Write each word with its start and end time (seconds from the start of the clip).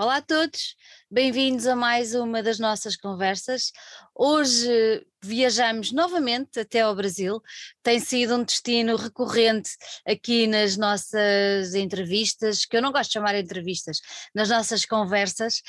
Olá 0.00 0.18
a 0.18 0.22
todos, 0.22 0.76
bem-vindos 1.10 1.66
a 1.66 1.74
mais 1.74 2.14
uma 2.14 2.40
das 2.40 2.60
nossas 2.60 2.94
conversas. 2.96 3.72
Hoje 4.14 5.04
viajamos 5.20 5.90
novamente 5.90 6.60
até 6.60 6.82
ao 6.82 6.94
Brasil. 6.94 7.42
Tem 7.82 7.98
sido 7.98 8.36
um 8.36 8.44
destino 8.44 8.94
recorrente 8.94 9.70
aqui 10.06 10.46
nas 10.46 10.76
nossas 10.76 11.74
entrevistas, 11.74 12.64
que 12.64 12.76
eu 12.76 12.82
não 12.82 12.92
gosto 12.92 13.08
de 13.08 13.14
chamar 13.14 13.34
entrevistas, 13.34 13.98
nas 14.32 14.48
nossas 14.48 14.84
conversas. 14.84 15.62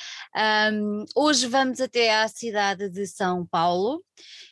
Um, 0.72 1.04
hoje 1.16 1.48
vamos 1.48 1.80
até 1.80 2.14
à 2.14 2.28
cidade 2.28 2.88
de 2.88 3.08
São 3.08 3.44
Paulo 3.44 4.00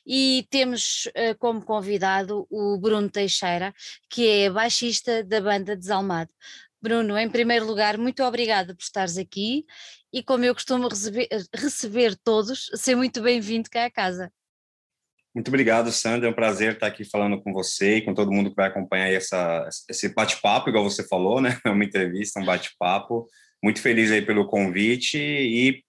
e 0.04 0.45
temos 0.50 1.06
uh, 1.06 1.38
como 1.38 1.64
convidado 1.64 2.48
o 2.50 2.79
Bruno 2.79 3.08
Teixeira, 3.08 3.72
que 4.10 4.26
é 4.26 4.50
baixista 4.50 5.22
da 5.22 5.40
banda 5.40 5.76
Desalmado. 5.76 6.30
Bruno, 6.80 7.18
em 7.18 7.29
primeiro 7.29 7.66
lugar, 7.66 7.98
muito 7.98 8.22
obrigada 8.22 8.74
por 8.74 8.82
estares 8.82 9.18
aqui 9.18 9.64
e, 10.12 10.22
como 10.22 10.44
eu 10.44 10.54
costumo 10.54 10.88
receber, 10.88 11.29
receber 11.54 12.16
todos, 12.22 12.70
ser 12.75 12.94
muito 12.94 13.20
bem-vindo 13.20 13.68
cá 13.68 13.86
à 13.86 13.90
casa. 13.90 14.32
Muito 15.34 15.48
obrigado, 15.48 15.93
Sandra. 15.93 16.29
É 16.29 16.30
um 16.30 16.34
prazer 16.34 16.75
estar 16.75 16.86
aqui 16.86 17.04
falando 17.04 17.40
com 17.43 17.53
você 17.53 17.96
e 17.96 18.03
com 18.03 18.14
todo 18.14 18.32
mundo 18.32 18.50
que 18.50 18.56
vai 18.56 18.68
acompanhar 18.68 19.08
essa, 19.12 19.68
esse 19.89 20.08
bate-papo, 20.14 20.68
igual 20.68 20.84
você 20.84 21.06
falou, 21.06 21.40
né? 21.40 21.58
É 21.64 21.70
uma 21.70 21.84
entrevista, 21.84 22.40
um 22.40 22.44
bate-papo. 22.44 23.26
Muito 23.62 23.81
feliz 23.81 24.11
aí 24.11 24.22
pelo 24.22 24.46
convite 24.46 25.18
e 25.18 25.82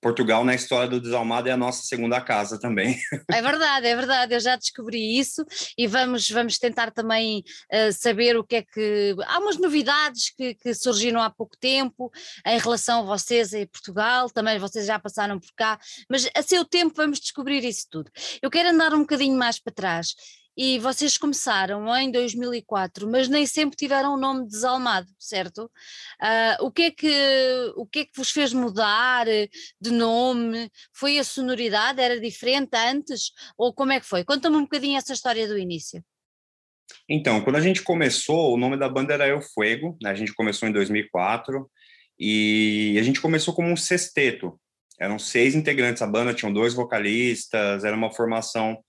Portugal 0.00 0.44
na 0.44 0.54
história 0.54 0.88
do 0.88 1.00
Desalmado 1.00 1.48
é 1.48 1.52
a 1.52 1.56
nossa 1.56 1.82
segunda 1.82 2.20
casa 2.20 2.58
também. 2.58 2.98
É 3.30 3.42
verdade, 3.42 3.86
é 3.86 3.94
verdade, 3.94 4.34
eu 4.34 4.40
já 4.40 4.56
descobri 4.56 5.18
isso 5.18 5.44
e 5.76 5.86
vamos, 5.86 6.28
vamos 6.30 6.58
tentar 6.58 6.90
também 6.90 7.44
uh, 7.72 7.92
saber 7.92 8.36
o 8.36 8.44
que 8.44 8.56
é 8.56 8.62
que. 8.62 9.14
Há 9.26 9.38
umas 9.38 9.58
novidades 9.58 10.30
que, 10.30 10.54
que, 10.54 10.74
surgiram 10.74 11.20
há 11.20 11.30
pouco 11.30 11.56
tempo 11.56 12.10
em 12.46 12.58
relação 12.58 13.00
a 13.00 13.02
vocês 13.02 13.52
e 13.52 13.66
Portugal, 13.66 14.30
também 14.30 14.58
vocês 14.58 14.86
já 14.86 14.98
passaram 14.98 15.38
por 15.38 15.50
cá, 15.54 15.78
mas 16.08 16.28
a 16.34 16.42
seu 16.42 16.64
tempo 16.64 16.94
vamos 16.96 17.20
descobrir 17.20 17.64
isso 17.64 17.86
tudo. 17.90 18.10
Eu 18.40 18.50
quero 18.50 18.70
andar 18.70 18.94
um 18.94 19.00
bocadinho 19.00 19.36
mais 19.36 19.58
para 19.58 19.72
trás 19.72 20.14
e 20.60 20.76
vocês 20.80 21.16
começaram 21.16 21.86
em 21.96 22.10
2004, 22.10 23.08
mas 23.08 23.28
nem 23.28 23.46
sempre 23.46 23.76
tiveram 23.76 24.14
o 24.14 24.16
nome 24.16 24.44
desalmado, 24.44 25.06
certo? 25.16 25.70
Uh, 26.20 26.66
o, 26.66 26.72
que 26.72 26.82
é 26.82 26.90
que, 26.90 27.72
o 27.76 27.86
que 27.86 28.00
é 28.00 28.04
que 28.04 28.16
vos 28.16 28.32
fez 28.32 28.52
mudar 28.52 29.24
de 29.80 29.90
nome? 29.92 30.68
Foi 30.92 31.16
a 31.16 31.22
sonoridade? 31.22 32.00
Era 32.00 32.20
diferente 32.20 32.74
antes? 32.74 33.30
Ou 33.56 33.72
como 33.72 33.92
é 33.92 34.00
que 34.00 34.06
foi? 34.06 34.24
Conta-me 34.24 34.56
um 34.56 34.62
bocadinho 34.62 34.98
essa 34.98 35.12
história 35.12 35.46
do 35.46 35.56
início. 35.56 36.04
Então, 37.08 37.40
quando 37.42 37.56
a 37.56 37.60
gente 37.60 37.80
começou, 37.80 38.52
o 38.52 38.56
nome 38.56 38.76
da 38.76 38.88
banda 38.88 39.14
era 39.14 39.28
Eu 39.28 39.40
Fuego, 39.40 39.96
né? 40.02 40.10
a 40.10 40.14
gente 40.14 40.34
começou 40.34 40.68
em 40.68 40.72
2004 40.72 41.70
e 42.18 42.96
a 42.98 43.02
gente 43.04 43.20
começou 43.20 43.54
como 43.54 43.68
um 43.68 43.76
sexteto. 43.76 44.60
Eram 44.98 45.20
seis 45.20 45.54
integrantes, 45.54 46.02
a 46.02 46.06
banda 46.08 46.34
tinha 46.34 46.52
dois 46.52 46.74
vocalistas, 46.74 47.84
era 47.84 47.96
uma 47.96 48.12
formação 48.12 48.82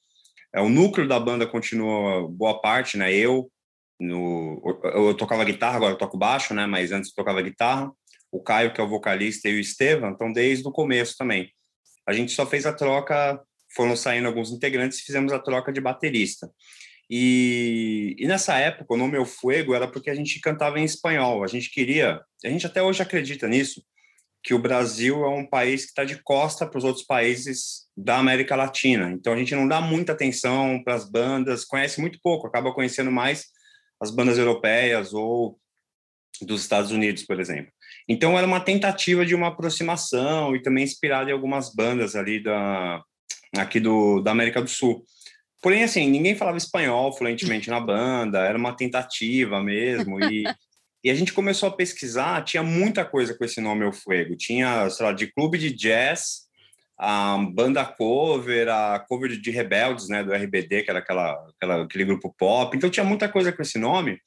é, 0.54 0.62
o 0.62 0.70
núcleo 0.70 1.08
da 1.08 1.20
banda 1.20 1.46
continua 1.46 2.28
boa 2.28 2.60
parte, 2.62 2.98
né? 2.98 3.14
Eu, 3.14 3.52
no, 4.00 4.62
eu 4.84 5.14
tocava 5.14 5.44
guitarra, 5.44 5.78
agora 5.78 5.94
eu 5.94 5.98
toco 5.98 6.18
baixo, 6.18 6.54
né? 6.54 6.66
Mas 6.66 6.92
antes 6.92 7.10
eu 7.10 7.16
tocava 7.16 7.42
guitarra. 7.42 7.92
O 8.32 8.42
Caio, 8.42 8.74
que 8.74 8.80
é 8.80 8.84
o 8.84 8.90
vocalista, 8.90 9.50
e 9.50 9.56
o 9.56 9.60
Estevam, 9.60 10.12
então 10.12 10.32
desde 10.32 10.68
o 10.68 10.72
começo 10.72 11.16
também. 11.18 11.52
A 12.08 12.14
gente 12.14 12.32
só 12.32 12.46
fez 12.46 12.66
a 12.66 12.74
troca, 12.74 13.42
foram 13.76 13.96
saindo 13.96 14.28
alguns 14.28 14.52
integrantes 14.52 15.00
e 15.00 15.04
fizemos 15.04 15.32
a 15.32 15.40
troca 15.40 15.72
de 15.72 15.82
baterista. 15.82 16.50
E, 17.10 18.16
e, 18.20 18.28
nessa 18.28 18.56
época, 18.58 18.94
o 18.94 18.98
nome 18.98 19.18
El 19.18 19.26
Fuego 19.26 19.74
era 19.74 19.88
porque 19.88 20.12
a 20.12 20.16
gente 20.16 20.40
cantava 20.40 20.80
em 20.80 20.84
espanhol. 20.84 21.44
A 21.44 21.48
gente 21.48 21.72
queria, 21.72 22.22
a 22.46 22.50
gente 22.50 22.68
até 22.68 22.84
hoje 22.84 23.02
acredita 23.02 23.48
nisso, 23.48 23.84
que 24.44 24.54
o 24.54 24.60
Brasil 24.60 25.24
é 25.26 25.30
um 25.30 25.46
país 25.46 25.84
que 25.84 25.90
está 25.90 26.04
de 26.04 26.22
costa 26.24 26.66
para 26.66 26.78
os 26.78 26.84
outros 26.84 27.06
países 27.06 27.88
da 27.96 28.18
América 28.18 28.56
Latina. 28.56 29.12
Então 29.12 29.34
a 29.34 29.38
gente 29.38 29.54
não 29.54 29.68
dá 29.68 29.82
muita 29.82 30.14
atenção 30.14 30.82
para 30.84 30.96
as 30.96 31.10
bandas, 31.10 31.66
conhece 31.66 32.00
muito 32.00 32.20
pouco, 32.24 32.48
acaba 32.48 32.74
conhecendo 32.74 33.12
mais 33.12 33.48
as 34.00 34.12
bandas 34.12 34.38
europeias 34.38 35.14
ou 35.14 35.60
dos 36.42 36.62
Estados 36.62 36.92
Unidos, 36.92 37.24
por 37.24 37.40
exemplo. 37.40 37.72
Então 38.08 38.38
era 38.38 38.48
uma 38.48 38.62
tentativa 38.62 39.26
de 39.26 39.36
uma 39.36 39.48
aproximação 39.48 40.56
e 40.56 40.62
também 40.62 40.84
inspirada 40.84 41.30
em 41.30 41.34
algumas 41.34 41.74
bandas 41.74 42.16
ali 42.16 42.42
da 42.42 43.04
aqui 43.58 43.80
do 43.80 44.22
da 44.22 44.32
América 44.32 44.62
do 44.62 44.70
Sul. 44.70 45.04
Porém, 45.62 45.84
assim, 45.84 46.10
ninguém 46.10 46.36
falava 46.36 46.58
espanhol 46.58 47.12
fluentemente 47.12 47.70
na 47.70 47.82
banda, 47.82 48.40
era 48.40 48.58
uma 48.58 48.74
tentativa 48.74 49.62
mesmo 49.62 50.24
e 50.24 50.46
E 51.04 51.10
a 51.10 51.16
gente 51.16 51.32
começou 51.32 51.70
a 51.70 51.76
pesquisar, 51.76 52.44
tinha 52.44 52.62
muita 52.62 53.06
coisa 53.06 53.34
com 53.34 53.46
esse 53.46 53.62
nome 53.62 53.86
El 53.86 53.94
Fuego. 53.94 54.36
Tinha, 54.36 54.90
sei 54.90 55.06
lá, 55.06 55.14
de 55.14 55.28
clube 55.28 55.58
de 55.58 55.72
jazz, 55.72 56.50
a 56.98 57.38
banda 57.38 57.86
cover, 57.86 58.68
a 58.68 59.00
cover 59.00 59.40
de 59.40 59.52
Rebeldes, 59.52 60.10
né, 60.10 60.22
do 60.22 60.34
RBD, 60.34 60.84
que 60.84 60.90
era 60.90 61.00
aquela, 61.00 61.32
aquela, 61.56 61.84
aquele 61.84 62.04
grupo 62.04 62.36
pop. 62.38 62.76
Então 62.76 62.90
tinha 62.90 63.06
muita 63.06 63.30
coisa 63.30 63.54
com 63.54 63.62
esse 63.62 63.80
nome. 63.80 64.20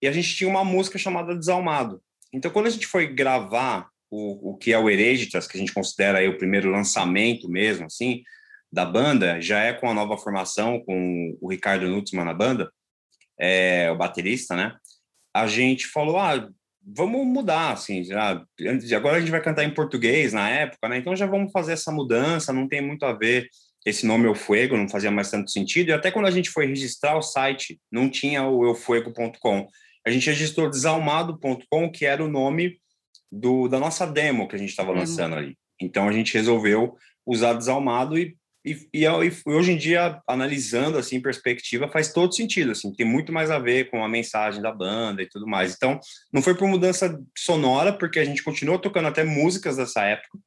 E 0.00 0.08
a 0.08 0.12
gente 0.12 0.34
tinha 0.34 0.48
uma 0.48 0.64
música 0.64 0.98
chamada 0.98 1.36
Desalmado. 1.36 2.00
Então 2.32 2.50
quando 2.50 2.66
a 2.66 2.70
gente 2.70 2.86
foi 2.86 3.06
gravar 3.06 3.90
o, 4.10 4.52
o 4.52 4.56
que 4.56 4.72
é 4.72 4.78
o 4.78 4.88
Hereditas, 4.88 5.46
que 5.46 5.58
a 5.58 5.60
gente 5.60 5.74
considera 5.74 6.18
aí 6.18 6.28
o 6.28 6.38
primeiro 6.38 6.70
lançamento 6.70 7.46
mesmo, 7.46 7.84
assim, 7.84 8.22
da 8.72 8.86
banda, 8.86 9.38
já 9.40 9.60
é 9.60 9.74
com 9.74 9.90
a 9.90 9.94
nova 9.94 10.16
formação, 10.16 10.80
com 10.80 11.36
o 11.40 11.50
Ricardo 11.50 11.88
Nutzmann 11.88 12.24
na 12.24 12.32
banda, 12.32 12.72
é, 13.38 13.90
o 13.90 13.96
baterista, 13.96 14.56
né? 14.56 14.74
A 15.34 15.46
gente 15.46 15.86
falou, 15.86 16.18
ah, 16.18 16.48
vamos 16.84 17.26
mudar, 17.26 17.72
assim, 17.72 18.02
já, 18.04 18.42
agora 18.96 19.16
a 19.16 19.20
gente 19.20 19.30
vai 19.30 19.42
cantar 19.42 19.64
em 19.64 19.74
português 19.74 20.32
na 20.32 20.48
época, 20.48 20.88
né? 20.88 20.98
Então 20.98 21.14
já 21.14 21.26
vamos 21.26 21.52
fazer 21.52 21.72
essa 21.72 21.92
mudança, 21.92 22.52
não 22.52 22.68
tem 22.68 22.80
muito 22.80 23.04
a 23.04 23.12
ver 23.12 23.48
esse 23.86 24.06
nome 24.06 24.26
Eu 24.26 24.34
Fuego, 24.34 24.76
não 24.76 24.88
fazia 24.88 25.10
mais 25.10 25.30
tanto 25.30 25.50
sentido. 25.50 25.88
E 25.88 25.92
até 25.92 26.10
quando 26.10 26.26
a 26.26 26.30
gente 26.30 26.50
foi 26.50 26.66
registrar 26.66 27.16
o 27.16 27.22
site, 27.22 27.80
não 27.90 28.08
tinha 28.10 28.44
o 28.44 28.66
eufuego.com. 28.66 29.68
A 30.06 30.10
gente 30.10 30.26
registrou 30.26 30.68
desalmado.com, 30.68 31.90
que 31.90 32.04
era 32.04 32.22
o 32.22 32.28
nome 32.28 32.78
do, 33.30 33.68
da 33.68 33.78
nossa 33.78 34.06
demo 34.06 34.48
que 34.48 34.56
a 34.56 34.58
gente 34.58 34.70
estava 34.70 34.92
lançando 34.92 35.36
ali. 35.36 35.56
Então 35.80 36.08
a 36.08 36.12
gente 36.12 36.34
resolveu 36.34 36.96
usar 37.26 37.54
desalmado 37.54 38.18
e 38.18 38.36
e, 38.64 38.88
e, 38.92 39.04
e, 39.04 39.32
hoje 39.46 39.72
em 39.72 39.76
dia, 39.76 40.20
analisando 40.26 40.98
assim 40.98 41.16
em 41.16 41.22
perspectiva, 41.22 41.88
faz 41.88 42.12
todo 42.12 42.34
sentido, 42.34 42.72
assim, 42.72 42.92
tem 42.92 43.06
muito 43.06 43.32
mais 43.32 43.50
a 43.50 43.58
ver 43.58 43.90
com 43.90 44.04
a 44.04 44.08
mensagem 44.08 44.60
da 44.60 44.72
banda 44.72 45.22
e 45.22 45.28
tudo 45.28 45.46
mais. 45.46 45.74
Então, 45.74 45.98
não 46.32 46.42
foi 46.42 46.54
por 46.54 46.68
mudança 46.68 47.18
sonora, 47.36 47.92
porque 47.92 48.18
a 48.18 48.24
gente 48.24 48.42
continuou 48.42 48.78
tocando 48.78 49.08
até 49.08 49.24
músicas 49.24 49.76
dessa 49.76 50.02
época, 50.02 50.38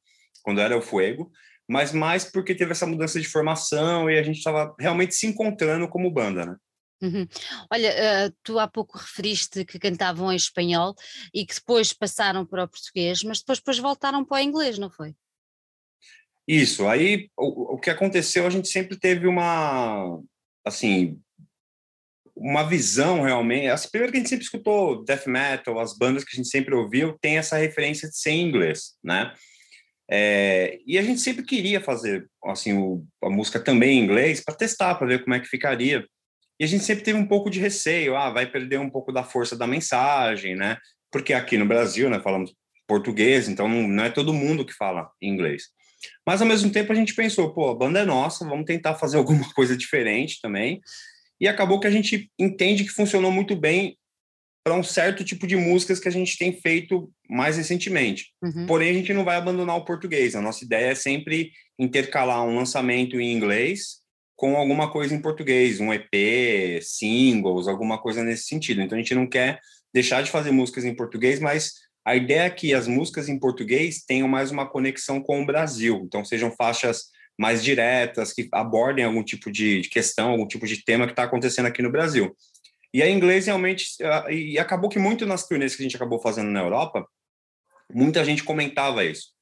quando 0.42 0.60
era 0.60 0.76
o 0.76 0.82
Fuego, 0.82 1.30
mas 1.68 1.92
mais 1.92 2.24
porque 2.24 2.54
teve 2.54 2.72
essa 2.72 2.86
mudança 2.86 3.20
de 3.20 3.26
formação 3.26 4.08
e 4.08 4.18
a 4.18 4.22
gente 4.22 4.38
estava 4.38 4.74
realmente 4.78 5.14
se 5.14 5.26
encontrando 5.26 5.88
como 5.88 6.10
banda, 6.10 6.46
né? 6.46 6.56
Uhum. 7.02 7.26
Olha, 7.70 7.90
uh, 7.90 8.34
tu 8.42 8.58
há 8.58 8.68
pouco 8.68 8.96
referiste 8.96 9.64
que 9.64 9.78
cantavam 9.78 10.32
em 10.32 10.36
espanhol 10.36 10.94
e 11.34 11.44
que 11.44 11.54
depois 11.54 11.92
passaram 11.92 12.46
para 12.46 12.64
o 12.64 12.68
português, 12.68 13.22
mas 13.22 13.40
depois, 13.40 13.58
depois 13.58 13.78
voltaram 13.78 14.24
para 14.24 14.38
o 14.38 14.40
inglês, 14.40 14.78
não 14.78 14.88
foi? 14.88 15.14
Isso, 16.46 16.86
aí 16.86 17.28
o, 17.36 17.74
o 17.74 17.78
que 17.78 17.90
aconteceu, 17.90 18.46
a 18.46 18.50
gente 18.50 18.68
sempre 18.68 18.98
teve 18.98 19.26
uma, 19.26 20.20
assim, 20.64 21.18
uma 22.36 22.62
visão 22.62 23.22
realmente. 23.22 23.68
Assim, 23.68 23.88
primeiro 23.90 24.12
que 24.12 24.18
a 24.18 24.20
gente 24.20 24.28
sempre 24.28 24.44
escutou 24.44 25.04
death 25.04 25.26
metal, 25.26 25.78
as 25.78 25.96
bandas 25.96 26.24
que 26.24 26.34
a 26.34 26.36
gente 26.36 26.48
sempre 26.48 26.74
ouviu, 26.74 27.16
tem 27.20 27.38
essa 27.38 27.56
referência 27.56 28.08
de 28.08 28.18
ser 28.18 28.32
inglês, 28.32 28.94
né? 29.02 29.32
É, 30.10 30.78
e 30.86 30.98
a 30.98 31.02
gente 31.02 31.20
sempre 31.20 31.42
queria 31.42 31.80
fazer 31.80 32.28
assim 32.44 32.74
o, 32.74 33.06
a 33.22 33.30
música 33.30 33.58
também 33.58 33.98
em 33.98 34.04
inglês 34.04 34.42
para 34.44 34.54
testar, 34.54 34.96
para 34.96 35.06
ver 35.06 35.22
como 35.22 35.34
é 35.34 35.40
que 35.40 35.48
ficaria. 35.48 36.06
E 36.60 36.64
a 36.64 36.68
gente 36.68 36.84
sempre 36.84 37.02
teve 37.02 37.18
um 37.18 37.26
pouco 37.26 37.48
de 37.48 37.58
receio, 37.58 38.16
ah, 38.16 38.30
vai 38.30 38.46
perder 38.46 38.78
um 38.78 38.90
pouco 38.90 39.10
da 39.12 39.24
força 39.24 39.56
da 39.56 39.66
mensagem, 39.66 40.54
né? 40.54 40.76
Porque 41.10 41.32
aqui 41.32 41.56
no 41.56 41.66
Brasil, 41.66 42.10
né, 42.10 42.20
falamos 42.20 42.54
português, 42.86 43.48
então 43.48 43.68
não 43.68 44.04
é 44.04 44.10
todo 44.10 44.34
mundo 44.34 44.64
que 44.64 44.74
fala 44.74 45.10
inglês. 45.22 45.64
Mas 46.26 46.40
ao 46.40 46.48
mesmo 46.48 46.70
tempo 46.70 46.92
a 46.92 46.94
gente 46.94 47.14
pensou, 47.14 47.52
pô, 47.52 47.70
a 47.70 47.74
banda 47.74 48.00
é 48.00 48.04
nossa, 48.04 48.44
vamos 48.44 48.64
tentar 48.64 48.94
fazer 48.94 49.16
alguma 49.18 49.52
coisa 49.52 49.76
diferente 49.76 50.40
também. 50.40 50.80
E 51.40 51.48
acabou 51.48 51.80
que 51.80 51.86
a 51.86 51.90
gente 51.90 52.30
entende 52.38 52.84
que 52.84 52.90
funcionou 52.90 53.30
muito 53.30 53.56
bem 53.56 53.96
para 54.64 54.74
um 54.74 54.82
certo 54.82 55.22
tipo 55.22 55.46
de 55.46 55.56
músicas 55.56 56.00
que 56.00 56.08
a 56.08 56.10
gente 56.10 56.38
tem 56.38 56.58
feito 56.58 57.10
mais 57.28 57.58
recentemente. 57.58 58.28
Uhum. 58.42 58.64
Porém, 58.66 58.90
a 58.90 58.94
gente 58.94 59.12
não 59.12 59.22
vai 59.22 59.36
abandonar 59.36 59.76
o 59.76 59.84
português. 59.84 60.34
A 60.34 60.40
nossa 60.40 60.64
ideia 60.64 60.92
é 60.92 60.94
sempre 60.94 61.52
intercalar 61.78 62.42
um 62.42 62.56
lançamento 62.56 63.20
em 63.20 63.30
inglês 63.30 64.02
com 64.36 64.56
alguma 64.56 64.90
coisa 64.90 65.14
em 65.14 65.20
português, 65.20 65.80
um 65.80 65.92
EP, 65.92 66.82
singles, 66.82 67.68
alguma 67.68 68.00
coisa 68.00 68.22
nesse 68.22 68.44
sentido. 68.44 68.80
Então 68.80 68.96
a 68.96 69.00
gente 69.00 69.14
não 69.14 69.26
quer 69.26 69.60
deixar 69.92 70.22
de 70.22 70.30
fazer 70.30 70.50
músicas 70.50 70.84
em 70.84 70.94
português, 70.94 71.38
mas 71.38 71.74
a 72.04 72.14
ideia 72.14 72.42
é 72.42 72.50
que 72.50 72.74
as 72.74 72.86
músicas 72.86 73.28
em 73.28 73.38
português 73.38 74.04
tenham 74.06 74.28
mais 74.28 74.50
uma 74.50 74.68
conexão 74.68 75.22
com 75.22 75.42
o 75.42 75.46
Brasil, 75.46 76.02
então 76.04 76.24
sejam 76.24 76.50
faixas 76.50 77.04
mais 77.38 77.64
diretas, 77.64 78.32
que 78.32 78.48
abordem 78.52 79.04
algum 79.04 79.24
tipo 79.24 79.50
de 79.50 79.82
questão, 79.90 80.30
algum 80.30 80.46
tipo 80.46 80.66
de 80.66 80.84
tema 80.84 81.06
que 81.06 81.12
está 81.12 81.24
acontecendo 81.24 81.66
aqui 81.66 81.82
no 81.82 81.90
Brasil. 81.90 82.36
E 82.92 83.02
a 83.02 83.10
inglês 83.10 83.46
realmente, 83.46 83.86
e 84.30 84.58
acabou 84.58 84.88
que 84.88 85.00
muito 85.00 85.26
nas 85.26 85.48
turnês 85.48 85.74
que 85.74 85.82
a 85.82 85.84
gente 85.84 85.96
acabou 85.96 86.20
fazendo 86.20 86.50
na 86.50 86.60
Europa, 86.60 87.04
muita 87.92 88.24
gente 88.24 88.44
comentava 88.44 89.04
isso. 89.04 89.32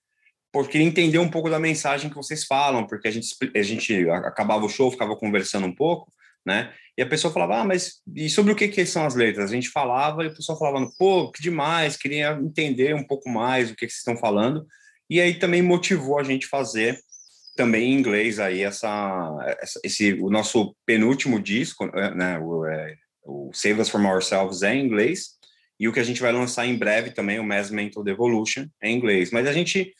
Porque 0.51 0.79
entender 0.79 1.19
um 1.19 1.31
pouco 1.31 1.51
da 1.51 1.59
mensagem 1.59 2.09
que 2.09 2.17
vocês 2.17 2.45
falam, 2.45 2.87
porque 2.87 3.09
a 3.09 3.11
gente, 3.11 3.29
a 3.55 3.63
gente 3.63 4.09
acabava 4.11 4.65
o 4.65 4.69
show, 4.69 4.91
ficava 4.91 5.17
conversando 5.17 5.67
um 5.67 5.75
pouco, 5.75 6.11
né? 6.45 6.73
E 6.97 7.03
a 7.03 7.07
pessoa 7.07 7.33
falava, 7.33 7.61
ah, 7.61 7.65
mas 7.65 8.03
e 8.15 8.29
sobre 8.29 8.53
o 8.53 8.57
que, 8.57 8.69
que 8.69 8.85
são 8.85 9.07
as 9.07 9.15
letras? 9.15 9.51
A 9.51 9.55
gente 9.55 9.71
falava 9.71 10.25
e 10.25 10.29
o 10.29 10.35
pessoal 10.35 10.59
falava, 10.59 10.87
pô, 10.99 11.31
que 11.31 11.43
demais, 11.43 11.97
queria 11.97 12.39
entender 12.43 12.95
um 12.95 13.05
pouco 13.05 13.29
mais 13.29 13.71
o 13.71 13.75
que, 13.75 13.87
que 13.87 13.93
vocês 13.93 14.01
estão 14.01 14.17
falando. 14.17 14.67
E 15.09 15.21
aí 15.21 15.35
também 15.35 15.63
motivou 15.63 16.19
a 16.19 16.25
gente 16.25 16.47
fazer 16.47 16.99
também 17.57 17.93
em 17.93 17.99
inglês 17.99 18.39
aí 18.39 18.63
essa, 18.63 19.57
essa 19.61 19.81
esse 19.85 20.15
o 20.15 20.31
nosso 20.31 20.75
penúltimo 20.87 21.41
disco, 21.41 21.87
né? 22.15 22.39
O, 22.39 22.67
é, 22.67 22.97
o 23.25 23.51
Save 23.53 23.81
Us 23.81 23.89
From 23.89 24.07
Ourselves 24.07 24.63
é 24.63 24.75
em 24.75 24.85
inglês 24.85 25.39
e 25.79 25.89
o 25.89 25.93
que 25.93 26.01
a 26.01 26.05
gente 26.05 26.21
vai 26.21 26.33
lançar 26.33 26.67
em 26.67 26.77
breve 26.77 27.11
também, 27.11 27.41
o 27.41 27.45
Mass 27.45 27.71
Mental 27.71 28.05
Devolution, 28.05 28.67
é 28.81 28.89
em 28.89 28.97
inglês. 28.97 29.31
Mas 29.31 29.47
a 29.47 29.53
gente 29.53 29.93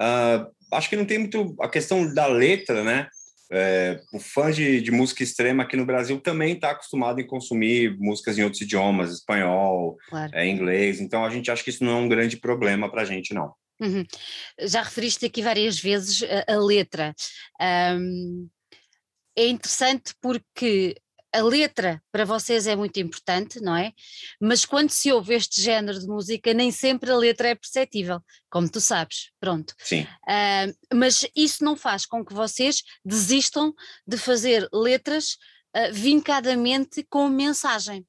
uh, 0.00 0.46
acho 0.72 0.90
que 0.90 0.96
não 0.96 1.04
tem 1.04 1.18
muito 1.18 1.56
a 1.60 1.68
questão 1.68 2.12
da 2.12 2.26
letra, 2.26 2.84
né? 2.84 3.08
É, 3.54 4.00
o 4.10 4.18
fã 4.18 4.50
de, 4.50 4.80
de, 4.80 4.90
música 4.90 5.22
extrema 5.22 5.62
aqui 5.62 5.76
no 5.76 5.84
Brasil 5.84 6.18
também 6.18 6.54
está 6.54 6.70
acostumado 6.70 7.20
em 7.20 7.26
consumir 7.26 7.94
músicas 7.98 8.38
em 8.38 8.42
outros 8.42 8.62
idiomas, 8.62 9.12
espanhol, 9.12 9.98
claro. 10.08 10.32
é, 10.34 10.46
inglês. 10.46 11.00
Então 11.00 11.22
a 11.22 11.28
gente 11.28 11.50
acha 11.50 11.62
que 11.62 11.68
isso 11.68 11.84
não 11.84 11.92
é 11.92 11.96
um 11.96 12.08
grande 12.08 12.38
problema 12.38 12.90
para 12.90 13.02
a 13.02 13.04
gente, 13.04 13.34
não. 13.34 13.52
Uhum. 13.78 14.06
Já 14.58 14.82
referiste 14.82 15.26
aqui 15.26 15.42
várias 15.42 15.78
vezes 15.78 16.22
a, 16.22 16.54
a 16.54 16.56
letra. 16.56 17.14
Um, 17.60 18.48
é 19.36 19.46
interessante 19.46 20.14
porque 20.20 20.96
a 21.32 21.40
letra 21.40 22.02
para 22.12 22.24
vocês 22.24 22.66
é 22.66 22.76
muito 22.76 23.00
importante, 23.00 23.60
não 23.60 23.76
é? 23.76 23.92
Mas 24.40 24.64
quando 24.64 24.90
se 24.90 25.10
ouve 25.10 25.34
este 25.34 25.62
género 25.62 25.98
de 25.98 26.06
música, 26.06 26.52
nem 26.52 26.70
sempre 26.70 27.10
a 27.10 27.16
letra 27.16 27.48
é 27.48 27.54
perceptível, 27.54 28.20
como 28.50 28.68
tu 28.68 28.80
sabes, 28.80 29.30
pronto. 29.40 29.74
Sim. 29.78 30.02
Uh, 30.02 30.94
mas 30.94 31.26
isso 31.34 31.64
não 31.64 31.76
faz 31.76 32.04
com 32.04 32.24
que 32.24 32.34
vocês 32.34 32.82
desistam 33.04 33.72
de 34.06 34.18
fazer 34.18 34.68
letras 34.72 35.38
uh, 35.74 35.92
vincadamente 35.92 37.02
com 37.08 37.28
mensagem. 37.28 38.00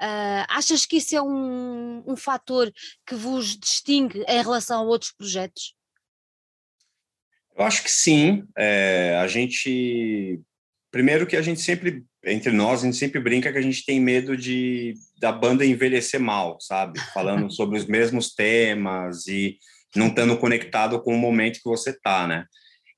Uh, 0.00 0.46
achas 0.48 0.86
que 0.86 0.98
isso 0.98 1.16
é 1.16 1.20
um, 1.22 2.04
um 2.06 2.16
fator 2.16 2.72
que 3.04 3.16
vos 3.16 3.58
distingue 3.58 4.24
em 4.28 4.42
relação 4.42 4.80
a 4.80 4.84
outros 4.84 5.10
projetos? 5.10 5.74
Eu 7.56 7.64
acho 7.64 7.82
que 7.82 7.90
sim. 7.90 8.46
É, 8.56 9.18
a 9.20 9.26
gente. 9.26 10.40
Primeiro 10.92 11.26
que 11.26 11.36
a 11.36 11.42
gente 11.42 11.60
sempre 11.60 12.04
entre 12.24 12.52
nós, 12.52 12.82
a 12.82 12.86
gente 12.86 12.96
sempre 12.96 13.20
brinca 13.20 13.52
que 13.52 13.58
a 13.58 13.62
gente 13.62 13.84
tem 13.84 14.00
medo 14.00 14.36
de 14.36 14.94
da 15.20 15.32
banda 15.32 15.64
envelhecer 15.64 16.20
mal, 16.20 16.58
sabe? 16.60 16.98
Falando 17.12 17.50
sobre 17.52 17.78
os 17.78 17.86
mesmos 17.86 18.34
temas 18.34 19.26
e 19.26 19.56
não 19.94 20.08
estando 20.08 20.36
conectado 20.36 21.00
com 21.02 21.14
o 21.14 21.18
momento 21.18 21.60
que 21.62 21.68
você 21.68 21.92
tá, 21.92 22.26
né? 22.26 22.44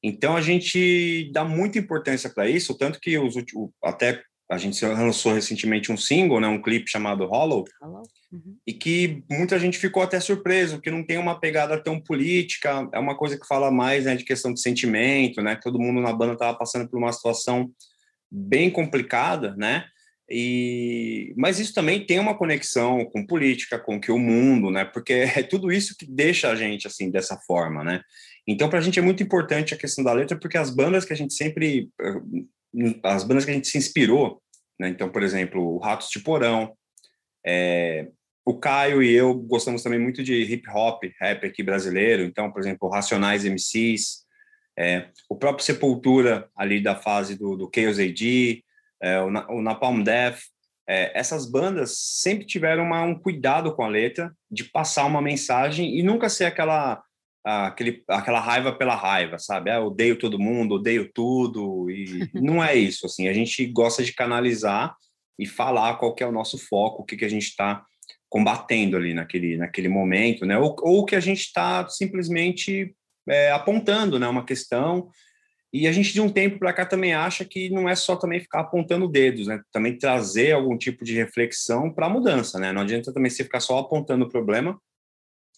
Então 0.03 0.37
a 0.37 0.41
gente 0.41 1.31
dá 1.33 1.45
muita 1.45 1.79
importância 1.79 2.31
para 2.31 2.49
isso, 2.49 2.77
tanto 2.77 2.99
que 2.99 3.19
os 3.19 3.35
até 3.85 4.23
a 4.51 4.59
gente 4.59 4.85
lançou 4.85 5.33
recentemente 5.33 5.93
um 5.93 5.97
single, 5.97 6.41
né, 6.41 6.49
um 6.49 6.61
clipe 6.61 6.91
chamado 6.91 7.25
Hollow. 7.25 7.65
Uhum. 8.33 8.57
e 8.65 8.73
que 8.73 9.25
muita 9.29 9.59
gente 9.59 9.77
ficou 9.77 10.05
até 10.05 10.21
surpreso, 10.21 10.81
que 10.81 10.89
não 10.89 11.05
tem 11.05 11.19
uma 11.19 11.41
pegada 11.41 11.77
tão 11.83 12.01
política, 12.01 12.89
é 12.93 12.99
uma 13.01 13.17
coisa 13.17 13.37
que 13.37 13.45
fala 13.45 13.73
mais 13.73 14.05
né, 14.05 14.15
de 14.15 14.25
questão 14.25 14.55
de 14.55 14.61
sentimento, 14.61 15.43
né? 15.43 15.59
Todo 15.61 15.81
mundo 15.81 16.01
na 16.01 16.13
banda 16.13 16.35
estava 16.35 16.57
passando 16.57 16.89
por 16.89 16.97
uma 16.97 17.13
situação 17.13 17.73
bem 18.31 18.71
complicada, 18.71 19.55
né? 19.57 19.87
E, 20.31 21.35
mas 21.37 21.59
isso 21.59 21.75
também 21.75 22.07
tem 22.07 22.21
uma 22.21 22.37
conexão 22.37 23.05
com 23.07 23.27
política, 23.27 23.79
com 23.79 24.01
que 24.01 24.13
o 24.13 24.19
mundo, 24.19 24.71
né? 24.71 24.85
Porque 24.85 25.13
é 25.37 25.43
tudo 25.43 25.73
isso 25.73 25.97
que 25.99 26.07
deixa 26.07 26.51
a 26.51 26.55
gente 26.55 26.87
assim 26.87 27.11
dessa 27.11 27.37
forma, 27.39 27.83
né? 27.83 28.01
Então, 28.47 28.69
para 28.69 28.79
a 28.79 28.83
gente 28.83 28.99
é 28.99 29.03
muito 29.03 29.23
importante 29.23 29.75
a 29.75 29.77
questão 29.77 30.05
da 30.05 30.13
letra, 30.13 30.39
porque 30.39 30.57
as 30.57 30.71
bandas 30.71 31.05
que 31.05 31.13
a 31.13 31.17
gente 31.17 31.35
sempre, 31.35 31.91
eh, 32.01 32.95
as 33.03 33.25
bandas 33.25 33.45
que 33.45 33.51
a 33.51 33.55
gente 33.55 33.69
se 33.69 33.77
inspirou, 33.77 34.41
né? 34.79 34.89
Então, 34.89 35.11
por 35.11 35.23
exemplo, 35.23 35.63
o 35.63 35.79
Ratos 35.79 36.09
de 36.11 36.21
Porão, 36.21 36.75
é, 37.45 38.09
o 38.45 38.59
Caio 38.59 39.03
e 39.03 39.13
eu 39.13 39.35
gostamos 39.35 39.83
também 39.83 39.99
muito 39.99 40.23
de 40.23 40.35
hip 40.35 40.69
hop, 40.71 41.03
rap 41.21 41.45
aqui 41.45 41.63
brasileiro. 41.63 42.23
Então, 42.23 42.51
por 42.51 42.61
exemplo, 42.61 42.89
Racionais 42.89 43.45
MCs, 43.45 44.25
é, 44.81 45.11
o 45.29 45.37
próprio 45.37 45.63
Sepultura, 45.63 46.49
ali 46.57 46.83
da 46.83 46.97
fase 46.97 47.37
do, 47.37 47.55
do 47.55 47.71
Chaos 47.73 47.99
AD, 47.99 48.65
é, 49.03 49.21
o, 49.21 49.27
o 49.27 49.61
Napalm 49.61 50.03
Death, 50.03 50.39
é, 50.89 51.13
essas 51.15 51.45
bandas 51.45 51.99
sempre 51.99 52.47
tiveram 52.47 52.85
uma, 52.85 53.03
um 53.03 53.15
cuidado 53.15 53.77
com 53.77 53.85
a 53.85 53.89
letra, 53.89 54.33
de 54.51 54.65
passar 54.65 55.05
uma 55.05 55.21
mensagem 55.21 55.99
e 55.99 56.03
nunca 56.03 56.31
ser 56.31 56.47
aquela, 56.47 57.03
aquele, 57.45 58.03
aquela 58.09 58.41
raiva 58.41 58.73
pela 58.73 58.95
raiva, 58.95 59.39
sabe? 59.39 59.71
Ah, 59.71 59.85
odeio 59.85 60.19
todo 60.19 60.39
mundo, 60.39 60.77
odeio 60.77 61.11
tudo, 61.13 61.91
e 61.91 62.31
não 62.33 62.65
é 62.65 62.75
isso, 62.75 63.05
assim, 63.05 63.29
a 63.29 63.35
gente 63.35 63.67
gosta 63.67 64.03
de 64.03 64.15
canalizar 64.15 64.97
e 65.39 65.47
falar 65.47 65.97
qual 65.97 66.15
que 66.15 66.23
é 66.23 66.27
o 66.27 66.33
nosso 66.33 66.57
foco, 66.57 67.03
o 67.03 67.05
que, 67.05 67.19
que 67.19 67.25
a 67.27 67.31
gente 67.31 67.49
está 67.49 67.85
combatendo 68.31 68.97
ali 68.97 69.13
naquele, 69.13 69.59
naquele 69.59 69.91
momento, 69.91 70.47
né? 70.47 70.57
Ou, 70.57 70.75
ou 70.81 71.05
que 71.05 71.17
a 71.17 71.21
gente 71.21 71.41
está 71.41 71.87
simplesmente 71.87 72.95
é, 73.29 73.51
apontando 73.51 74.19
né, 74.19 74.27
uma 74.29 74.45
questão. 74.45 75.11
E 75.73 75.87
a 75.87 75.93
gente, 75.93 76.13
de 76.13 76.21
um 76.21 76.29
tempo 76.29 76.59
para 76.59 76.73
cá, 76.73 76.85
também 76.85 77.15
acha 77.15 77.45
que 77.45 77.71
não 77.71 77.89
é 77.89 77.95
só 77.95 78.17
também 78.17 78.41
ficar 78.41 78.61
apontando 78.61 79.07
dedos, 79.07 79.47
né? 79.47 79.61
Também 79.71 79.97
trazer 79.97 80.53
algum 80.53 80.77
tipo 80.77 81.05
de 81.05 81.15
reflexão 81.15 81.93
para 81.93 82.07
a 82.07 82.11
mudança, 82.11 82.59
né? 82.59 82.73
Não 82.73 82.83
adianta 82.83 83.13
também 83.15 83.31
você 83.31 83.45
ficar 83.45 83.61
só 83.61 83.79
apontando 83.79 84.25
o 84.25 84.29
problema 84.29 84.81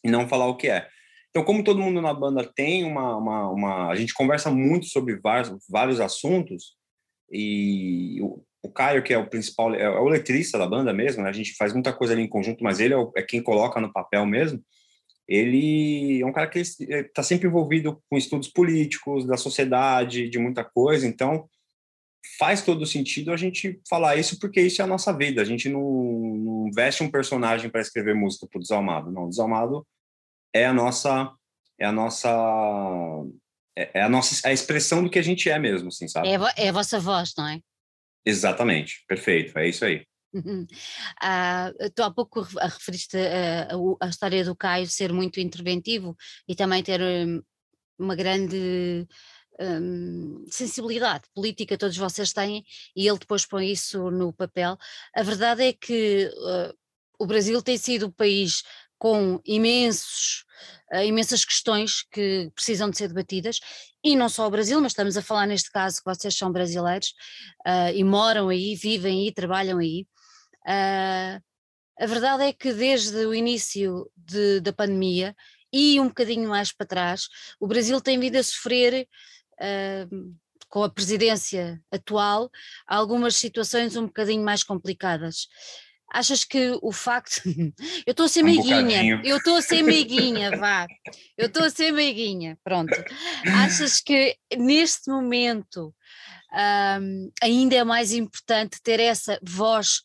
e 0.05 0.11
não 0.11 0.29
falar 0.29 0.49
o 0.49 0.56
que 0.56 0.69
é. 0.69 0.87
Então, 1.31 1.43
como 1.43 1.64
todo 1.64 1.81
mundo 1.81 2.03
na 2.03 2.12
banda 2.12 2.44
tem 2.55 2.85
uma... 2.85 3.17
uma, 3.17 3.49
uma 3.49 3.88
a 3.88 3.94
gente 3.94 4.12
conversa 4.12 4.50
muito 4.50 4.85
sobre 4.87 5.17
vários, 5.17 5.50
vários 5.70 5.99
assuntos 5.99 6.76
e 7.31 8.20
o, 8.20 8.44
o 8.62 8.70
Caio, 8.70 9.03
que 9.03 9.15
é 9.15 9.19
o 9.19 9.31
principal, 9.31 9.75
é, 9.75 9.88
o 9.88 10.08
letrista 10.08 10.58
da 10.58 10.67
banda 10.67 10.93
mesmo, 10.93 11.23
né? 11.23 11.31
A 11.31 11.32
gente 11.32 11.55
faz 11.56 11.73
muita 11.73 11.91
coisa 11.91 12.12
ali 12.12 12.23
em 12.23 12.29
conjunto, 12.29 12.62
mas 12.62 12.81
ele 12.81 12.93
é, 12.93 12.99
o, 12.99 13.11
é 13.17 13.23
quem 13.23 13.43
coloca 13.43 13.81
no 13.81 13.91
papel 13.91 14.26
mesmo 14.26 14.62
ele 15.32 16.20
é 16.20 16.26
um 16.26 16.32
cara 16.32 16.46
que 16.46 16.58
está 16.58 17.23
sempre 17.23 17.49
envolvido 17.49 18.02
com 18.11 18.19
estudos 18.19 18.49
políticos, 18.49 19.26
da 19.26 19.38
sociedade, 19.38 20.29
de 20.29 20.38
muita 20.38 20.62
coisa, 20.62 21.06
então 21.06 21.49
faz 22.38 22.62
todo 22.62 22.84
sentido 22.84 23.32
a 23.32 23.37
gente 23.37 23.81
falar 23.88 24.17
isso 24.17 24.38
porque 24.38 24.61
isso 24.61 24.82
é 24.82 24.84
a 24.84 24.88
nossa 24.88 25.11
vida, 25.11 25.40
a 25.40 25.44
gente 25.44 25.70
não, 25.70 25.81
não 25.81 26.70
veste 26.75 27.02
um 27.02 27.11
personagem 27.11 27.70
para 27.70 27.81
escrever 27.81 28.14
música 28.14 28.46
para 28.46 28.58
o 28.58 28.61
Desalmado, 28.61 29.11
não, 29.11 29.25
o 29.25 29.29
Desalmado 29.31 29.87
é 30.55 30.67
a 30.67 30.75
nossa 30.75 31.32
é 31.81 31.87
a 31.87 31.93
nossa 31.93 32.29
é, 33.77 34.01
é 34.01 34.03
a 34.03 34.10
nossa 34.10 34.46
é 34.46 34.51
a 34.51 34.53
expressão 34.53 35.03
do 35.03 35.08
que 35.08 35.19
a 35.19 35.22
gente 35.22 35.48
é 35.48 35.58
mesmo, 35.58 35.89
assim, 35.89 36.06
sabe? 36.08 36.29
É, 36.29 36.67
é 36.67 36.69
a 36.69 36.72
vossa 36.72 37.01
voz, 37.01 37.32
não 37.39 37.48
é? 37.48 37.58
Exatamente, 38.24 39.03
perfeito, 39.08 39.58
é 39.58 39.67
isso 39.67 39.82
aí. 39.82 40.05
Ah, 41.20 41.72
tu 41.94 42.03
há 42.03 42.10
pouco 42.10 42.41
referiste 42.41 43.17
a, 43.17 43.69
a, 43.74 44.06
a, 44.06 44.08
história 44.08 44.44
do 44.44 44.56
Caio 44.56 44.86
ser 44.86 45.12
muito 45.12 45.41
interventivo 45.41 46.17
e 46.48 46.55
também 46.55 46.82
ter 46.82 47.01
hum, 47.01 47.43
uma 47.98 48.15
grande 48.17 49.06
um, 49.60 50.44
sensibilidade 50.51 51.24
política, 51.34 51.79
todos 51.79 51.96
vocês 51.96 52.32
têm, 52.32 52.65
e 52.96 53.08
ele 53.08 53.19
depois 53.19 53.46
põe 53.46 53.70
isso 53.70 54.10
no 54.10 54.32
papel. 54.32 54.77
A 55.15 55.22
verdade 55.22 55.62
é 55.65 55.72
que 55.72 56.27
uh, 56.27 56.74
o 57.19 57.27
Brasil 57.27 57.62
tem 57.62 57.77
sido 57.77 58.06
o 58.06 58.12
país 58.12 58.62
com 58.98 59.41
imensos, 59.44 60.44
uh, 60.93 61.03
imensas 61.03 61.44
questões 61.44 62.03
que 62.10 62.51
precisam 62.55 62.91
de 62.91 62.96
ser 62.96 63.08
debatidas, 63.08 63.60
e 64.05 64.17
não 64.17 64.29
só 64.29 64.46
o 64.46 64.51
Brasil, 64.51 64.81
mas 64.81 64.93
estamos 64.93 65.17
a 65.17 65.22
falar 65.22 65.46
neste 65.46 65.70
caso 65.70 65.98
que 65.98 66.05
vocês 66.05 66.36
são 66.36 66.51
brasileiros 66.51 67.08
uh, 67.67 67.94
e 67.94 68.03
moram 68.03 68.48
aí, 68.48 68.74
vivem 68.74 69.27
aí, 69.27 69.32
trabalham 69.32 69.79
aí. 69.79 70.06
Uh, 70.66 71.42
a 71.98 72.06
verdade 72.06 72.44
é 72.44 72.52
que 72.52 72.72
desde 72.72 73.26
o 73.26 73.34
início 73.34 74.10
de, 74.16 74.60
da 74.60 74.72
pandemia 74.72 75.36
e 75.72 76.00
um 76.00 76.08
bocadinho 76.08 76.48
mais 76.48 76.72
para 76.72 76.86
trás, 76.86 77.28
o 77.60 77.66
Brasil 77.66 78.00
tem 78.00 78.19
vindo 78.19 78.36
a 78.36 78.42
sofrer, 78.42 79.06
uh, 79.60 80.34
com 80.69 80.82
a 80.82 80.90
presidência 80.90 81.78
atual, 81.92 82.50
algumas 82.86 83.36
situações 83.36 83.94
um 83.94 84.06
bocadinho 84.06 84.42
mais 84.42 84.62
complicadas. 84.64 85.46
Achas 86.10 86.44
que 86.44 86.78
o 86.82 86.90
facto. 86.90 87.42
eu 88.06 88.10
estou 88.10 88.24
a 88.24 88.28
ser 88.28 88.42
um 88.42 88.46
meiguinha, 88.46 89.20
eu 89.22 89.36
estou 89.36 89.56
a 89.56 89.62
ser 89.62 89.82
meiguinha, 89.82 90.56
vá. 90.56 90.86
Eu 91.36 91.46
estou 91.46 91.64
a 91.64 91.70
ser 91.70 91.92
meiguinha, 91.92 92.58
pronto. 92.64 92.94
Achas 93.46 94.00
que 94.00 94.36
neste 94.56 95.10
momento 95.10 95.94
um, 97.00 97.31
ainda 97.42 97.76
é 97.76 97.84
mais 97.84 98.12
importante 98.12 98.81
ter 98.82 98.98
essa 98.98 99.38
voz 99.42 100.02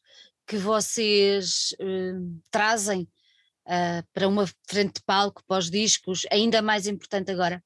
que 0.48 0.58
vocês 0.58 1.76
uh, 1.82 2.42
trazem 2.50 3.02
uh, 3.68 4.08
para 4.14 4.28
uma 4.28 4.48
frente 4.68 4.96
de 4.96 5.04
palco, 5.06 5.44
para 5.46 5.60
os 5.60 5.70
discos, 5.70 6.26
ainda 6.32 6.62
mais 6.62 6.88
importante 6.88 7.30
agora? 7.32 7.62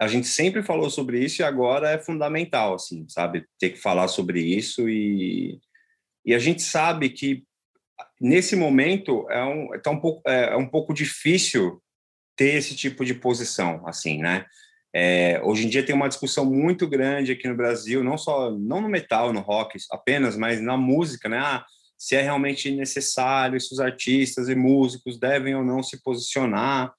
A 0.00 0.08
gente 0.08 0.26
sempre 0.26 0.62
falou 0.62 0.90
sobre 0.90 1.22
isso 1.22 1.42
e 1.42 1.44
agora 1.44 1.90
é 1.90 1.98
fundamental, 1.98 2.74
assim, 2.74 3.06
sabe? 3.08 3.46
Ter 3.58 3.70
que 3.70 3.78
falar 3.78 4.08
sobre 4.08 4.40
isso 4.40 4.88
e, 4.88 5.60
e 6.24 6.34
a 6.34 6.38
gente 6.40 6.62
sabe 6.62 7.10
que 7.10 7.44
nesse 8.20 8.56
momento 8.56 9.30
é 9.30 9.44
um, 9.44 9.68
tá 9.80 9.90
um, 9.90 10.00
pouco, 10.00 10.28
é, 10.28 10.54
é 10.54 10.56
um 10.56 10.68
pouco 10.68 10.92
difícil 10.92 11.80
ter 12.34 12.54
esse 12.54 12.74
tipo 12.74 13.04
de 13.04 13.14
posição, 13.14 13.86
assim, 13.86 14.18
né? 14.18 14.46
É, 14.94 15.40
hoje 15.42 15.66
em 15.66 15.68
dia 15.70 15.84
tem 15.84 15.94
uma 15.94 16.08
discussão 16.08 16.44
muito 16.44 16.86
grande 16.86 17.32
aqui 17.32 17.48
no 17.48 17.56
Brasil, 17.56 18.04
não 18.04 18.18
só 18.18 18.50
não 18.50 18.80
no 18.80 18.88
metal, 18.88 19.32
no 19.32 19.40
rock 19.40 19.78
apenas, 19.90 20.36
mas 20.36 20.60
na 20.60 20.76
música, 20.76 21.28
né? 21.28 21.38
Ah, 21.38 21.64
se 21.96 22.16
é 22.16 22.20
realmente 22.20 22.70
necessário, 22.70 23.60
se 23.60 23.72
os 23.72 23.80
artistas 23.80 24.48
e 24.48 24.54
músicos 24.54 25.18
devem 25.18 25.54
ou 25.54 25.64
não 25.64 25.82
se 25.82 26.02
posicionar. 26.02 26.92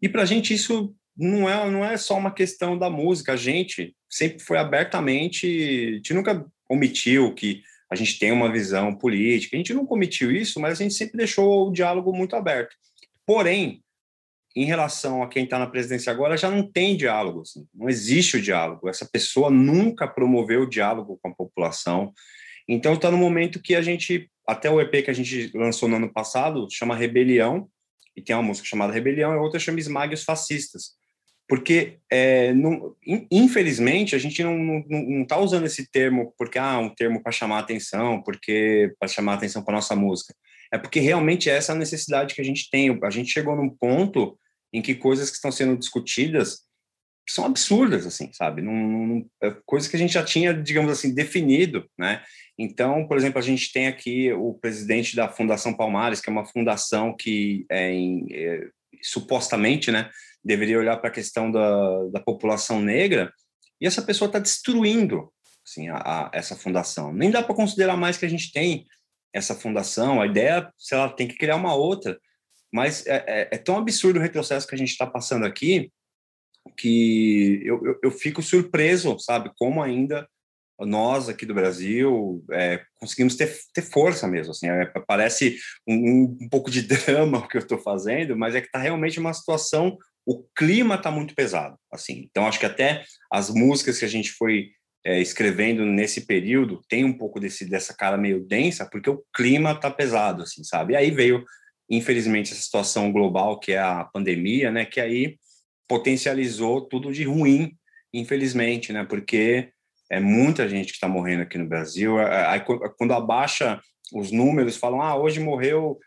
E 0.00 0.08
para 0.08 0.22
a 0.22 0.24
gente 0.24 0.54
isso 0.54 0.94
não 1.16 1.48
é, 1.48 1.70
não 1.70 1.84
é 1.84 1.96
só 1.96 2.16
uma 2.16 2.30
questão 2.30 2.78
da 2.78 2.88
música, 2.88 3.34
a 3.34 3.36
gente 3.36 3.94
sempre 4.08 4.40
foi 4.40 4.56
abertamente, 4.56 5.46
a 5.46 5.96
gente 5.96 6.14
nunca 6.14 6.46
omitiu 6.68 7.34
que 7.34 7.62
a 7.90 7.94
gente 7.94 8.18
tem 8.18 8.32
uma 8.32 8.50
visão 8.50 8.94
política, 8.94 9.56
a 9.56 9.58
gente 9.58 9.74
não 9.74 9.84
comitiu 9.84 10.30
isso, 10.30 10.60
mas 10.60 10.78
a 10.78 10.82
gente 10.82 10.94
sempre 10.94 11.16
deixou 11.16 11.68
o 11.68 11.72
diálogo 11.72 12.12
muito 12.12 12.36
aberto. 12.36 12.74
Porém, 13.26 13.82
em 14.60 14.64
relação 14.64 15.22
a 15.22 15.28
quem 15.28 15.44
está 15.44 15.58
na 15.58 15.68
presidência 15.68 16.12
agora, 16.12 16.36
já 16.36 16.50
não 16.50 16.62
tem 16.62 16.96
diálogo, 16.96 17.42
assim, 17.42 17.64
não 17.72 17.88
existe 17.88 18.36
o 18.36 18.42
diálogo. 18.42 18.88
Essa 18.88 19.06
pessoa 19.06 19.50
nunca 19.50 20.08
promoveu 20.08 20.62
o 20.62 20.68
diálogo 20.68 21.18
com 21.22 21.28
a 21.28 21.34
população. 21.34 22.12
Então 22.68 22.94
está 22.94 23.08
no 23.08 23.16
momento 23.16 23.62
que 23.62 23.76
a 23.76 23.82
gente, 23.82 24.28
até 24.46 24.68
o 24.68 24.80
EP 24.80 25.04
que 25.04 25.10
a 25.10 25.14
gente 25.14 25.52
lançou 25.54 25.88
no 25.88 25.96
ano 25.96 26.12
passado, 26.12 26.66
chama 26.70 26.96
Rebelião, 26.96 27.68
e 28.16 28.20
tem 28.20 28.34
uma 28.34 28.42
música 28.42 28.66
chamada 28.66 28.92
Rebelião, 28.92 29.32
e 29.32 29.36
outra 29.36 29.60
chama 29.60 29.78
Esmague 29.78 30.14
os 30.14 30.24
Fascistas. 30.24 30.96
Porque, 31.48 31.98
é, 32.10 32.52
não, 32.52 32.96
infelizmente, 33.30 34.16
a 34.16 34.18
gente 34.18 34.42
não 34.42 35.22
está 35.22 35.38
usando 35.38 35.66
esse 35.66 35.88
termo 35.90 36.34
porque 36.36 36.58
ah, 36.58 36.78
um 36.78 36.92
termo 36.92 37.22
para 37.22 37.32
chamar 37.32 37.60
atenção, 37.60 38.20
porque 38.22 38.92
para 38.98 39.08
chamar 39.08 39.34
atenção 39.34 39.62
para 39.62 39.74
nossa 39.74 39.94
música 39.94 40.34
é 40.72 40.78
porque 40.78 41.00
realmente 41.00 41.48
é 41.48 41.56
essa 41.56 41.72
a 41.72 41.76
necessidade 41.76 42.34
que 42.34 42.40
a 42.40 42.44
gente 42.44 42.68
tem. 42.70 42.96
A 43.02 43.10
gente 43.10 43.32
chegou 43.32 43.56
num 43.56 43.70
ponto 43.70 44.38
em 44.72 44.82
que 44.82 44.94
coisas 44.94 45.30
que 45.30 45.36
estão 45.36 45.52
sendo 45.52 45.78
discutidas 45.78 46.66
são 47.28 47.44
absurdas, 47.44 48.06
assim, 48.06 48.32
sabe? 48.32 48.62
Num, 48.62 49.28
é 49.42 49.54
coisas 49.66 49.88
que 49.88 49.96
a 49.96 49.98
gente 49.98 50.14
já 50.14 50.24
tinha, 50.24 50.54
digamos 50.54 50.90
assim, 50.90 51.14
definido, 51.14 51.86
né? 51.98 52.22
Então, 52.58 53.06
por 53.06 53.16
exemplo, 53.16 53.38
a 53.38 53.42
gente 53.42 53.70
tem 53.72 53.86
aqui 53.86 54.32
o 54.32 54.54
presidente 54.54 55.14
da 55.14 55.28
Fundação 55.28 55.74
Palmares, 55.74 56.20
que 56.20 56.30
é 56.30 56.32
uma 56.32 56.46
fundação 56.46 57.14
que 57.14 57.66
é, 57.70 57.92
em, 57.92 58.26
é, 58.32 58.68
supostamente, 59.02 59.92
né, 59.92 60.10
deveria 60.42 60.78
olhar 60.78 60.96
para 60.96 61.08
a 61.08 61.12
questão 61.12 61.50
da, 61.50 62.04
da 62.12 62.20
população 62.20 62.80
negra, 62.80 63.32
e 63.80 63.86
essa 63.86 64.02
pessoa 64.02 64.26
está 64.26 64.38
destruindo 64.38 65.30
assim, 65.64 65.88
a, 65.88 65.96
a, 65.96 66.30
essa 66.32 66.56
fundação. 66.56 67.12
Nem 67.12 67.30
dá 67.30 67.42
para 67.42 67.54
considerar 67.54 67.96
mais 67.96 68.16
que 68.16 68.24
a 68.24 68.28
gente 68.28 68.50
tem 68.50 68.86
essa 69.32 69.54
fundação, 69.54 70.20
a 70.20 70.26
ideia, 70.26 70.72
se 70.78 70.94
ela 70.94 71.10
tem 71.10 71.28
que 71.28 71.36
criar 71.36 71.56
uma 71.56 71.74
outra, 71.74 72.18
mas 72.72 73.06
é, 73.06 73.24
é, 73.26 73.48
é 73.52 73.58
tão 73.58 73.76
absurdo 73.76 74.18
o 74.18 74.22
retrocesso 74.22 74.66
que 74.66 74.74
a 74.74 74.78
gente 74.78 74.90
está 74.90 75.06
passando 75.06 75.44
aqui 75.44 75.90
que 76.76 77.62
eu, 77.64 77.80
eu, 77.84 77.98
eu, 78.04 78.10
fico 78.10 78.42
surpreso, 78.42 79.18
sabe, 79.18 79.50
como 79.56 79.82
ainda 79.82 80.28
nós 80.80 81.28
aqui 81.28 81.44
do 81.44 81.54
Brasil 81.54 82.44
é, 82.52 82.82
conseguimos 83.00 83.36
ter, 83.36 83.52
ter 83.72 83.82
força 83.82 84.28
mesmo, 84.28 84.52
assim, 84.52 84.68
é, 84.68 84.86
parece 85.06 85.58
um, 85.86 86.36
um, 86.40 86.48
pouco 86.48 86.70
de 86.70 86.82
drama 86.86 87.38
o 87.38 87.48
que 87.48 87.56
eu 87.56 87.60
estou 87.60 87.78
fazendo, 87.78 88.36
mas 88.36 88.54
é 88.54 88.60
que 88.60 88.66
está 88.66 88.78
realmente 88.78 89.18
uma 89.18 89.32
situação, 89.32 89.96
o 90.26 90.44
clima 90.54 90.96
está 90.96 91.10
muito 91.10 91.34
pesado, 91.34 91.76
assim, 91.92 92.28
então 92.30 92.46
acho 92.46 92.60
que 92.60 92.66
até 92.66 93.02
as 93.32 93.50
músicas 93.50 93.98
que 93.98 94.04
a 94.04 94.08
gente 94.08 94.30
foi 94.32 94.70
é, 95.04 95.20
escrevendo 95.20 95.84
nesse 95.84 96.26
período 96.26 96.82
tem 96.88 97.04
um 97.04 97.16
pouco 97.16 97.40
desse, 97.40 97.64
dessa 97.64 97.94
cara 97.94 98.16
meio 98.16 98.44
densa, 98.46 98.88
porque 98.90 99.10
o 99.10 99.24
clima 99.34 99.74
tá 99.74 99.90
pesado, 99.90 100.42
assim, 100.42 100.62
sabe? 100.62 100.92
E 100.92 100.96
aí 100.96 101.10
veio, 101.10 101.44
infelizmente, 101.88 102.52
essa 102.52 102.62
situação 102.62 103.12
global 103.12 103.58
que 103.58 103.72
é 103.72 103.78
a 103.78 104.04
pandemia, 104.04 104.70
né? 104.70 104.84
Que 104.84 105.00
aí 105.00 105.38
potencializou 105.88 106.82
tudo 106.82 107.12
de 107.12 107.24
ruim, 107.24 107.76
infelizmente, 108.12 108.92
né? 108.92 109.04
Porque 109.04 109.70
é 110.10 110.20
muita 110.20 110.68
gente 110.68 110.88
que 110.88 110.94
está 110.94 111.08
morrendo 111.08 111.42
aqui 111.42 111.58
no 111.58 111.68
Brasil. 111.68 112.18
Aí, 112.18 112.60
quando 112.96 113.12
abaixa 113.12 113.80
os 114.12 114.30
números, 114.30 114.76
falam, 114.76 115.02
ah, 115.02 115.16
hoje 115.16 115.40
morreu, 115.40 115.98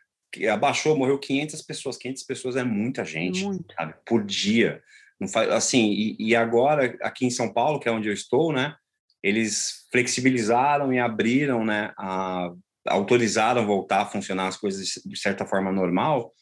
abaixou, 0.51 0.97
morreu 0.97 1.19
500 1.19 1.61
pessoas. 1.61 1.97
500 1.97 2.23
pessoas 2.23 2.55
é 2.55 2.63
muita 2.63 3.05
gente, 3.05 3.43
Muito. 3.43 3.73
sabe? 3.75 3.93
Por 4.05 4.23
dia. 4.23 4.81
Não 5.19 5.27
faz, 5.27 5.49
assim, 5.49 5.91
e, 5.91 6.15
e, 6.19 6.35
agora, 6.35 6.97
aqui 7.01 7.25
em 7.25 7.29
São 7.29 7.53
Paulo, 7.53 7.79
que 7.79 7.87
é 7.87 7.91
onde 7.91 8.07
eu 8.07 8.13
estou, 8.13 8.51
né? 8.51 8.75
eles 9.23 9.87
flexibilizaram 9.91 10.91
e 10.93 10.99
abriram, 10.99 11.63
né, 11.63 11.93
a, 11.97 12.51
autorizaram 12.87 13.65
voltar 13.65 14.01
a 14.01 14.05
funcionar 14.05 14.47
as 14.47 14.57
coisas 14.57 14.87
de 15.05 15.19
certa 15.19 15.45
forma 15.45 15.71
normal, 15.71 16.33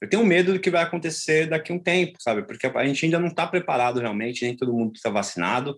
eu 0.00 0.08
tenho 0.08 0.24
medo 0.24 0.54
do 0.54 0.60
que 0.60 0.70
vai 0.70 0.82
acontecer 0.82 1.46
daqui 1.46 1.72
a 1.72 1.74
um 1.74 1.78
tempo, 1.78 2.16
sabe? 2.20 2.42
Porque 2.42 2.66
a 2.66 2.86
gente 2.86 3.04
ainda 3.04 3.18
não 3.18 3.28
está 3.28 3.46
preparado 3.46 4.00
realmente, 4.00 4.44
nem 4.44 4.56
todo 4.56 4.72
mundo 4.72 4.94
está 4.94 5.10
vacinado, 5.10 5.76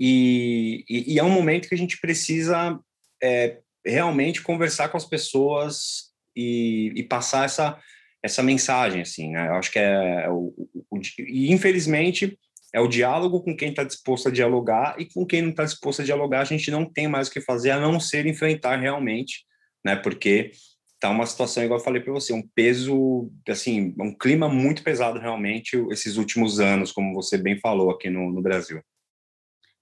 e, 0.00 0.84
e, 0.88 1.14
e, 1.14 1.18
é 1.18 1.24
um 1.24 1.30
momento 1.30 1.68
que 1.68 1.74
a 1.74 1.78
gente 1.78 2.00
precisa 2.00 2.78
é, 3.22 3.58
realmente 3.84 4.42
conversar 4.42 4.88
com 4.88 4.96
as 4.96 5.04
pessoas 5.04 6.12
e, 6.36 6.92
e, 6.94 7.02
passar 7.02 7.44
essa, 7.44 7.78
essa 8.22 8.42
mensagem, 8.42 9.02
assim, 9.02 9.32
né? 9.32 9.48
Eu 9.48 9.54
acho 9.54 9.72
que 9.72 9.78
é, 9.78 10.24
é 10.24 10.30
o, 10.30 10.54
o, 10.88 11.00
e 11.18 11.52
infelizmente 11.52 12.38
é 12.72 12.80
o 12.80 12.88
diálogo 12.88 13.42
com 13.42 13.56
quem 13.56 13.70
está 13.70 13.84
disposto 13.84 14.28
a 14.28 14.32
dialogar 14.32 14.96
e 14.98 15.06
com 15.06 15.26
quem 15.26 15.42
não 15.42 15.50
está 15.50 15.64
disposto 15.64 16.02
a 16.02 16.04
dialogar, 16.04 16.40
a 16.40 16.44
gente 16.44 16.70
não 16.70 16.84
tem 16.84 17.08
mais 17.08 17.28
o 17.28 17.30
que 17.30 17.40
fazer 17.40 17.70
a 17.70 17.80
não 17.80 17.98
ser 17.98 18.26
enfrentar 18.26 18.76
realmente, 18.76 19.44
né? 19.84 19.96
Porque 19.96 20.52
tá 21.00 21.10
uma 21.10 21.26
situação, 21.26 21.62
igual 21.62 21.78
eu 21.78 21.84
falei 21.84 22.02
para 22.02 22.12
você, 22.12 22.32
um 22.32 22.46
peso, 22.54 23.30
assim, 23.48 23.94
um 23.98 24.16
clima 24.16 24.48
muito 24.48 24.82
pesado 24.82 25.18
realmente 25.18 25.76
esses 25.90 26.16
últimos 26.16 26.60
anos, 26.60 26.92
como 26.92 27.14
você 27.14 27.38
bem 27.38 27.58
falou 27.58 27.90
aqui 27.90 28.10
no, 28.10 28.30
no 28.30 28.42
Brasil. 28.42 28.82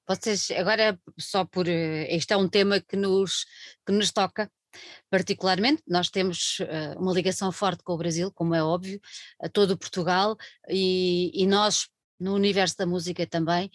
Vocês, 0.08 0.52
agora, 0.52 0.98
só 1.18 1.44
por. 1.44 1.66
Este 1.66 2.32
é 2.32 2.36
um 2.36 2.48
tema 2.48 2.80
que 2.80 2.96
nos, 2.96 3.44
que 3.84 3.92
nos 3.92 4.12
toca, 4.12 4.48
particularmente. 5.10 5.82
Nós 5.86 6.10
temos 6.10 6.60
uh, 6.60 7.00
uma 7.00 7.12
ligação 7.12 7.50
forte 7.50 7.82
com 7.82 7.94
o 7.94 7.98
Brasil, 7.98 8.30
como 8.30 8.54
é 8.54 8.62
óbvio, 8.62 9.00
a 9.40 9.48
todo 9.48 9.76
Portugal, 9.76 10.36
e, 10.68 11.32
e 11.34 11.44
nós, 11.44 11.88
no 12.18 12.35
universo 12.35 12.76
da 12.76 12.87
música 12.87 13.26
também. 13.26 13.70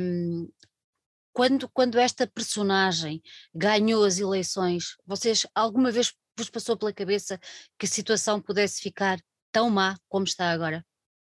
Um, 0.00 0.48
quando, 1.32 1.68
quando 1.68 1.98
esta 1.98 2.26
personagem 2.26 3.22
ganhou 3.54 4.04
as 4.04 4.18
eleições, 4.18 4.96
vocês 5.06 5.46
alguma 5.54 5.90
vez 5.90 6.12
vos 6.36 6.50
passou 6.50 6.76
pela 6.76 6.92
cabeça 6.92 7.38
que 7.78 7.86
a 7.86 7.88
situação 7.88 8.40
pudesse 8.40 8.80
ficar 8.80 9.20
tão 9.52 9.70
má 9.70 9.96
como 10.08 10.24
está 10.24 10.50
agora, 10.50 10.84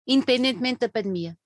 independentemente 0.07 0.81
da 0.81 0.88
pandemia? 0.88 1.37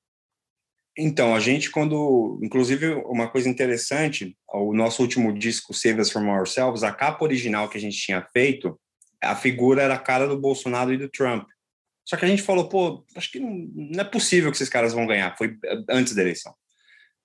Então, 0.99 1.35
a 1.35 1.41
gente, 1.41 1.71
quando. 1.71 2.39
Inclusive, 2.43 2.95
uma 3.05 3.29
coisa 3.29 3.49
interessante, 3.49 4.35
o 4.49 4.73
nosso 4.73 5.03
último 5.03 5.37
disco, 5.37 5.75
Save 5.75 6.01
Us 6.01 6.11
From 6.11 6.31
Ourselves, 6.31 6.83
a 6.83 6.93
capa 6.93 7.23
original 7.23 7.69
que 7.69 7.77
a 7.77 7.81
gente 7.81 7.99
tinha 7.99 8.27
feito, 8.33 8.81
a 9.23 9.37
figura 9.37 9.83
era 9.83 9.95
a 9.95 9.99
cara 9.99 10.27
do 10.27 10.41
Bolsonaro 10.41 10.93
e 10.95 10.97
do 10.97 11.09
Trump. 11.09 11.47
Só 12.07 12.17
que 12.17 12.25
a 12.25 12.29
gente 12.29 12.43
falou, 12.43 12.69
pô, 12.69 13.05
acho 13.17 13.33
que 13.33 13.41
não, 13.41 14.01
é 14.01 14.05
possível 14.05 14.51
que 14.51 14.57
esses 14.57 14.69
caras 14.69 14.93
vão 14.93 15.07
ganhar. 15.07 15.37
Foi 15.37 15.57
antes 15.91 16.15
da 16.15 16.23
eleição. 16.23 16.55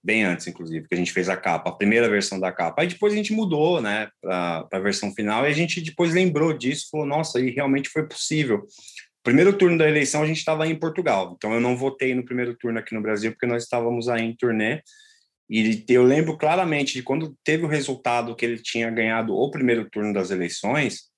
Bem 0.03 0.23
antes, 0.23 0.47
inclusive, 0.47 0.87
que 0.87 0.95
a 0.95 0.97
gente 0.97 1.13
fez 1.13 1.29
a 1.29 1.37
capa, 1.37 1.69
a 1.69 1.75
primeira 1.75 2.09
versão 2.09 2.39
da 2.39 2.51
capa. 2.51 2.81
Aí 2.81 2.87
depois 2.87 3.13
a 3.13 3.15
gente 3.15 3.31
mudou, 3.31 3.79
né, 3.79 4.09
para 4.19 4.67
a 4.71 4.79
versão 4.79 5.13
final, 5.13 5.45
e 5.45 5.49
a 5.49 5.53
gente 5.53 5.79
depois 5.79 6.11
lembrou 6.11 6.51
disso, 6.57 6.87
falou, 6.89 7.05
nossa, 7.05 7.39
e 7.39 7.51
realmente 7.51 7.87
foi 7.89 8.07
possível. 8.07 8.65
Primeiro 9.21 9.55
turno 9.55 9.77
da 9.77 9.87
eleição 9.87 10.23
a 10.23 10.25
gente 10.25 10.39
estava 10.39 10.67
em 10.67 10.73
Portugal, 10.73 11.35
então 11.37 11.53
eu 11.53 11.61
não 11.61 11.77
votei 11.77 12.15
no 12.15 12.25
primeiro 12.25 12.57
turno 12.57 12.79
aqui 12.79 12.95
no 12.95 13.01
Brasil, 13.03 13.31
porque 13.31 13.45
nós 13.45 13.61
estávamos 13.61 14.09
aí 14.09 14.23
em 14.23 14.35
turnê. 14.35 14.81
E 15.47 15.85
eu 15.89 16.03
lembro 16.03 16.35
claramente 16.35 16.93
de 16.93 17.03
quando 17.03 17.37
teve 17.43 17.63
o 17.63 17.67
resultado 17.67 18.35
que 18.35 18.43
ele 18.43 18.57
tinha 18.57 18.89
ganhado 18.89 19.35
o 19.35 19.51
primeiro 19.51 19.87
turno 19.87 20.11
das 20.11 20.31
eleições, 20.31 21.10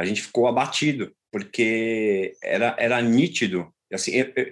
a 0.00 0.04
gente 0.04 0.22
ficou 0.22 0.46
abatido, 0.46 1.12
porque 1.30 2.34
era, 2.42 2.74
era 2.78 3.00
nítido. 3.02 3.72
Assim, 3.92 4.12
eu, 4.12 4.32
eu, 4.34 4.46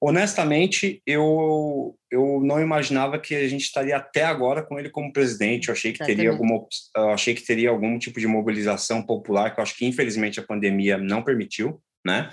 honestamente, 0.00 1.00
eu, 1.06 1.96
eu 2.10 2.40
não 2.42 2.60
imaginava 2.60 3.18
que 3.18 3.34
a 3.34 3.48
gente 3.48 3.62
estaria 3.62 3.96
até 3.96 4.24
agora 4.24 4.62
com 4.62 4.78
ele 4.78 4.90
como 4.90 5.12
presidente. 5.12 5.68
Eu 5.68 5.74
achei 5.74 5.92
que 5.92 6.04
teria 6.04 6.30
alguma, 6.30 6.66
eu 6.96 7.10
achei 7.10 7.34
que 7.34 7.44
teria 7.44 7.70
algum 7.70 7.98
tipo 7.98 8.18
de 8.18 8.26
mobilização 8.26 9.02
popular, 9.02 9.54
que 9.54 9.60
eu 9.60 9.62
acho 9.62 9.76
que 9.76 9.86
infelizmente 9.86 10.40
a 10.40 10.46
pandemia 10.46 10.98
não 10.98 11.22
permitiu, 11.22 11.80
né? 12.04 12.28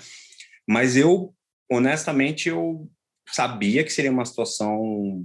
Mas 0.68 0.96
eu, 0.96 1.32
honestamente, 1.70 2.48
eu 2.48 2.90
sabia 3.28 3.84
que 3.84 3.92
seria 3.92 4.10
uma 4.10 4.24
situação 4.24 5.24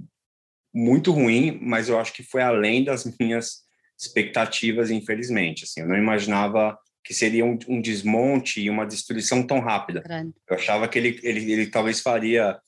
muito 0.72 1.10
ruim, 1.10 1.58
mas 1.60 1.88
eu 1.88 1.98
acho 1.98 2.12
que 2.12 2.22
foi 2.22 2.42
além 2.42 2.84
das 2.84 3.04
minhas 3.18 3.66
expectativas, 4.00 4.90
infelizmente. 4.90 5.64
Assim, 5.64 5.80
eu 5.80 5.88
não 5.88 5.96
imaginava 5.96 6.78
que 7.04 7.14
seria 7.14 7.44
um, 7.44 7.58
um 7.68 7.80
desmonte 7.80 8.60
e 8.60 8.68
uma 8.68 8.86
destruição 8.86 9.46
tão 9.46 9.60
rápida. 9.60 10.00
Grande. 10.00 10.34
Eu 10.48 10.56
achava 10.56 10.86
que 10.88 10.98
ele, 10.98 11.20
ele, 11.22 11.52
ele 11.52 11.66
talvez 11.66 12.00
faria 12.00 12.58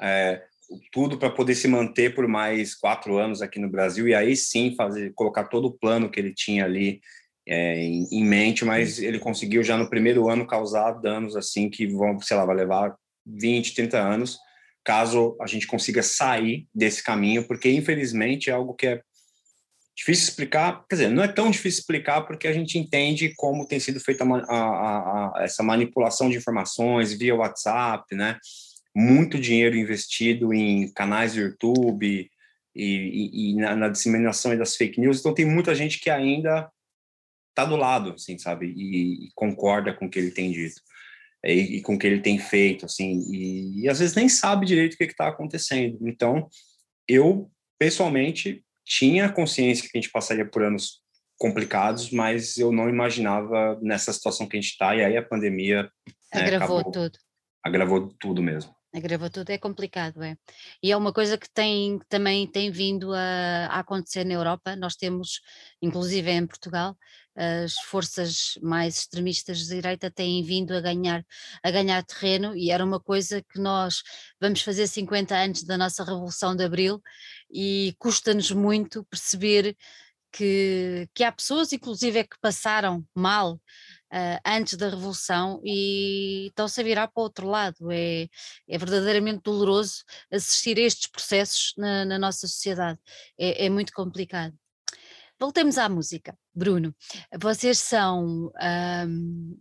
é, 0.00 0.42
tudo 0.92 1.18
para 1.18 1.30
poder 1.30 1.54
se 1.54 1.68
manter 1.68 2.14
por 2.14 2.26
mais 2.26 2.74
quatro 2.74 3.16
anos 3.16 3.42
aqui 3.42 3.58
no 3.58 3.68
Brasil 3.68 4.08
e 4.08 4.14
aí 4.14 4.36
sim 4.36 4.74
fazer 4.74 5.12
colocar 5.14 5.44
todo 5.44 5.66
o 5.66 5.72
plano 5.72 6.10
que 6.10 6.18
ele 6.18 6.34
tinha 6.34 6.64
ali 6.64 7.00
é, 7.46 7.78
em, 7.78 8.08
em, 8.10 8.24
mente, 8.24 8.64
mas 8.64 8.98
ele 8.98 9.18
conseguiu 9.18 9.62
já 9.62 9.76
no 9.76 9.88
primeiro 9.88 10.28
ano 10.30 10.46
causar 10.46 10.92
danos 10.92 11.36
assim 11.36 11.68
que 11.68 11.86
vão, 11.86 12.18
sei 12.20 12.36
lá, 12.36 12.44
vai 12.44 12.56
levar 12.56 12.96
20, 13.26 13.74
30 13.74 13.98
anos, 13.98 14.38
caso 14.82 15.36
a 15.40 15.46
gente 15.46 15.66
consiga 15.66 16.02
sair 16.02 16.66
desse 16.74 17.02
caminho, 17.02 17.46
porque 17.46 17.70
infelizmente 17.70 18.48
é 18.48 18.52
algo 18.52 18.74
que 18.74 18.86
é 18.86 19.02
difícil 19.94 20.28
explicar, 20.28 20.84
quer 20.88 20.96
dizer, 20.96 21.08
não 21.08 21.22
é 21.22 21.28
tão 21.28 21.50
difícil 21.50 21.80
explicar 21.80 22.22
porque 22.22 22.48
a 22.48 22.52
gente 22.52 22.78
entende 22.78 23.32
como 23.36 23.66
tem 23.66 23.78
sido 23.78 24.00
feita 24.00 24.24
a, 24.24 24.54
a, 24.54 25.38
a, 25.38 25.44
essa 25.44 25.62
manipulação 25.62 26.28
de 26.28 26.36
informações 26.36 27.12
via 27.12 27.34
WhatsApp, 27.34 28.14
né? 28.14 28.38
Muito 28.94 29.38
dinheiro 29.38 29.76
investido 29.76 30.52
em 30.52 30.92
canais 30.92 31.34
do 31.34 31.40
YouTube 31.40 32.28
e, 32.74 32.84
e, 32.84 33.50
e 33.52 33.56
na, 33.56 33.76
na, 33.76 33.88
disseminação 33.88 34.56
das 34.56 34.76
fake 34.76 35.00
news, 35.00 35.20
então 35.20 35.32
tem 35.32 35.44
muita 35.44 35.74
gente 35.74 36.00
que 36.00 36.10
ainda 36.10 36.68
está 37.50 37.64
do 37.64 37.76
lado, 37.76 38.14
assim, 38.14 38.36
sabe, 38.36 38.66
e, 38.76 39.26
e, 39.26 39.30
concorda 39.34 39.94
com 39.94 40.06
o 40.06 40.10
que 40.10 40.18
ele 40.18 40.32
tem 40.32 40.50
dito 40.50 40.80
e, 41.44 41.80
com 41.82 41.94
o 41.94 41.98
que 41.98 42.06
ele 42.06 42.20
tem 42.20 42.36
feito, 42.36 42.84
assim, 42.84 43.22
e, 43.30 43.88
às 43.88 44.00
vezes 44.00 44.16
nem 44.16 44.28
sabe 44.28 44.66
direito 44.66 44.94
o 44.94 44.96
que 44.96 45.04
está 45.04 45.28
acontecendo. 45.28 46.08
Então, 46.08 46.48
eu 47.06 47.48
pessoalmente 47.78 48.64
tinha 48.84 49.32
consciência 49.32 49.88
que 49.88 49.96
a 49.96 50.00
gente 50.00 50.12
passaria 50.12 50.44
por 50.44 50.62
anos 50.62 51.02
complicados, 51.38 52.10
mas 52.10 52.56
eu 52.58 52.70
não 52.70 52.88
imaginava 52.88 53.78
nessa 53.82 54.12
situação 54.12 54.46
que 54.46 54.56
a 54.56 54.60
gente 54.60 54.70
está, 54.70 54.94
e 54.94 55.04
aí 55.04 55.16
a 55.16 55.22
pandemia 55.22 55.90
né, 56.34 56.42
agravou 56.42 56.78
acabou, 56.78 56.92
tudo. 56.92 57.18
Agravou 57.64 58.14
tudo 58.20 58.42
mesmo. 58.42 58.74
Agravou 58.94 59.28
tudo, 59.28 59.50
é 59.50 59.58
complicado, 59.58 60.22
é. 60.22 60.36
E 60.82 60.92
é 60.92 60.96
uma 60.96 61.12
coisa 61.12 61.36
que 61.36 61.50
tem, 61.52 61.98
também 62.08 62.46
tem 62.46 62.70
vindo 62.70 63.12
a, 63.12 63.66
a 63.66 63.80
acontecer 63.80 64.24
na 64.24 64.34
Europa, 64.34 64.76
nós 64.76 64.94
temos, 64.94 65.40
inclusive 65.82 66.30
em 66.30 66.46
Portugal, 66.46 66.96
as 67.36 67.74
forças 67.88 68.58
mais 68.62 68.98
extremistas 68.98 69.58
de 69.58 69.68
direita 69.68 70.10
têm 70.10 70.42
vindo 70.44 70.72
a 70.72 70.80
ganhar, 70.80 71.24
a 71.62 71.70
ganhar 71.70 72.04
terreno 72.04 72.56
e 72.56 72.70
era 72.70 72.84
uma 72.84 73.00
coisa 73.00 73.42
que 73.42 73.58
nós 73.58 74.02
vamos 74.40 74.62
fazer 74.62 74.86
50 74.86 75.34
anos 75.34 75.64
da 75.64 75.76
nossa 75.76 76.04
Revolução 76.04 76.54
de 76.54 76.64
Abril 76.64 77.02
e 77.50 77.94
custa-nos 77.98 78.50
muito 78.50 79.04
perceber 79.04 79.76
que, 80.34 81.08
que 81.14 81.22
há 81.22 81.30
pessoas, 81.30 81.72
inclusive, 81.72 82.18
é 82.18 82.24
que 82.24 82.36
passaram 82.40 83.04
mal 83.14 83.54
uh, 83.54 84.40
antes 84.44 84.76
da 84.76 84.88
Revolução 84.88 85.60
e 85.64 86.48
estão-se 86.48 86.80
a 86.80 86.84
virar 86.84 87.08
para 87.08 87.20
o 87.20 87.24
outro 87.24 87.46
lado. 87.48 87.90
É, 87.92 88.28
é 88.68 88.78
verdadeiramente 88.78 89.42
doloroso 89.44 90.04
assistir 90.32 90.76
a 90.78 90.82
estes 90.82 91.08
processos 91.08 91.72
na, 91.76 92.04
na 92.04 92.18
nossa 92.18 92.48
sociedade. 92.48 92.98
É, 93.38 93.66
é 93.66 93.70
muito 93.70 93.92
complicado. 93.92 94.54
Voltemos 95.38 95.78
à 95.78 95.88
música. 95.88 96.38
Bruno, 96.54 96.94
vocês 97.40 97.78
são 97.78 98.52
um, 99.06 99.60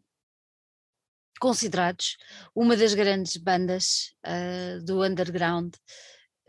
considerados 1.39 2.17
uma 2.55 2.77
das 2.77 2.93
grandes 2.93 3.37
bandas 3.37 4.13
uh, 4.25 4.83
do 4.83 5.03
underground 5.03 5.73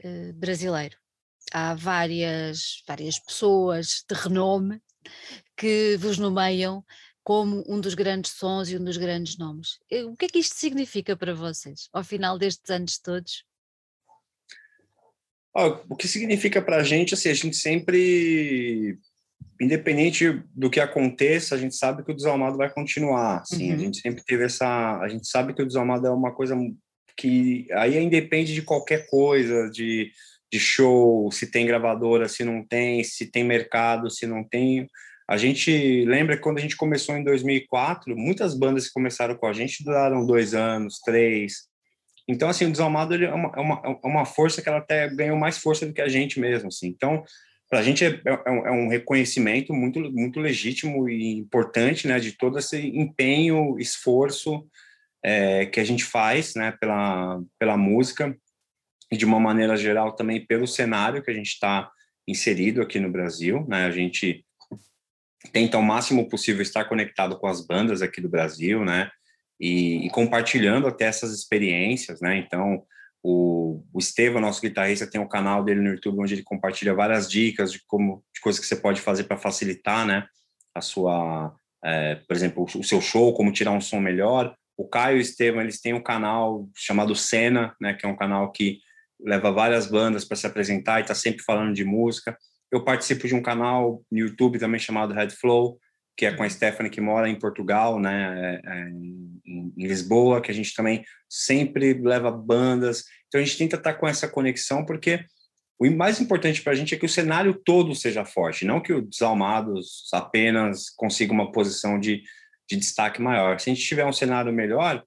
uh, 0.04 0.32
brasileiro. 0.34 0.96
Há 1.52 1.74
várias, 1.74 2.82
várias 2.86 3.18
pessoas 3.18 4.04
de 4.08 4.14
renome 4.14 4.80
que 5.56 5.96
vos 5.98 6.18
nomeiam 6.18 6.84
como 7.22 7.64
um 7.66 7.80
dos 7.80 7.94
grandes 7.94 8.32
sons 8.32 8.68
e 8.68 8.76
um 8.76 8.84
dos 8.84 8.98
grandes 8.98 9.38
nomes. 9.38 9.78
Eh, 9.90 10.04
o 10.04 10.14
que 10.14 10.26
é 10.26 10.28
que 10.28 10.38
isto 10.38 10.56
significa 10.56 11.16
para 11.16 11.34
vocês, 11.34 11.88
ao 11.92 12.04
final 12.04 12.38
destes 12.38 12.70
anos 12.70 12.98
todos? 12.98 13.44
o 15.88 15.94
que 15.94 16.08
significa 16.08 16.60
para 16.60 16.78
a 16.78 16.82
gente, 16.82 17.14
assim, 17.14 17.28
a 17.28 17.34
gente 17.34 17.54
sempre, 17.54 18.98
independente 19.64 20.42
do 20.54 20.70
que 20.70 20.80
aconteça, 20.80 21.54
a 21.54 21.58
gente 21.58 21.74
sabe 21.74 22.04
que 22.04 22.12
o 22.12 22.14
Desalmado 22.14 22.56
vai 22.56 22.70
continuar, 22.70 23.40
assim, 23.40 23.68
uhum. 23.68 23.74
a 23.74 23.78
gente 23.78 24.00
sempre 24.00 24.22
teve 24.24 24.44
essa, 24.44 24.98
a 25.00 25.08
gente 25.08 25.26
sabe 25.26 25.54
que 25.54 25.62
o 25.62 25.66
Desalmado 25.66 26.06
é 26.06 26.10
uma 26.10 26.32
coisa 26.32 26.56
que 27.16 27.66
aí 27.72 27.98
independe 27.98 28.54
de 28.54 28.62
qualquer 28.62 29.06
coisa, 29.06 29.70
de, 29.70 30.10
de 30.52 30.60
show, 30.60 31.30
se 31.32 31.50
tem 31.50 31.66
gravadora, 31.66 32.28
se 32.28 32.44
não 32.44 32.64
tem, 32.64 33.02
se 33.02 33.30
tem 33.30 33.44
mercado, 33.44 34.10
se 34.10 34.26
não 34.26 34.44
tem, 34.44 34.88
a 35.28 35.36
gente 35.38 36.04
lembra 36.04 36.36
que 36.36 36.42
quando 36.42 36.58
a 36.58 36.60
gente 36.60 36.76
começou 36.76 37.16
em 37.16 37.24
2004, 37.24 38.14
muitas 38.16 38.54
bandas 38.54 38.86
que 38.86 38.92
começaram 38.92 39.34
com 39.34 39.46
a 39.46 39.52
gente 39.52 39.82
duraram 39.82 40.26
dois 40.26 40.54
anos, 40.54 40.98
três. 41.00 41.66
Então, 42.28 42.48
assim, 42.48 42.66
o 42.66 42.70
Desalmado 42.70 43.14
é 43.14 43.32
uma, 43.32 43.52
é, 43.56 43.60
uma, 43.60 43.82
é 44.02 44.06
uma 44.06 44.26
força 44.26 44.60
que 44.60 44.68
ela 44.68 44.78
até 44.78 45.08
ganhou 45.08 45.36
mais 45.36 45.58
força 45.58 45.86
do 45.86 45.94
que 45.94 46.02
a 46.02 46.08
gente 46.08 46.38
mesmo, 46.38 46.68
assim. 46.68 46.88
Então, 46.88 47.24
para 47.74 47.80
a 47.80 47.82
gente 47.82 48.04
é, 48.04 48.08
é, 48.08 48.40
é, 48.46 48.70
um 48.70 48.86
reconhecimento 48.86 49.74
muito, 49.74 49.98
muito 50.12 50.38
legítimo 50.38 51.08
e 51.08 51.34
importante, 51.34 52.06
né, 52.06 52.20
de 52.20 52.30
todo 52.30 52.56
esse 52.56 52.78
empenho, 52.78 53.76
esforço 53.80 54.64
é, 55.24 55.66
que 55.66 55.80
a 55.80 55.84
gente 55.84 56.04
faz, 56.04 56.54
né, 56.54 56.70
pela, 56.78 57.42
pela 57.58 57.76
música 57.76 58.32
e 59.10 59.16
de 59.16 59.24
uma 59.24 59.40
maneira 59.40 59.76
geral 59.76 60.14
também 60.14 60.46
pelo 60.46 60.68
cenário 60.68 61.20
que 61.20 61.32
a 61.32 61.34
gente 61.34 61.48
está 61.48 61.90
inserido 62.28 62.80
aqui 62.80 63.00
no 63.00 63.10
Brasil, 63.10 63.66
né, 63.68 63.86
a 63.86 63.90
gente 63.90 64.46
tenta 65.52 65.76
ao 65.76 65.82
máximo 65.82 66.28
possível 66.28 66.62
estar 66.62 66.84
conectado 66.84 67.36
com 67.40 67.48
as 67.48 67.60
bandas 67.66 68.02
aqui 68.02 68.20
do 68.20 68.28
Brasil, 68.28 68.84
né? 68.84 69.10
E, 69.60 70.06
e 70.06 70.10
compartilhando 70.10 70.86
até 70.86 71.06
essas 71.06 71.34
experiências, 71.34 72.20
né? 72.20 72.38
Então, 72.38 72.84
o, 73.26 73.82
o 73.90 73.98
Estevam, 73.98 74.38
nosso 74.38 74.60
guitarrista, 74.60 75.06
tem 75.06 75.18
um 75.18 75.26
canal 75.26 75.64
dele 75.64 75.80
no 75.80 75.88
YouTube 75.88 76.20
onde 76.20 76.34
ele 76.34 76.42
compartilha 76.42 76.92
várias 76.92 77.28
dicas 77.28 77.72
de 77.72 77.80
como 77.86 78.22
de 78.34 78.40
coisas 78.42 78.60
que 78.60 78.66
você 78.66 78.76
pode 78.76 79.00
fazer 79.00 79.24
para 79.24 79.38
facilitar, 79.38 80.06
né? 80.06 80.26
A 80.74 80.82
sua, 80.82 81.56
é, 81.82 82.16
por 82.16 82.36
exemplo, 82.36 82.66
o 82.76 82.84
seu 82.84 83.00
show, 83.00 83.32
como 83.32 83.50
tirar 83.50 83.70
um 83.70 83.80
som 83.80 83.98
melhor. 83.98 84.54
O 84.76 84.86
Caio 84.86 85.16
e 85.16 85.20
o 85.20 85.22
Estevam, 85.22 85.62
eles 85.62 85.80
têm 85.80 85.94
um 85.94 86.02
canal 86.02 86.68
chamado 86.76 87.16
Cena, 87.16 87.74
né? 87.80 87.94
Que 87.94 88.04
é 88.04 88.08
um 88.08 88.16
canal 88.16 88.52
que 88.52 88.80
leva 89.18 89.50
várias 89.50 89.86
bandas 89.86 90.26
para 90.26 90.36
se 90.36 90.46
apresentar 90.46 90.98
e 90.98 91.02
está 91.02 91.14
sempre 91.14 91.42
falando 91.42 91.72
de 91.72 91.82
música. 91.84 92.36
Eu 92.70 92.84
participo 92.84 93.26
de 93.26 93.34
um 93.34 93.40
canal 93.40 94.02
no 94.12 94.18
YouTube 94.18 94.58
também 94.58 94.78
chamado 94.78 95.14
Red 95.14 95.30
Flow, 95.30 95.78
que 96.16 96.26
é 96.26 96.32
com 96.32 96.42
a 96.42 96.48
Stephanie, 96.48 96.90
que 96.90 97.00
mora 97.00 97.28
em 97.28 97.38
Portugal, 97.38 97.98
né, 97.98 98.60
é, 98.64 98.72
é, 98.72 98.88
em, 98.88 99.40
em, 99.76 99.86
Lisboa, 99.86 100.40
que 100.40 100.50
a 100.50 100.54
gente 100.54 100.74
também 100.74 101.04
sempre 101.28 101.94
leva 101.94 102.30
bandas. 102.30 103.04
Então 103.26 103.40
a 103.40 103.44
gente 103.44 103.58
tenta 103.58 103.76
estar 103.76 103.94
com 103.94 104.06
essa 104.06 104.28
conexão, 104.28 104.84
porque 104.84 105.24
o 105.78 105.90
mais 105.90 106.20
importante 106.20 106.62
para 106.62 106.72
a 106.72 106.76
gente 106.76 106.94
é 106.94 106.98
que 106.98 107.06
o 107.06 107.08
cenário 107.08 107.54
todo 107.54 107.94
seja 107.94 108.24
forte, 108.24 108.64
não 108.64 108.80
que 108.80 108.92
os 108.92 109.08
Desalmados 109.08 110.08
apenas 110.12 110.88
consiga 110.90 111.32
uma 111.32 111.50
posição 111.50 111.98
de, 111.98 112.22
de 112.68 112.76
destaque 112.76 113.20
maior. 113.20 113.58
Se 113.58 113.70
a 113.70 113.74
gente 113.74 113.86
tiver 113.86 114.06
um 114.06 114.12
cenário 114.12 114.52
melhor, 114.52 115.02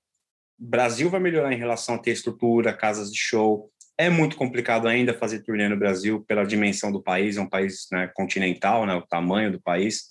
Brasil 0.60 1.10
vai 1.10 1.20
melhorar 1.20 1.54
em 1.54 1.58
relação 1.58 1.96
a 1.96 2.00
ter 2.00 2.12
estrutura, 2.12 2.74
casas 2.74 3.12
de 3.12 3.18
show, 3.18 3.72
é 3.98 4.10
muito 4.10 4.36
complicado 4.36 4.88
ainda 4.88 5.14
fazer 5.14 5.40
turnê 5.40 5.68
no 5.68 5.78
Brasil 5.78 6.24
pela 6.28 6.44
dimensão 6.44 6.92
do 6.92 7.02
país, 7.02 7.38
é 7.38 7.42
um 7.42 7.50
país 7.50 7.88
né, 7.92 8.08
continental, 8.14 8.86
né, 8.86 8.94
o 8.94 9.02
tamanho 9.02 9.52
do 9.52 9.62
país. 9.62 10.08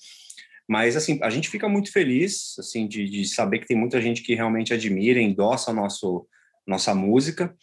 Mas 0.68 0.96
assim, 0.96 1.18
a 1.22 1.30
gente 1.30 1.48
fica 1.48 1.68
muito 1.68 1.92
feliz 1.92 2.56
assim 2.58 2.88
de, 2.88 3.08
de 3.08 3.24
saber 3.24 3.60
que 3.60 3.66
tem 3.66 3.76
muita 3.76 4.00
gente 4.00 4.22
que 4.22 4.34
realmente 4.34 4.74
admira, 4.74 5.20
endossa 5.20 5.72
nosso 5.72 6.26
nossa 6.66 6.94
música. 6.94 7.54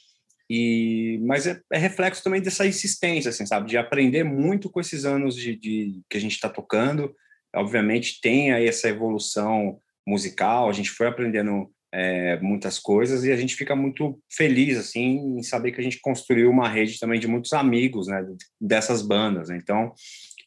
E 0.49 1.19
mas 1.23 1.47
é, 1.47 1.59
é 1.71 1.77
reflexo 1.77 2.23
também 2.23 2.41
dessa 2.41 2.65
insistência, 2.65 3.29
assim, 3.29 3.45
sabe, 3.45 3.69
de 3.69 3.77
aprender 3.77 4.23
muito 4.23 4.69
com 4.69 4.79
esses 4.79 5.05
anos 5.05 5.35
de, 5.35 5.55
de 5.55 6.01
que 6.09 6.17
a 6.17 6.21
gente 6.21 6.33
está 6.33 6.49
tocando. 6.49 7.13
Obviamente 7.55 8.19
tem 8.21 8.51
aí 8.51 8.67
essa 8.67 8.87
evolução 8.87 9.79
musical, 10.07 10.69
a 10.69 10.73
gente 10.73 10.89
foi 10.89 11.07
aprendendo 11.07 11.69
é, 11.93 12.39
muitas 12.39 12.79
coisas 12.79 13.23
e 13.23 13.31
a 13.31 13.37
gente 13.37 13.55
fica 13.55 13.75
muito 13.75 14.19
feliz 14.29 14.77
assim 14.77 15.37
em 15.37 15.43
saber 15.43 15.71
que 15.71 15.79
a 15.79 15.83
gente 15.83 15.99
construiu 16.01 16.49
uma 16.49 16.67
rede 16.67 16.99
também 16.99 17.19
de 17.19 17.27
muitos 17.27 17.53
amigos 17.53 18.07
né, 18.07 18.25
dessas 18.59 19.01
bandas. 19.01 19.49
Então, 19.51 19.93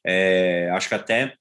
é, 0.05 0.69
acho 0.73 0.89
que 0.89 0.95
até 0.95 1.35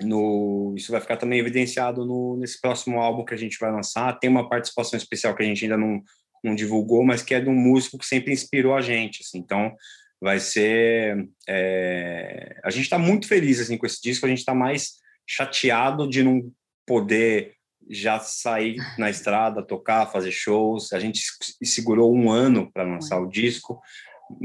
no, 0.00 0.74
isso 0.76 0.90
vai 0.90 1.00
ficar 1.00 1.16
também 1.16 1.38
evidenciado 1.38 2.04
no, 2.04 2.36
nesse 2.36 2.60
próximo 2.60 3.00
álbum 3.00 3.24
que 3.24 3.34
a 3.34 3.38
gente 3.38 3.58
vai 3.58 3.70
lançar. 3.70 4.18
Tem 4.18 4.28
uma 4.28 4.48
participação 4.48 4.96
especial 4.96 5.34
que 5.34 5.42
a 5.42 5.46
gente 5.46 5.64
ainda 5.64 5.76
não, 5.76 6.02
não 6.42 6.54
divulgou, 6.54 7.04
mas 7.04 7.22
que 7.22 7.34
é 7.34 7.40
de 7.40 7.48
um 7.48 7.54
músico 7.54 7.98
que 7.98 8.06
sempre 8.06 8.32
inspirou 8.32 8.74
a 8.74 8.80
gente. 8.80 9.22
Assim. 9.22 9.38
Então, 9.38 9.74
vai 10.20 10.40
ser. 10.40 11.28
É, 11.48 12.58
a 12.64 12.70
gente 12.70 12.84
está 12.84 12.98
muito 12.98 13.28
feliz 13.28 13.60
assim, 13.60 13.76
com 13.76 13.86
esse 13.86 14.00
disco, 14.02 14.26
a 14.26 14.28
gente 14.28 14.38
está 14.38 14.54
mais 14.54 14.94
chateado 15.26 16.08
de 16.08 16.22
não 16.22 16.50
poder 16.86 17.54
já 17.88 18.18
sair 18.18 18.76
na 18.98 19.10
estrada, 19.10 19.62
tocar, 19.62 20.10
fazer 20.10 20.32
shows. 20.32 20.92
A 20.92 20.98
gente 20.98 21.22
segurou 21.62 22.14
um 22.14 22.30
ano 22.30 22.70
para 22.72 22.82
lançar 22.82 23.20
o 23.20 23.28
disco, 23.28 23.80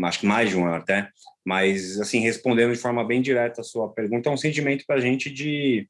acho 0.03 0.19
que 0.19 0.25
mais 0.25 0.49
de 0.49 0.57
um 0.57 0.65
ano 0.65 0.75
até. 0.75 1.09
Mas, 1.45 1.99
assim, 1.99 2.19
respondendo 2.19 2.73
de 2.73 2.79
forma 2.79 3.05
bem 3.05 3.21
direta 3.21 3.61
a 3.61 3.63
sua 3.63 3.89
pergunta, 3.91 4.29
é 4.29 4.31
um 4.31 4.37
sentimento 4.37 4.85
para 4.85 4.97
a 4.97 5.01
gente 5.01 5.29
de, 5.29 5.87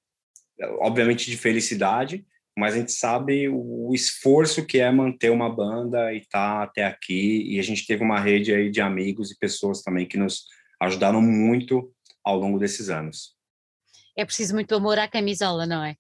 obviamente, 0.80 1.30
de 1.30 1.38
felicidade, 1.38 2.26
mas 2.58 2.74
a 2.74 2.78
gente 2.78 2.92
sabe 2.92 3.48
o 3.48 3.92
esforço 3.94 4.66
que 4.66 4.80
é 4.80 4.92
manter 4.92 5.32
uma 5.32 5.50
banda 5.50 6.14
e 6.14 6.26
tá 6.26 6.64
até 6.64 6.86
aqui. 6.86 7.54
E 7.54 7.60
a 7.60 7.64
gente 7.64 7.86
teve 7.88 8.04
uma 8.04 8.20
rede 8.20 8.54
aí 8.54 8.70
de 8.70 8.82
amigos 8.82 9.32
e 9.32 9.38
pessoas 9.38 9.82
também 9.82 10.06
que 10.06 10.18
nos 10.18 10.46
ajudaram 10.82 11.22
muito 11.22 11.94
ao 12.24 12.38
longo 12.38 12.60
desses 12.60 12.90
anos. 12.90 13.36
É 14.18 14.26
preciso 14.26 14.54
muito 14.54 14.76
amor 14.76 15.00
à 15.00 15.08
camisola, 15.08 15.66
não 15.66 15.84
é? 15.84 15.96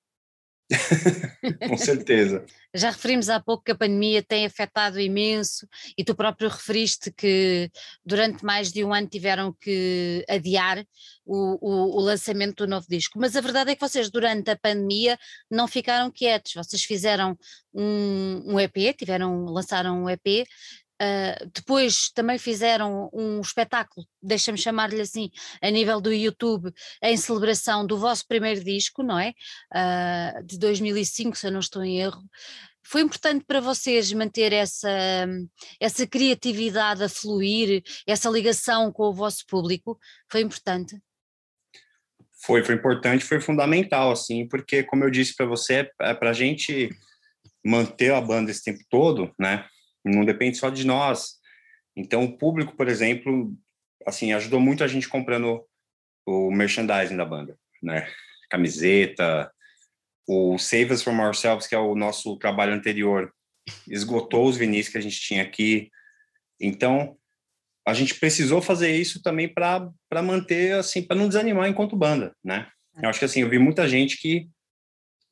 Com 1.67 1.77
certeza. 1.77 2.45
Já 2.75 2.91
referimos 2.91 3.29
há 3.29 3.39
pouco 3.39 3.63
que 3.63 3.71
a 3.71 3.75
pandemia 3.75 4.21
tem 4.21 4.45
afetado 4.45 4.99
imenso 4.99 5.67
e 5.97 6.03
tu 6.03 6.13
próprio 6.13 6.49
referiste 6.49 7.12
que 7.12 7.71
durante 8.05 8.45
mais 8.45 8.71
de 8.71 8.84
um 8.84 8.93
ano 8.93 9.08
tiveram 9.08 9.55
que 9.60 10.23
adiar 10.29 10.86
o, 11.25 11.58
o, 11.60 11.97
o, 11.97 11.99
lançamento 11.99 12.65
do 12.65 12.69
novo 12.69 12.86
disco. 12.88 13.19
Mas 13.19 13.36
a 13.36 13.41
verdade 13.41 13.71
é 13.71 13.75
que 13.75 13.82
vocês, 13.82 14.12
durante 14.12 14.51
a 14.51 14.58
pandemia, 14.58 15.17
não 15.49 15.67
ficaram 15.67 16.12
quietos. 16.12 16.53
Vocês 16.53 16.84
fizeram 16.84 17.38
um, 17.73 18.53
um 18.53 18.60
EP, 18.60 18.95
tiveram, 18.95 19.45
lançaram 19.45 20.03
um 20.03 20.10
EP 20.10 20.45
Uh, 21.01 21.49
depois 21.53 22.12
também 22.12 22.38
fizeram 22.38 23.09
um 23.13 23.39
espetáculo, 23.39 24.05
deixa-me 24.21 24.57
chamar-lhe 24.57 24.99
assim, 24.99 25.29
a 25.62 25.69
nível 25.69 26.01
do 26.01 26.12
YouTube, 26.12 26.73
em 27.01 27.15
celebração 27.15 27.88
do 27.88 27.97
vosso 27.97 28.27
primeiro 28.27 28.62
disco, 28.63 29.01
não 29.01 29.17
é? 29.17 29.33
Uh, 29.73 30.43
de 30.43 30.59
2005, 30.59 31.38
se 31.38 31.47
eu 31.47 31.51
não 31.51 31.59
estou 31.59 31.83
em 31.83 31.99
erro. 31.99 32.21
Foi 32.83 33.01
importante 33.01 33.45
para 33.45 33.59
vocês 33.59 34.12
manter 34.13 34.51
essa, 34.51 34.89
essa 35.79 36.07
criatividade 36.07 37.03
a 37.03 37.09
fluir, 37.09 37.83
essa 38.07 38.29
ligação 38.29 38.91
com 38.91 39.03
o 39.03 39.13
vosso 39.13 39.45
público? 39.45 39.99
Foi 40.27 40.41
importante? 40.41 40.99
Foi, 42.41 42.63
foi 42.63 42.75
importante, 42.75 43.23
foi 43.23 43.39
fundamental, 43.39 44.12
assim, 44.12 44.47
porque, 44.47 44.81
como 44.81 45.03
eu 45.03 45.12
disse 45.12 45.35
para 45.35 45.45
você, 45.45 45.89
é 46.01 46.13
para 46.13 46.31
a 46.31 46.33
gente 46.33 46.89
manter 47.63 48.13
a 48.13 48.21
banda 48.21 48.49
esse 48.49 48.63
tempo 48.63 48.83
todo, 48.89 49.33
né? 49.38 49.67
Não 50.03 50.25
depende 50.25 50.57
só 50.57 50.69
de 50.69 50.85
nós. 50.85 51.39
Então, 51.95 52.23
o 52.23 52.38
público, 52.38 52.75
por 52.75 52.88
exemplo, 52.88 53.53
assim, 54.05 54.31
ajudou 54.33 54.59
muito 54.59 54.83
a 54.83 54.88
gente 54.88 55.09
comprando 55.09 55.65
o 56.25 56.51
merchandising 56.51 57.17
da 57.17 57.25
banda, 57.25 57.57
né? 57.81 58.07
Camiseta, 58.49 59.51
o 60.27 60.57
Save 60.57 60.93
Us 60.93 61.01
From 61.01 61.19
Ourselves, 61.19 61.67
que 61.67 61.75
é 61.75 61.79
o 61.79 61.95
nosso 61.95 62.38
trabalho 62.38 62.73
anterior, 62.73 63.33
esgotou 63.88 64.47
os 64.47 64.55
vinis 64.55 64.88
que 64.88 64.97
a 64.97 65.01
gente 65.01 65.19
tinha 65.19 65.43
aqui. 65.43 65.89
Então, 66.59 67.17
a 67.85 67.93
gente 67.93 68.15
precisou 68.15 68.62
fazer 68.62 68.95
isso 68.95 69.21
também 69.21 69.51
para 69.51 69.91
manter, 70.23 70.75
assim, 70.75 71.01
para 71.01 71.17
não 71.17 71.27
desanimar 71.27 71.67
enquanto 71.67 71.97
banda, 71.97 72.35
né? 72.43 72.69
Eu 73.01 73.09
acho 73.09 73.17
que, 73.17 73.25
assim, 73.25 73.41
eu 73.41 73.49
vi 73.49 73.57
muita 73.57 73.88
gente 73.88 74.17
que 74.17 74.47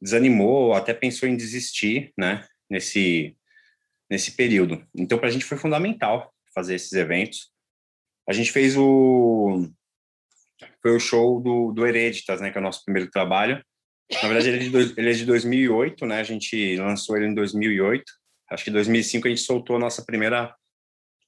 desanimou, 0.01 0.73
até 0.73 0.93
pensou 0.93 1.29
em 1.29 1.37
desistir, 1.37 2.11
né? 2.17 2.47
Nesse, 2.69 3.36
nesse 4.09 4.31
período. 4.31 4.85
Então, 4.95 5.17
para 5.17 5.27
a 5.27 5.31
gente 5.31 5.45
foi 5.45 5.57
fundamental 5.57 6.33
fazer 6.53 6.75
esses 6.75 6.91
eventos. 6.93 7.51
A 8.27 8.33
gente 8.33 8.51
fez 8.51 8.75
o 8.77 9.69
foi 10.81 10.95
o 10.95 10.99
show 10.99 11.41
do, 11.41 11.71
do 11.71 11.85
Hereditas, 11.85 12.41
né, 12.41 12.49
que 12.49 12.57
é 12.57 12.61
o 12.61 12.63
nosso 12.63 12.83
primeiro 12.83 13.09
trabalho. 13.11 13.61
Na 14.23 14.29
verdade, 14.29 14.49
ele 14.49 14.57
é, 14.57 14.59
de 14.61 14.69
dois, 14.69 14.97
ele 14.97 15.09
é 15.09 15.13
de 15.13 15.25
2008, 15.25 16.05
né? 16.05 16.19
A 16.19 16.23
gente 16.23 16.77
lançou 16.77 17.17
ele 17.17 17.27
em 17.27 17.33
2008. 17.33 18.03
Acho 18.49 18.63
que 18.63 18.69
em 18.69 18.73
2005 18.73 19.27
a 19.27 19.29
gente 19.29 19.41
soltou 19.41 19.75
a 19.75 19.79
nossa 19.79 20.05
primeira 20.05 20.55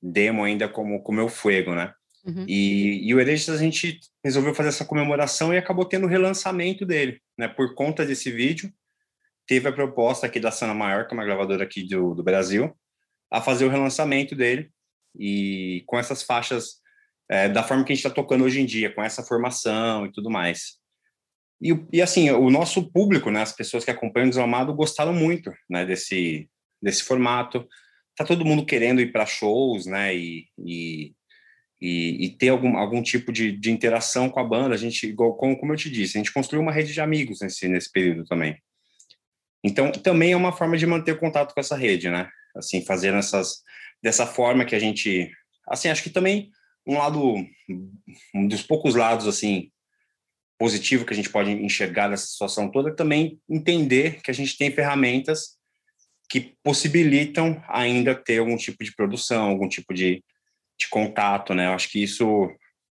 demo 0.02 0.46
ainda 0.46 0.70
como 0.70 1.04
como 1.04 1.20
eu 1.20 1.28
fuego, 1.28 1.76
né? 1.76 1.94
Uhum. 2.26 2.46
E, 2.48 3.06
e 3.06 3.13
o 3.13 3.20
Hereditas 3.20 3.60
a 3.60 3.63
gente 3.63 4.00
resolveu 4.24 4.56
fazer 4.56 4.70
essa 4.70 4.86
comemoração 4.86 5.54
e 5.54 5.58
acabou 5.58 5.84
tendo 5.84 6.06
o 6.06 6.10
relançamento 6.10 6.86
dele, 6.86 7.22
né? 7.38 7.50
Por 7.50 7.76
conta 7.76 8.06
desse 8.06 8.32
vídeo, 8.32 8.72
teve 9.50 9.68
a 9.68 9.74
proposta 9.74 10.28
aqui 10.28 10.40
da 10.40 10.52
Sana 10.52 10.76
Maior, 10.76 11.08
que 11.08 11.14
é 11.14 11.18
uma 11.18 11.26
gravadora 11.26 11.64
aqui 11.64 11.84
do, 11.84 12.14
do 12.14 12.22
Brasil, 12.22 12.72
a 13.32 13.42
fazer 13.42 13.66
o 13.66 13.70
relançamento 13.70 14.36
dele 14.36 14.70
e 15.18 15.84
com 15.88 15.98
essas 15.98 16.22
faixas 16.22 16.76
é, 17.28 17.50
da 17.50 17.64
forma 17.64 17.84
que 17.84 17.92
a 17.92 17.96
gente 17.96 18.06
está 18.06 18.14
tocando 18.14 18.44
hoje 18.44 18.62
em 18.62 18.66
dia, 18.66 18.94
com 18.94 19.02
essa 19.02 19.24
formação 19.24 20.06
e 20.06 20.12
tudo 20.12 20.30
mais. 20.30 20.78
E, 21.60 21.76
e, 21.92 22.00
assim, 22.00 22.30
o 22.30 22.52
nosso 22.52 22.92
público, 22.92 23.32
né, 23.32 23.42
as 23.42 23.52
pessoas 23.52 23.84
que 23.84 23.90
acompanham 23.90 24.28
o 24.28 24.30
Desalmado 24.30 24.74
gostaram 24.74 25.14
muito 25.14 25.52
né, 25.68 25.84
desse, 25.84 26.48
desse 26.80 27.04
formato. 27.04 27.68
Tá 28.16 28.24
todo 28.24 28.46
mundo 28.46 28.64
querendo 28.64 29.02
ir 29.02 29.12
para 29.12 29.26
shows, 29.26 29.88
né, 29.88 30.16
e, 30.16 30.46
e, 30.60 31.16
e, 31.82 32.30
ter 32.38 32.50
algum, 32.50 32.78
algum 32.78 33.02
tipo 33.02 33.32
de, 33.32 33.52
de 33.52 33.72
interação 33.72 34.30
com 34.30 34.40
a 34.40 34.44
banda. 34.44 34.76
A 34.76 34.78
gente, 34.78 35.08
igual, 35.08 35.36
como, 35.36 35.60
como 35.60 35.74
eu 35.74 35.78
te 35.78 35.90
disse, 35.90 36.18
a 36.18 36.20
gente 36.20 36.34
construiu 36.34 36.62
uma 36.62 36.72
rede 36.72 36.94
de 36.94 37.02
amigos 37.02 37.40
nesse, 37.42 37.68
nesse 37.68 37.92
período 37.92 38.26
também. 38.26 38.56
Então, 39.63 39.91
também 39.91 40.32
é 40.32 40.38
uma 40.38 40.52
forma 40.52 40.78
de 40.78 40.86
manter 40.86 41.19
contato 41.19 41.54
com 41.54 41.60
essa 41.60 41.76
rede, 41.76 42.10
né? 42.10 42.30
Assim, 42.56 42.86
fazendo 42.86 43.17
essas 43.17 43.62
dessa 44.02 44.26
forma 44.26 44.65
que 44.65 44.76
a 44.76 44.80
gente, 44.80 45.30
assim, 45.67 45.89
acho 45.89 46.04
que 46.04 46.10
também 46.10 46.50
um 46.88 46.98
lado 46.98 47.36
um 48.34 48.48
dos 48.48 48.63
poucos 48.63 48.95
lados 48.95 49.28
assim 49.28 49.72
positivo 50.58 51.06
que 51.06 51.13
a 51.13 51.15
gente 51.15 51.30
pode 51.30 51.52
enxergar 51.52 52.10
nessa 52.10 52.26
situação 52.26 52.69
toda 52.69 52.89
é 52.89 52.93
também 52.93 53.39
entender 53.50 54.22
que 54.22 54.32
a 54.32 54.34
gente 54.34 54.58
tem 54.58 54.72
ferramentas 54.72 55.58
que 56.30 56.56
possibilitam 56.63 57.63
ainda 57.67 58.13
ter 58.13 58.39
algum 58.39 58.58
tipo 58.58 58.84
de 58.84 58.93
produção, 58.93 59.50
algum 59.50 59.67
tipo 59.67 59.93
de, 59.93 60.24
de 60.78 60.88
contato, 60.89 61.54
né? 61.56 61.67
Eu 61.67 61.72
acho 61.72 61.89
que 61.89 62.04
isso, 62.04 62.50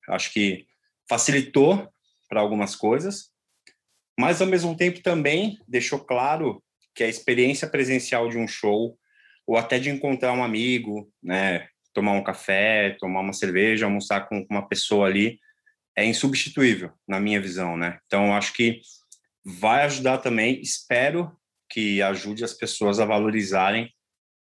acho 0.10 0.32
que 0.32 0.66
facilitou 1.10 1.90
para 2.30 2.40
algumas 2.40 2.76
coisas, 2.76 3.32
mas 4.20 4.42
ao 4.42 4.48
mesmo 4.48 4.76
tempo 4.76 5.02
também 5.02 5.58
deixou 5.68 6.00
claro 6.00 6.64
que 6.94 7.04
a 7.04 7.08
experiência 7.08 7.68
presencial 7.68 8.30
de 8.30 8.38
um 8.38 8.48
show 8.48 8.98
ou 9.46 9.58
até 9.58 9.78
de 9.78 9.90
encontrar 9.90 10.34
um 10.34 10.44
amigo, 10.44 11.12
né, 11.22 11.68
tomar 11.94 12.14
um 12.14 12.24
café, 12.24 12.96
tomar 13.00 13.22
uma 13.22 13.34
cerveja, 13.34 13.86
almoçar 13.86 14.28
com 14.28 14.46
uma 14.50 14.68
pessoa 14.68 15.08
ali 15.08 15.40
é 15.96 16.06
insubstituível 16.06 16.92
na 17.08 17.20
minha 17.20 17.40
visão, 17.40 17.78
né? 17.78 18.00
Então 18.06 18.36
acho 18.36 18.54
que 18.54 18.82
vai 19.46 19.84
ajudar 19.84 20.18
também, 20.18 20.60
espero 20.62 21.32
que 21.70 22.02
ajude 22.02 22.44
as 22.44 22.54
pessoas 22.54 23.00
a 23.00 23.06
valorizarem 23.06 23.90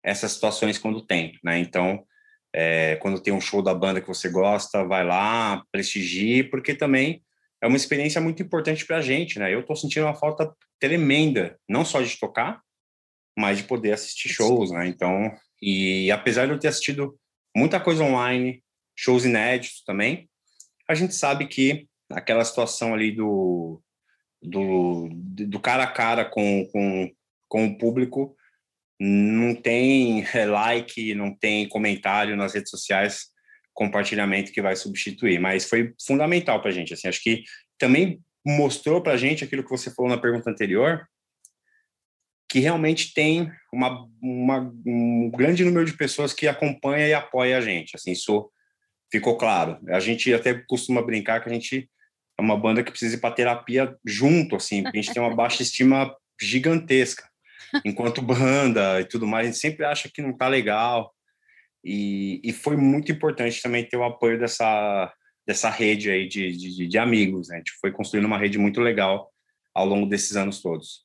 essas 0.03 0.31
situações 0.31 0.77
quando 0.77 1.05
tem, 1.05 1.37
né? 1.43 1.59
Então, 1.59 2.03
é, 2.51 2.95
quando 2.97 3.19
tem 3.21 3.33
um 3.33 3.41
show 3.41 3.61
da 3.61 3.73
banda 3.73 4.01
que 4.01 4.07
você 4.07 4.29
gosta, 4.29 4.83
vai 4.83 5.03
lá, 5.03 5.63
prestigie, 5.71 6.43
porque 6.43 6.73
também 6.73 7.23
é 7.63 7.67
uma 7.67 7.77
experiência 7.77 8.19
muito 8.19 8.43
importante 8.43 8.85
para 8.85 8.97
a 8.97 9.01
gente, 9.01 9.39
né? 9.39 9.53
Eu 9.53 9.61
estou 9.61 9.73
sentindo 9.73 10.05
uma 10.05 10.13
falta 10.13 10.53
tremenda, 10.77 11.57
não 11.67 11.85
só 11.85 12.01
de 12.01 12.19
tocar, 12.19 12.61
mas 13.39 13.59
de 13.59 13.63
poder 13.63 13.93
assistir 13.93 14.27
shows, 14.27 14.69
né? 14.69 14.85
Então, 14.85 15.33
e 15.61 16.11
apesar 16.11 16.45
de 16.45 16.51
eu 16.51 16.59
ter 16.59 16.67
assistido 16.67 17.17
muita 17.55 17.79
coisa 17.79 18.03
online, 18.03 18.61
shows 18.93 19.23
inéditos 19.23 19.81
também, 19.85 20.29
a 20.89 20.93
gente 20.93 21.15
sabe 21.15 21.47
que 21.47 21.87
aquela 22.11 22.43
situação 22.43 22.93
ali 22.93 23.11
do, 23.11 23.81
do, 24.41 25.07
do 25.13 25.57
cara 25.57 25.83
a 25.83 25.91
cara 25.91 26.25
com, 26.25 26.67
com, 26.69 27.09
com 27.47 27.65
o 27.65 27.77
público 27.77 28.35
não 28.99 29.55
tem 29.55 30.25
like, 30.47 31.15
não 31.15 31.33
tem 31.33 31.69
comentário 31.69 32.35
nas 32.35 32.53
redes 32.53 32.69
sociais 32.69 33.31
compartilhamento 33.73 34.51
que 34.51 34.61
vai 34.61 34.75
substituir, 34.75 35.39
mas 35.39 35.67
foi 35.67 35.93
fundamental 36.05 36.61
para 36.61 36.69
a 36.69 36.73
gente. 36.73 36.93
Assim, 36.93 37.07
acho 37.07 37.21
que 37.21 37.43
também 37.77 38.21
mostrou 38.45 39.01
para 39.01 39.13
a 39.13 39.17
gente 39.17 39.43
aquilo 39.43 39.63
que 39.63 39.69
você 39.69 39.93
falou 39.93 40.11
na 40.11 40.17
pergunta 40.17 40.49
anterior, 40.49 41.07
que 42.49 42.59
realmente 42.59 43.13
tem 43.13 43.51
uma, 43.73 44.07
uma, 44.21 44.71
um 44.85 45.31
grande 45.31 45.65
número 45.65 45.85
de 45.85 45.97
pessoas 45.97 46.33
que 46.33 46.47
acompanha 46.47 47.07
e 47.07 47.13
apoia 47.13 47.57
a 47.57 47.61
gente. 47.61 47.95
Assim, 47.95 48.11
isso 48.11 48.51
ficou 49.11 49.37
claro. 49.37 49.79
A 49.89 49.99
gente 49.99 50.31
até 50.33 50.53
costuma 50.53 51.01
brincar 51.01 51.41
que 51.41 51.49
a 51.49 51.53
gente 51.53 51.89
é 52.37 52.41
uma 52.41 52.57
banda 52.57 52.83
que 52.83 52.91
precisa 52.91 53.15
ir 53.15 53.19
para 53.19 53.33
terapia 53.33 53.95
junto, 54.05 54.55
assim, 54.55 54.83
a 54.85 54.91
gente 54.95 55.13
tem 55.13 55.21
uma 55.21 55.35
baixa 55.35 55.61
estima 55.61 56.15
gigantesca. 56.41 57.27
Enquanto 57.85 58.21
banda 58.21 59.01
e 59.01 59.05
tudo 59.05 59.27
mais, 59.27 59.47
a 59.47 59.51
gente 59.51 59.59
sempre 59.59 59.85
acha 59.85 60.09
que 60.11 60.21
não 60.21 60.31
está 60.31 60.47
legal. 60.47 61.12
E, 61.83 62.39
e 62.43 62.53
foi 62.53 62.77
muito 62.77 63.11
importante 63.11 63.61
também 63.61 63.87
ter 63.87 63.97
o 63.97 64.03
apoio 64.03 64.39
dessa, 64.39 65.13
dessa 65.45 65.69
rede 65.69 66.09
aí 66.09 66.27
de, 66.27 66.51
de, 66.55 66.87
de 66.87 66.97
amigos. 66.97 67.49
Né? 67.49 67.55
A 67.55 67.57
gente 67.57 67.73
foi 67.79 67.91
construindo 67.91 68.25
uma 68.25 68.37
rede 68.37 68.57
muito 68.57 68.79
legal 68.79 69.31
ao 69.73 69.85
longo 69.85 70.07
desses 70.07 70.35
anos 70.35 70.61
todos. 70.61 71.03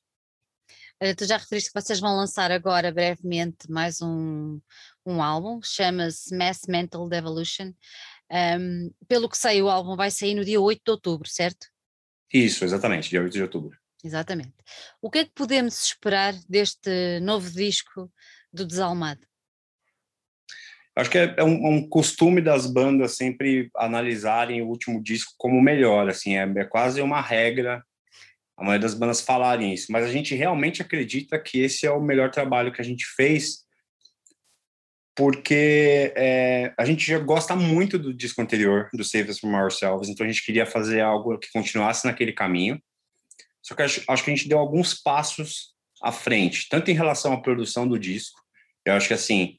Tu 1.17 1.27
já 1.27 1.37
referiste 1.37 1.71
que 1.73 1.81
vocês 1.81 2.01
vão 2.01 2.17
lançar 2.17 2.51
agora 2.51 2.91
brevemente 2.91 3.71
mais 3.71 4.03
um, 4.03 4.61
um 5.07 5.23
álbum, 5.23 5.61
chama-se 5.62 6.37
Mass 6.37 6.62
Mental 6.69 7.09
Devolution. 7.09 7.73
Um, 8.31 8.91
pelo 9.07 9.29
que 9.29 9.38
sei, 9.38 9.62
o 9.62 9.69
álbum 9.69 9.95
vai 9.95 10.11
sair 10.11 10.35
no 10.35 10.45
dia 10.45 10.61
8 10.61 10.83
de 10.85 10.91
outubro, 10.91 11.29
certo? 11.29 11.69
Isso, 12.33 12.64
exatamente, 12.64 13.11
dia 13.11 13.23
8 13.23 13.33
de 13.33 13.43
outubro. 13.43 13.79
Exatamente. 14.03 14.55
O 15.01 15.09
que 15.09 15.19
é 15.19 15.25
que 15.25 15.33
podemos 15.33 15.81
esperar 15.83 16.35
deste 16.49 17.21
novo 17.21 17.49
disco 17.51 18.12
do 18.53 18.67
Desalmado? 18.67 19.21
Acho 20.98 21.11
que 21.11 21.18
é, 21.18 21.32
é, 21.37 21.44
um, 21.44 21.74
um, 21.74 21.88
costume 21.88 22.40
das 22.40 22.66
bandas 22.66 23.16
sempre 23.16 23.70
analisarem 23.76 24.61
o 24.62 24.66
último 24.66 25.00
disco 25.00 25.32
como 25.38 25.56
o 25.56 25.62
melhor, 25.62 26.08
assim, 26.08 26.37
é, 26.37 26.42
é, 26.42 26.64
quase 26.64 27.00
uma 27.00 27.20
regra 27.20 27.84
a 28.56 28.64
maioria 28.64 28.80
das 28.80 28.94
bandas 28.94 29.20
falarem 29.20 29.72
isso, 29.72 29.92
mas 29.92 30.04
a 30.04 30.11
gente 30.11 30.34
realmente 30.34 30.82
acredita 30.82 31.38
que 31.38 31.61
esse 31.61 31.87
é 31.87 31.92
o 31.92 32.00
melhor 32.00 32.32
trabalho 32.32 32.72
que 32.72 32.80
a 32.80 32.84
gente 32.84 33.06
fez, 33.14 33.64
porque 35.14 36.12
é, 36.16 36.74
a 36.76 36.84
gente 36.84 37.06
já 37.06 37.20
gosta 37.20 37.54
muito 37.54 37.96
do 37.96 38.12
disco 38.12 38.42
anterior, 38.42 38.88
do 38.92 39.04
Save 39.04 39.30
Us 39.30 39.38
From 39.38 39.54
Ourselves, 39.54 40.08
então 40.08 40.26
a 40.26 40.28
gente 40.28 40.44
queria 40.44 40.66
fazer 40.66 41.00
algo 41.00 41.38
que 41.38 41.52
continuasse 41.52 42.04
naquele 42.04 42.32
caminho, 42.32 42.82
Só 43.62 43.76
que 43.76 43.82
acho, 43.82 44.02
acho 44.08 44.24
que 44.24 44.32
a 44.32 44.34
gente 44.34 44.48
deu 44.48 44.58
alguns 44.58 44.94
passos 44.94 45.76
à 46.02 46.11
frente, 46.11 46.66
tanto 46.68 46.90
em 46.90 46.94
relação 46.94 47.32
à 47.32 47.40
produção 47.40 47.87
do 47.87 47.96
disco, 47.96 48.40
eu 48.84 48.94
acho 48.94 49.06
que 49.06 49.14
assim, 49.14 49.56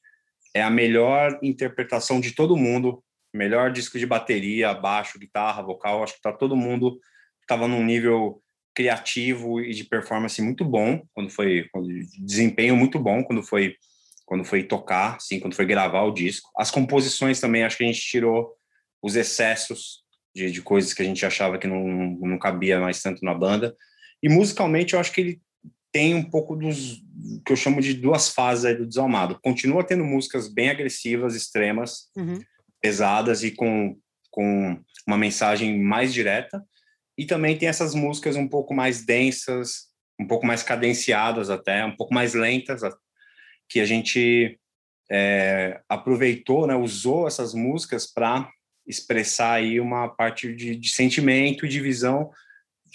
é 0.53 0.61
a 0.61 0.69
melhor 0.69 1.39
interpretação 1.41 2.19
de 2.19 2.31
todo 2.31 2.57
mundo, 2.57 3.03
melhor 3.33 3.71
disco 3.71 3.99
de 3.99 4.05
bateria, 4.05 4.73
baixo, 4.73 5.19
guitarra, 5.19 5.61
vocal, 5.61 6.03
acho 6.03 6.15
que 6.15 6.21
tá 6.21 6.31
todo 6.31 6.55
mundo 6.55 6.99
estava 7.41 7.67
num 7.67 7.83
nível 7.83 8.41
criativo 8.75 9.59
e 9.59 9.73
de 9.73 9.83
performance 9.83 10.39
muito 10.41 10.63
bom 10.63 11.01
quando 11.13 11.29
foi 11.29 11.67
quando, 11.71 11.87
desempenho 12.19 12.77
muito 12.77 12.99
bom 12.99 13.23
quando 13.23 13.41
foi 13.41 13.75
quando 14.25 14.45
foi 14.45 14.61
tocar, 14.61 15.19
sim, 15.19 15.39
quando 15.39 15.55
foi 15.55 15.65
gravar 15.65 16.03
o 16.03 16.13
disco. 16.13 16.51
As 16.55 16.69
composições 16.69 17.39
também, 17.39 17.63
acho 17.63 17.75
que 17.75 17.83
a 17.83 17.87
gente 17.87 17.99
tirou 17.99 18.53
os 19.01 19.15
excessos 19.15 20.03
de, 20.35 20.51
de 20.51 20.61
coisas 20.61 20.93
que 20.93 21.01
a 21.01 21.05
gente 21.05 21.25
achava 21.25 21.57
que 21.57 21.65
não, 21.65 21.83
não 22.21 22.37
cabia 22.37 22.79
mais 22.79 23.01
tanto 23.01 23.25
na 23.25 23.33
banda. 23.33 23.75
E 24.21 24.29
musicalmente, 24.29 24.93
eu 24.93 24.99
acho 24.99 25.11
que 25.11 25.21
ele 25.21 25.41
tem 25.91 26.13
um 26.15 26.23
pouco 26.23 26.55
dos 26.55 27.01
que 27.45 27.51
eu 27.51 27.55
chamo 27.55 27.81
de 27.81 27.93
duas 27.93 28.29
fases 28.29 28.77
do 28.77 28.85
Desalmado. 28.85 29.39
Continua 29.41 29.83
tendo 29.83 30.03
músicas 30.03 30.47
bem 30.47 30.69
agressivas, 30.69 31.35
extremas, 31.35 32.09
uhum. 32.15 32.39
pesadas 32.81 33.43
e 33.43 33.51
com, 33.51 33.97
com 34.31 34.79
uma 35.05 35.17
mensagem 35.17 35.79
mais 35.79 36.13
direta. 36.13 36.63
E 37.17 37.25
também 37.25 37.57
tem 37.57 37.67
essas 37.67 37.93
músicas 37.93 38.35
um 38.35 38.47
pouco 38.47 38.73
mais 38.73 39.05
densas, 39.05 39.89
um 40.19 40.27
pouco 40.27 40.45
mais 40.45 40.63
cadenciadas 40.63 41.49
até, 41.49 41.83
um 41.83 41.95
pouco 41.95 42.13
mais 42.13 42.33
lentas, 42.33 42.81
que 43.67 43.79
a 43.79 43.85
gente 43.85 44.59
é, 45.11 45.81
aproveitou, 45.89 46.67
né, 46.67 46.75
usou 46.75 47.27
essas 47.27 47.53
músicas 47.53 48.05
para 48.05 48.49
expressar 48.87 49.53
aí 49.53 49.79
uma 49.79 50.07
parte 50.07 50.53
de, 50.53 50.75
de 50.75 50.89
sentimento 50.89 51.65
e 51.65 51.69
de 51.69 51.79
visão, 51.79 52.31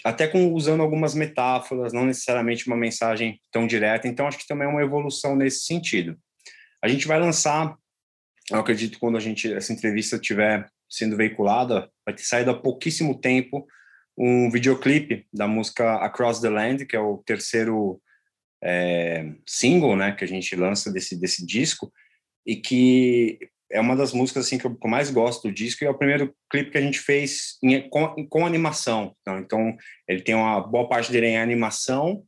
até 0.02 0.26
com 0.26 0.52
usando 0.52 0.82
algumas 0.82 1.14
metáforas, 1.14 1.92
não 1.92 2.04
necessariamente 2.04 2.66
uma 2.66 2.76
mensagem 2.76 3.40
tão 3.50 3.66
direta. 3.66 4.08
Então, 4.08 4.26
acho 4.26 4.38
que 4.38 4.46
também 4.46 4.66
é 4.66 4.70
uma 4.70 4.82
evolução 4.82 5.36
nesse 5.36 5.64
sentido. 5.64 6.16
A 6.82 6.88
gente 6.88 7.06
vai 7.06 7.18
lançar, 7.18 7.76
eu 8.50 8.58
acredito, 8.58 8.98
quando 8.98 9.16
a 9.16 9.20
gente 9.20 9.52
essa 9.52 9.72
entrevista 9.72 10.16
estiver 10.16 10.68
sendo 10.88 11.16
veiculada, 11.16 11.90
vai 12.04 12.14
ter 12.14 12.22
saído 12.22 12.50
há 12.50 12.54
pouquíssimo 12.58 13.18
tempo 13.18 13.66
um 14.16 14.50
videoclipe 14.50 15.26
da 15.32 15.48
música 15.48 15.96
Across 15.96 16.40
the 16.40 16.48
Land, 16.48 16.86
que 16.86 16.94
é 16.94 17.00
o 17.00 17.18
terceiro 17.18 18.00
é, 18.62 19.32
single, 19.46 19.96
né, 19.96 20.12
que 20.12 20.24
a 20.24 20.28
gente 20.28 20.54
lança 20.56 20.92
desse 20.92 21.18
desse 21.18 21.44
disco 21.44 21.92
e 22.46 22.56
que 22.56 23.38
é 23.70 23.80
uma 23.80 23.96
das 23.96 24.12
músicas 24.12 24.46
assim 24.46 24.58
que 24.58 24.66
eu 24.66 24.76
mais 24.84 25.10
gosto 25.10 25.48
do 25.48 25.54
disco 25.54 25.82
e 25.82 25.86
é 25.86 25.90
o 25.90 25.98
primeiro 25.98 26.34
clipe 26.50 26.70
que 26.70 26.78
a 26.78 26.82
gente 26.82 27.00
fez 27.00 27.58
em, 27.62 27.88
com, 27.88 28.26
com 28.28 28.46
animação. 28.46 29.14
Então, 29.20 29.38
então, 29.38 29.76
ele 30.08 30.22
tem 30.22 30.34
uma 30.34 30.60
boa 30.60 30.88
parte 30.88 31.10
dele 31.10 31.26
em 31.26 31.38
animação 31.38 32.22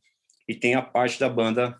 e 0.47 0.55
tem 0.55 0.75
a 0.75 0.81
parte 0.81 1.19
da 1.19 1.29
banda 1.29 1.77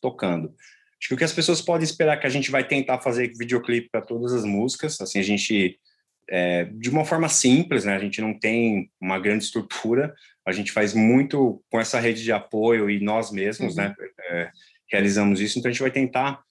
tocando. 0.00 0.54
Acho 0.98 1.08
que 1.08 1.14
o 1.14 1.16
que 1.16 1.24
as 1.24 1.32
pessoas 1.32 1.60
podem 1.60 1.84
esperar 1.84 2.16
é 2.16 2.20
que 2.20 2.26
a 2.26 2.30
gente 2.30 2.50
vai 2.50 2.66
tentar 2.66 3.00
fazer 3.00 3.32
videoclipe 3.36 3.88
para 3.90 4.00
todas 4.00 4.32
as 4.32 4.44
músicas. 4.44 5.00
Assim, 5.00 5.18
a 5.18 5.22
gente 5.22 5.78
é, 6.28 6.64
de 6.64 6.90
uma 6.90 7.04
forma 7.04 7.28
simples, 7.28 7.84
né? 7.84 7.94
A 7.94 7.98
gente 7.98 8.20
não 8.20 8.38
tem 8.38 8.90
uma 9.00 9.18
grande 9.18 9.44
estrutura, 9.44 10.14
a 10.44 10.52
gente 10.52 10.72
faz 10.72 10.92
muito 10.92 11.62
com 11.70 11.80
essa 11.80 12.00
rede 12.00 12.22
de 12.22 12.32
apoio 12.32 12.90
e 12.90 13.00
nós 13.00 13.30
mesmos, 13.30 13.76
uhum. 13.76 13.84
né? 13.84 13.94
É, 14.30 14.50
realizamos 14.90 15.40
isso, 15.40 15.58
então 15.58 15.68
a 15.68 15.72
gente 15.72 15.82
vai 15.82 15.90
tentar 15.90 16.42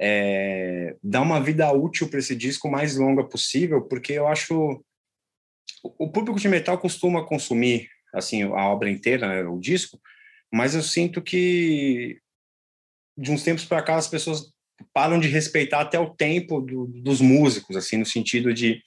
é, 0.00 0.96
dar 1.02 1.20
uma 1.20 1.38
vida 1.40 1.70
útil 1.72 2.08
para 2.08 2.18
esse 2.18 2.34
disco 2.34 2.70
mais 2.70 2.96
longa 2.96 3.22
possível, 3.22 3.82
porque 3.82 4.14
eu 4.14 4.26
acho 4.26 4.82
o 5.82 6.10
público 6.10 6.40
de 6.40 6.48
metal 6.48 6.78
costuma 6.78 7.24
consumir 7.24 7.88
assim 8.14 8.42
a 8.42 8.68
obra 8.68 8.90
inteira, 8.90 9.28
né, 9.28 9.48
o 9.48 9.58
disco, 9.58 10.00
mas 10.52 10.74
eu 10.74 10.82
sinto 10.82 11.20
que 11.22 12.18
de 13.16 13.30
uns 13.30 13.42
tempos 13.42 13.64
para 13.66 13.82
cá 13.82 13.96
as 13.96 14.08
pessoas 14.08 14.50
param 14.92 15.20
de 15.20 15.28
respeitar 15.28 15.82
até 15.82 15.98
o 15.98 16.14
tempo 16.14 16.60
do, 16.60 16.86
dos 16.86 17.20
músicos, 17.20 17.76
assim, 17.76 17.98
no 17.98 18.06
sentido 18.06 18.54
de 18.54 18.82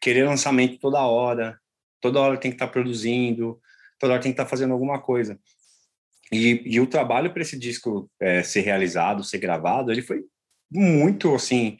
querer 0.00 0.24
lançamento 0.24 0.78
toda 0.80 1.06
hora, 1.06 1.58
toda 2.00 2.20
hora 2.20 2.36
tem 2.36 2.50
que 2.50 2.56
estar 2.56 2.66
tá 2.66 2.72
produzindo, 2.72 3.60
toda 3.98 4.14
hora 4.14 4.22
tem 4.22 4.32
que 4.32 4.34
estar 4.34 4.44
tá 4.44 4.50
fazendo 4.50 4.72
alguma 4.72 5.00
coisa. 5.00 5.38
E, 6.32 6.62
e 6.66 6.80
o 6.80 6.86
trabalho 6.86 7.32
para 7.32 7.42
esse 7.42 7.56
disco 7.56 8.10
é, 8.20 8.42
ser 8.42 8.62
realizado, 8.62 9.22
ser 9.24 9.38
gravado, 9.38 9.92
ele 9.92 10.02
foi 10.02 10.24
muito 10.70 11.34
assim 11.34 11.78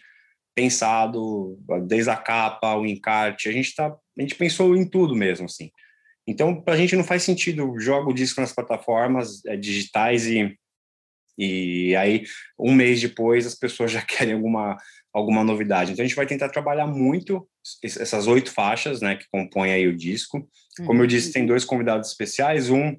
pensado 0.55 1.57
desde 1.87 2.11
a 2.11 2.17
capa, 2.17 2.75
o 2.75 2.85
encarte. 2.85 3.49
A 3.49 3.53
gente 3.53 3.75
tá, 3.75 3.87
a 3.87 4.21
gente 4.21 4.35
pensou 4.35 4.77
em 4.77 4.85
tudo 4.89 5.15
mesmo 5.15 5.47
assim. 5.47 5.71
Então, 6.27 6.61
para 6.61 6.75
a 6.75 6.77
gente 6.77 6.97
não 6.97 7.05
faz 7.05 7.23
sentido 7.23 7.79
joga 7.79 8.11
o 8.11 8.15
disco 8.15 8.41
nas 8.41 8.53
plataformas 8.53 9.45
é, 9.47 9.57
digitais 9.57 10.27
e 10.27 10.57
e 11.41 11.95
aí 11.95 12.25
um 12.59 12.75
mês 12.75 13.01
depois 13.01 13.47
as 13.47 13.55
pessoas 13.55 13.93
já 13.93 14.03
querem 14.03 14.35
alguma 14.35 14.77
alguma 15.13 15.45
novidade. 15.45 15.93
Então 15.93 16.05
a 16.05 16.09
gente 16.09 16.17
vai 16.17 16.27
tentar 16.27 16.49
trabalhar 16.49 16.87
muito 16.87 17.49
essas 17.83 18.27
oito 18.27 18.51
faixas, 18.51 19.01
né, 19.01 19.17
que 19.17 19.27
compõem 19.31 19.73
aí 19.73 19.87
o 19.87 19.97
disco. 19.97 20.49
Como 20.79 20.99
eu 20.99 21.03
uhum. 21.03 21.07
disse, 21.07 21.33
tem 21.33 21.47
dois 21.47 21.65
convidados 21.65 22.09
especiais. 22.09 22.71
Um, 22.71 22.97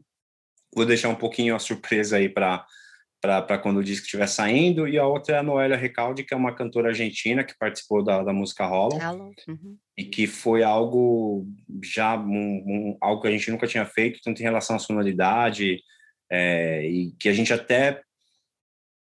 vou 0.73 0.85
deixar 0.85 1.09
um 1.09 1.15
pouquinho 1.15 1.55
a 1.55 1.59
surpresa 1.59 2.17
aí 2.17 2.27
para 2.27 2.65
para 3.21 3.57
quando 3.57 3.77
o 3.77 3.83
disco 3.83 4.05
estiver 4.05 4.27
saindo, 4.27 4.87
e 4.87 4.97
a 4.97 5.05
outra 5.05 5.35
é 5.35 5.39
a 5.39 5.43
Noélia 5.43 5.75
Recalde, 5.75 6.23
que 6.23 6.33
é 6.33 6.37
uma 6.37 6.55
cantora 6.55 6.89
argentina 6.89 7.43
que 7.43 7.57
participou 7.57 8.03
da, 8.03 8.23
da 8.23 8.31
música 8.31 8.65
Hollow, 8.65 8.97
uhum. 9.47 9.77
e 9.97 10.05
que 10.05 10.25
foi 10.25 10.63
algo 10.63 11.45
já 11.83 12.17
um, 12.17 12.31
um, 12.31 12.97
algo 13.01 13.21
que 13.21 13.27
a 13.27 13.31
gente 13.31 13.51
nunca 13.51 13.67
tinha 13.67 13.85
feito, 13.85 14.21
tanto 14.23 14.39
em 14.39 14.43
relação 14.43 14.77
à 14.77 14.79
sonoridade, 14.79 15.81
é, 16.31 16.87
e 16.87 17.11
que 17.19 17.27
a 17.27 17.33
gente 17.33 17.51
até 17.51 18.01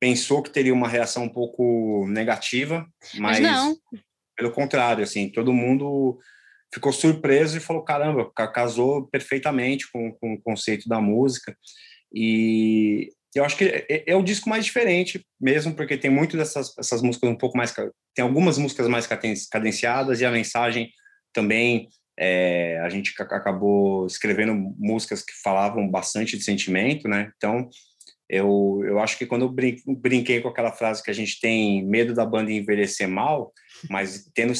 pensou 0.00 0.42
que 0.42 0.50
teria 0.50 0.72
uma 0.72 0.88
reação 0.88 1.24
um 1.24 1.28
pouco 1.28 2.06
negativa, 2.08 2.86
mas, 3.16 3.40
mas 3.40 3.40
não. 3.40 3.76
pelo 4.36 4.52
contrário, 4.52 5.04
assim, 5.04 5.28
todo 5.28 5.52
mundo 5.52 6.18
ficou 6.72 6.92
surpreso 6.92 7.58
e 7.58 7.60
falou, 7.60 7.82
caramba, 7.82 8.30
casou 8.54 9.06
perfeitamente 9.08 9.90
com, 9.90 10.12
com 10.12 10.34
o 10.34 10.40
conceito 10.40 10.88
da 10.88 11.00
música, 11.00 11.54
e 12.14 13.10
eu 13.34 13.44
acho 13.44 13.56
que 13.56 13.64
é, 13.64 13.86
é, 13.88 14.04
é, 14.12 14.16
o 14.16 14.22
disco 14.22 14.48
mais 14.48 14.64
diferente 14.64 15.24
mesmo, 15.40 15.74
porque 15.74 15.96
tem 15.96 16.10
muito 16.10 16.36
dessas 16.36 16.72
essas 16.78 17.02
músicas 17.02 17.30
um 17.30 17.36
pouco 17.36 17.56
mais... 17.56 17.72
Tem 18.14 18.22
algumas 18.22 18.58
músicas 18.58 18.88
mais 18.88 19.06
cadenciadas 19.06 20.20
e 20.20 20.24
a 20.24 20.30
mensagem 20.30 20.90
também... 21.32 21.88
É, 22.20 22.80
a 22.80 22.88
gente 22.88 23.14
acabou 23.16 24.04
escrevendo 24.04 24.52
músicas 24.76 25.22
que 25.22 25.32
falavam 25.40 25.88
bastante 25.88 26.36
de 26.36 26.42
sentimento, 26.42 27.06
né? 27.06 27.30
Então, 27.36 27.70
eu, 28.28 28.82
eu 28.84 28.98
acho 28.98 29.16
que 29.16 29.24
quando 29.24 29.42
eu 29.42 29.94
brinquei 29.96 30.40
com 30.40 30.48
aquela 30.48 30.72
frase 30.72 31.00
que 31.00 31.12
a 31.12 31.14
gente 31.14 31.38
tem 31.40 31.86
medo 31.86 32.12
da 32.12 32.26
banda 32.26 32.50
envelhecer 32.50 33.08
mal, 33.08 33.52
mas 33.88 34.28
tendo, 34.34 34.52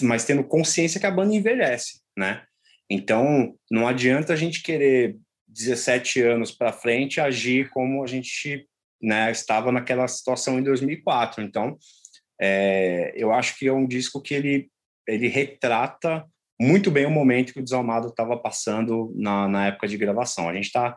mas 0.00 0.24
tendo 0.24 0.42
consciência 0.42 0.98
que 0.98 1.04
a 1.04 1.10
banda 1.10 1.34
envelhece, 1.34 2.00
né? 2.16 2.44
Então, 2.88 3.54
não 3.70 3.86
adianta 3.86 4.32
a 4.32 4.36
gente 4.36 4.62
querer 4.62 5.18
17 5.52 6.20
anos 6.22 6.50
para 6.50 6.72
frente 6.72 7.20
agir 7.20 7.70
como 7.70 8.02
a 8.02 8.06
gente 8.06 8.66
né, 9.00 9.30
estava 9.30 9.70
naquela 9.72 10.06
situação 10.08 10.58
em 10.58 10.62
2004. 10.62 11.42
Então, 11.42 11.76
é, 12.40 13.12
eu 13.16 13.32
acho 13.32 13.58
que 13.58 13.68
é 13.68 13.72
um 13.72 13.86
disco 13.86 14.20
que 14.20 14.34
ele, 14.34 14.70
ele 15.06 15.28
retrata 15.28 16.24
muito 16.60 16.90
bem 16.90 17.06
o 17.06 17.10
momento 17.10 17.52
que 17.52 17.60
o 17.60 17.64
Desalmado 17.64 18.08
estava 18.08 18.36
passando 18.36 19.12
na, 19.16 19.48
na 19.48 19.66
época 19.66 19.88
de 19.88 19.98
gravação. 19.98 20.48
A 20.48 20.54
gente 20.54 20.66
está 20.66 20.96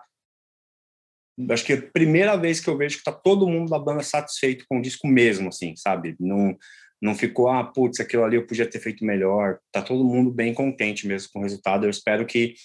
acho 1.51 1.65
que 1.65 1.73
é 1.73 1.77
a 1.77 1.91
primeira 1.91 2.37
vez 2.37 2.59
que 2.59 2.69
eu 2.69 2.77
vejo 2.77 2.97
que 2.97 3.03
tá 3.03 3.11
todo 3.11 3.49
mundo 3.49 3.69
da 3.69 3.79
banda 3.79 4.01
satisfeito 4.03 4.65
com 4.69 4.77
o 4.77 4.81
disco 4.81 5.07
mesmo, 5.07 5.49
assim, 5.49 5.75
sabe? 5.75 6.15
Não, 6.19 6.57
não 7.01 7.13
ficou, 7.13 7.49
ah, 7.49 7.63
putz, 7.63 7.99
aquilo 7.99 8.23
ali 8.23 8.37
eu 8.37 8.47
podia 8.47 8.69
ter 8.69 8.79
feito 8.79 9.03
melhor. 9.03 9.59
Tá 9.71 9.81
todo 9.81 10.05
mundo 10.05 10.31
bem 10.31 10.53
contente 10.53 11.07
mesmo 11.07 11.29
com 11.33 11.39
o 11.39 11.43
resultado. 11.43 11.85
Eu 11.85 11.89
espero 11.89 12.25
que 12.25 12.55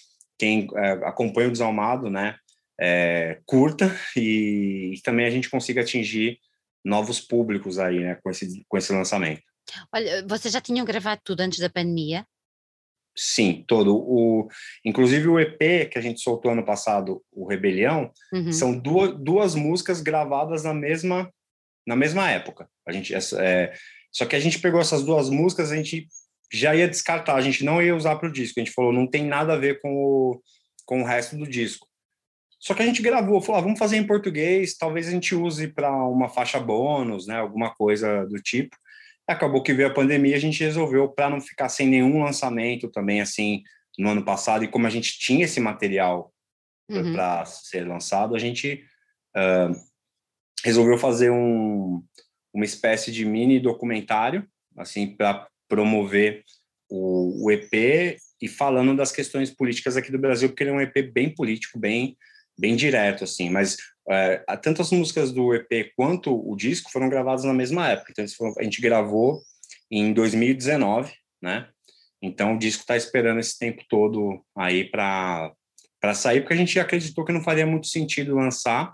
quem 0.41 0.67
é, 0.75 0.91
acompanha 1.05 1.49
o 1.49 1.51
Desalmado, 1.51 2.09
né, 2.09 2.35
é, 2.79 3.39
curta 3.45 3.95
e, 4.17 4.95
e 4.95 5.01
também 5.03 5.27
a 5.27 5.29
gente 5.29 5.47
consiga 5.47 5.81
atingir 5.81 6.39
novos 6.83 7.21
públicos 7.21 7.77
aí, 7.77 7.99
né, 7.99 8.17
com 8.23 8.31
esse, 8.31 8.65
com 8.67 8.75
esse 8.75 8.91
lançamento. 8.91 9.43
Olha, 9.93 10.25
vocês 10.27 10.51
já 10.51 10.59
tinham 10.59 10.83
gravado 10.83 11.21
tudo 11.23 11.41
antes 11.41 11.59
da 11.59 11.69
pandemia? 11.69 12.25
Sim, 13.15 13.63
todo. 13.67 13.95
O, 13.95 14.47
inclusive 14.83 15.27
o 15.27 15.39
EP 15.39 15.87
que 15.91 15.99
a 15.99 16.01
gente 16.01 16.21
soltou 16.21 16.53
ano 16.53 16.65
passado, 16.65 17.23
o 17.31 17.47
Rebelião, 17.47 18.11
uhum. 18.33 18.51
são 18.51 18.75
duas, 18.75 19.15
duas 19.19 19.53
músicas 19.53 20.01
gravadas 20.01 20.63
na 20.63 20.73
mesma 20.73 21.31
na 21.85 21.95
mesma 21.95 22.31
época. 22.31 22.67
A 22.87 22.91
gente 22.91 23.13
é, 23.13 23.73
só 24.11 24.25
que 24.25 24.35
a 24.35 24.39
gente 24.39 24.59
pegou 24.59 24.81
essas 24.81 25.03
duas 25.03 25.29
músicas, 25.29 25.71
a 25.71 25.75
gente 25.75 26.07
já 26.51 26.75
ia 26.75 26.87
descartar, 26.87 27.35
a 27.35 27.41
gente 27.41 27.63
não 27.63 27.81
ia 27.81 27.95
usar 27.95 28.15
para 28.17 28.27
o 28.27 28.31
disco. 28.31 28.59
A 28.59 28.63
gente 28.63 28.73
falou, 28.73 28.91
não 28.91 29.07
tem 29.07 29.25
nada 29.25 29.53
a 29.53 29.57
ver 29.57 29.79
com 29.81 29.93
o, 29.93 30.41
com 30.85 31.01
o 31.01 31.05
resto 31.05 31.37
do 31.37 31.47
disco. 31.47 31.87
Só 32.59 32.75
que 32.75 32.83
a 32.83 32.85
gente 32.85 33.01
gravou, 33.01 33.41
falou, 33.41 33.59
ah, 33.59 33.63
vamos 33.63 33.79
fazer 33.79 33.97
em 33.97 34.05
português, 34.05 34.77
talvez 34.77 35.07
a 35.07 35.11
gente 35.11 35.33
use 35.33 35.67
para 35.67 35.91
uma 36.05 36.29
faixa 36.29 36.59
bônus, 36.59 37.25
né, 37.25 37.37
alguma 37.37 37.73
coisa 37.73 38.25
do 38.25 38.39
tipo. 38.39 38.75
Acabou 39.27 39.63
que 39.63 39.73
veio 39.73 39.89
a 39.89 39.93
pandemia, 39.93 40.35
a 40.35 40.39
gente 40.39 40.63
resolveu 40.63 41.09
para 41.09 41.29
não 41.29 41.41
ficar 41.41 41.69
sem 41.69 41.87
nenhum 41.87 42.21
lançamento 42.23 42.89
também 42.89 43.21
assim 43.21 43.63
no 43.97 44.09
ano 44.09 44.23
passado 44.23 44.63
e 44.63 44.67
como 44.67 44.85
a 44.85 44.89
gente 44.89 45.17
tinha 45.17 45.45
esse 45.45 45.59
material 45.59 46.31
uhum. 46.89 47.13
para 47.13 47.45
ser 47.45 47.87
lançado, 47.87 48.35
a 48.35 48.39
gente 48.39 48.83
uh, 49.35 49.73
resolveu 50.63 50.97
fazer 50.97 51.31
um, 51.31 52.03
uma 52.53 52.65
espécie 52.65 53.11
de 53.11 53.25
mini 53.25 53.59
documentário, 53.59 54.47
assim, 54.77 55.15
para 55.15 55.47
promover 55.71 56.43
o, 56.89 57.45
o, 57.45 57.51
EP 57.51 58.17
e 58.41 58.47
falando 58.49 58.93
das 58.93 59.13
questões 59.13 59.49
políticas 59.49 59.95
aqui 59.95 60.11
do 60.11 60.19
Brasil, 60.19 60.49
porque 60.49 60.63
ele 60.63 60.71
é 60.71 60.73
um 60.73 60.81
EP 60.81 61.13
bem 61.13 61.33
político, 61.33 61.79
bem 61.79 62.17
bem 62.59 62.75
direto, 62.75 63.23
assim, 63.23 63.49
mas 63.49 63.77
é, 64.07 64.43
tanto 64.61 64.81
as 64.81 64.91
músicas 64.91 65.31
do 65.31 65.55
EP 65.55 65.93
quanto 65.95 66.31
o 66.31 66.55
disco 66.55 66.91
foram 66.91 67.09
gravadas 67.09 67.43
na 67.43 67.53
mesma 67.53 67.87
época, 67.89 68.11
então 68.11 68.27
foram, 68.27 68.53
a 68.59 68.63
gente 68.63 68.81
gravou 68.81 69.41
em 69.89 70.13
2019, 70.13 71.11
né, 71.41 71.69
então 72.21 72.53
o 72.53 72.59
disco 72.59 72.81
está 72.81 72.95
esperando 72.95 73.39
esse 73.39 73.57
tempo 73.57 73.83
todo 73.89 74.45
aí 74.55 74.83
para 74.83 75.55
sair, 76.13 76.41
porque 76.41 76.53
a 76.53 76.57
gente 76.57 76.77
acreditou 76.79 77.25
que 77.25 77.31
não 77.31 77.41
faria 77.41 77.65
muito 77.65 77.87
sentido 77.87 78.35
lançar 78.35 78.93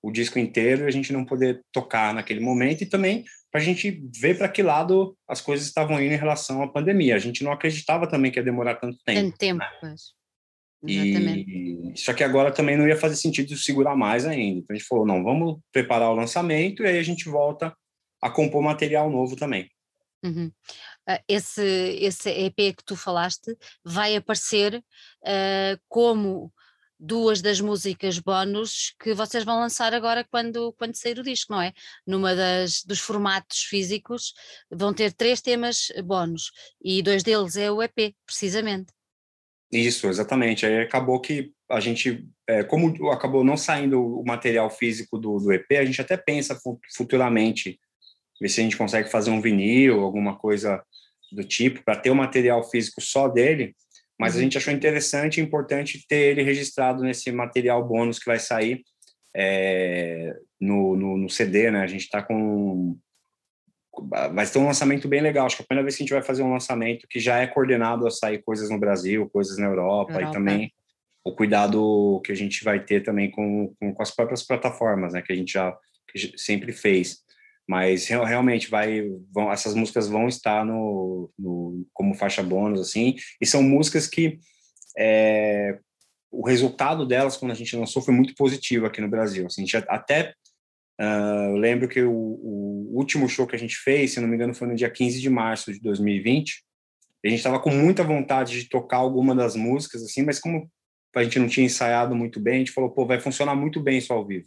o 0.00 0.12
disco 0.12 0.38
inteiro 0.38 0.84
e 0.84 0.86
a 0.86 0.92
gente 0.92 1.12
não 1.12 1.24
poder 1.24 1.64
tocar 1.72 2.14
naquele 2.14 2.40
momento 2.40 2.82
e 2.82 2.86
também 2.86 3.24
para 3.52 3.60
a 3.60 3.64
gente 3.64 4.02
ver 4.18 4.38
para 4.38 4.48
que 4.48 4.62
lado 4.62 5.14
as 5.28 5.42
coisas 5.42 5.66
estavam 5.66 6.02
indo 6.02 6.14
em 6.14 6.18
relação 6.18 6.62
à 6.62 6.68
pandemia. 6.68 7.14
A 7.14 7.18
gente 7.18 7.44
não 7.44 7.52
acreditava 7.52 8.08
também 8.08 8.32
que 8.32 8.38
ia 8.38 8.42
demorar 8.42 8.76
tanto 8.76 8.96
tempo. 9.04 9.20
Tanto 9.20 9.36
tempo, 9.36 9.58
né? 9.58 9.70
pois. 9.78 10.00
E, 10.84 11.92
só 11.94 12.12
que 12.12 12.24
agora 12.24 12.50
também 12.50 12.76
não 12.76 12.88
ia 12.88 12.96
fazer 12.96 13.14
sentido 13.14 13.54
segurar 13.56 13.94
mais 13.94 14.26
ainda. 14.26 14.60
Então 14.60 14.74
a 14.74 14.78
gente 14.78 14.88
falou, 14.88 15.06
não, 15.06 15.22
vamos 15.22 15.60
preparar 15.70 16.10
o 16.10 16.14
lançamento 16.14 16.82
e 16.82 16.86
aí 16.86 16.98
a 16.98 17.02
gente 17.02 17.28
volta 17.28 17.76
a 18.20 18.30
compor 18.30 18.62
material 18.62 19.10
novo 19.10 19.36
também. 19.36 19.70
Uhum. 20.24 20.50
Ah, 21.06 21.20
esse, 21.28 21.62
esse 22.00 22.30
EP 22.30 22.56
que 22.56 22.84
tu 22.84 22.96
falaste 22.96 23.56
vai 23.84 24.16
aparecer 24.16 24.76
uh, 24.76 25.80
como 25.88 26.52
duas 27.02 27.42
das 27.42 27.60
músicas 27.60 28.20
bónus 28.20 28.94
que 29.02 29.12
vocês 29.12 29.42
vão 29.42 29.58
lançar 29.58 29.92
agora 29.92 30.24
quando, 30.30 30.72
quando 30.74 30.94
sair 30.94 31.18
o 31.18 31.24
disco, 31.24 31.52
não 31.52 31.60
é? 31.60 31.72
Numa 32.06 32.32
das, 32.34 32.84
dos 32.84 33.00
formatos 33.00 33.64
físicos 33.64 34.32
vão 34.70 34.94
ter 34.94 35.12
três 35.12 35.40
temas 35.40 35.88
bónus 36.04 36.52
e 36.80 37.02
dois 37.02 37.24
deles 37.24 37.56
é 37.56 37.70
o 37.72 37.82
EP, 37.82 38.14
precisamente. 38.24 38.92
Isso, 39.72 40.06
exatamente. 40.06 40.64
Aí 40.64 40.80
acabou 40.80 41.20
que 41.20 41.50
a 41.68 41.80
gente, 41.80 42.24
é, 42.46 42.62
como 42.62 43.10
acabou 43.10 43.42
não 43.42 43.56
saindo 43.56 44.00
o 44.00 44.24
material 44.24 44.70
físico 44.70 45.18
do, 45.18 45.38
do 45.38 45.52
EP, 45.52 45.72
a 45.72 45.84
gente 45.84 46.00
até 46.00 46.16
pensa 46.16 46.56
futuramente 46.94 47.80
ver 48.40 48.48
se 48.48 48.60
a 48.60 48.64
gente 48.64 48.76
consegue 48.76 49.10
fazer 49.10 49.30
um 49.30 49.40
vinil, 49.40 50.00
alguma 50.00 50.36
coisa 50.36 50.80
do 51.32 51.42
tipo, 51.42 51.82
para 51.82 51.96
ter 51.96 52.10
o 52.10 52.14
material 52.14 52.62
físico 52.68 53.00
só 53.00 53.26
dele, 53.26 53.74
mas 54.22 54.34
a 54.34 54.36
uhum. 54.36 54.44
gente 54.44 54.56
achou 54.56 54.72
interessante 54.72 55.38
e 55.38 55.42
importante 55.42 56.06
ter 56.06 56.30
ele 56.30 56.42
registrado 56.42 57.02
nesse 57.02 57.30
material 57.32 57.86
bônus 57.86 58.18
que 58.18 58.26
vai 58.26 58.38
sair 58.38 58.82
é, 59.34 60.34
no, 60.60 60.96
no, 60.96 61.18
no, 61.18 61.28
CD, 61.28 61.70
né? 61.70 61.82
A 61.82 61.86
gente 61.86 62.02
está 62.02 62.22
com 62.22 62.96
vai 64.32 64.46
ter 64.46 64.58
um 64.58 64.66
lançamento 64.66 65.06
bem 65.06 65.20
legal. 65.20 65.44
Acho 65.44 65.56
que 65.56 65.62
é 65.62 65.64
a 65.64 65.66
primeira 65.66 65.84
vez 65.84 65.96
que 65.96 66.02
a 66.02 66.04
gente 66.04 66.14
vai 66.14 66.22
fazer 66.22 66.42
um 66.42 66.52
lançamento 66.52 67.06
que 67.08 67.20
já 67.20 67.38
é 67.40 67.46
coordenado 67.46 68.06
a 68.06 68.10
sair 68.10 68.42
coisas 68.42 68.70
no 68.70 68.78
Brasil, 68.78 69.28
coisas 69.30 69.58
na 69.58 69.66
Europa, 69.66 70.12
Europa. 70.12 70.30
e 70.30 70.32
também 70.32 70.72
o 71.24 71.34
cuidado 71.34 72.20
que 72.24 72.32
a 72.32 72.34
gente 72.34 72.64
vai 72.64 72.84
ter 72.84 73.02
também 73.02 73.30
com, 73.30 73.74
com, 73.78 73.92
com 73.92 74.02
as 74.02 74.10
próprias 74.10 74.42
plataformas, 74.42 75.12
né, 75.12 75.22
que 75.22 75.32
a 75.32 75.36
gente 75.36 75.52
já 75.52 75.76
sempre 76.36 76.72
fez. 76.72 77.22
Mas 77.68 78.06
realmente 78.08 78.68
vai, 78.68 79.02
vão, 79.32 79.50
essas 79.50 79.74
músicas 79.74 80.08
vão 80.08 80.28
estar 80.28 80.64
no, 80.64 81.30
no, 81.38 81.86
como 81.92 82.14
faixa 82.14 82.42
bônus 82.42 82.80
assim, 82.80 83.14
e 83.40 83.46
são 83.46 83.62
músicas 83.62 84.06
que 84.06 84.38
é, 84.98 85.78
o 86.30 86.46
resultado 86.46 87.06
delas 87.06 87.36
quando 87.36 87.52
a 87.52 87.54
gente 87.54 87.76
lançou 87.76 88.02
foi 88.02 88.12
muito 88.12 88.34
positivo 88.34 88.86
aqui 88.86 89.00
no 89.00 89.08
Brasil. 89.08 89.46
Assim, 89.46 89.62
a 89.62 89.64
gente 89.64 89.76
até 89.88 90.34
Uh, 91.00 91.56
lembro 91.56 91.88
que 91.88 92.00
o, 92.02 92.12
o, 92.12 92.92
último 92.92 93.28
show 93.28 93.46
que 93.46 93.56
a 93.56 93.58
gente 93.58 93.76
fez, 93.76 94.12
se 94.12 94.20
não 94.20 94.28
me 94.28 94.36
engano, 94.36 94.54
foi 94.54 94.68
no 94.68 94.74
dia 94.76 94.90
15 94.90 95.20
de 95.20 95.30
março 95.30 95.72
de 95.72 95.80
2020. 95.80 96.62
A 97.24 97.28
gente 97.28 97.38
estava 97.38 97.58
com 97.58 97.70
muita 97.70 98.04
vontade 98.04 98.60
de 98.60 98.68
tocar 98.68 98.98
alguma 98.98 99.34
das 99.34 99.56
músicas, 99.56 100.02
assim, 100.02 100.22
mas 100.22 100.38
como 100.38 100.70
a 101.16 101.24
gente 101.24 101.38
não 101.38 101.48
tinha 101.48 101.66
ensaiado 101.66 102.14
muito 102.14 102.38
bem, 102.40 102.56
a 102.56 102.58
gente 102.58 102.72
falou, 102.72 102.90
pô, 102.90 103.06
vai 103.06 103.18
funcionar 103.18 103.54
muito 103.54 103.80
bem 103.80 103.98
isso 103.98 104.12
ao 104.12 104.26
vivo. 104.26 104.46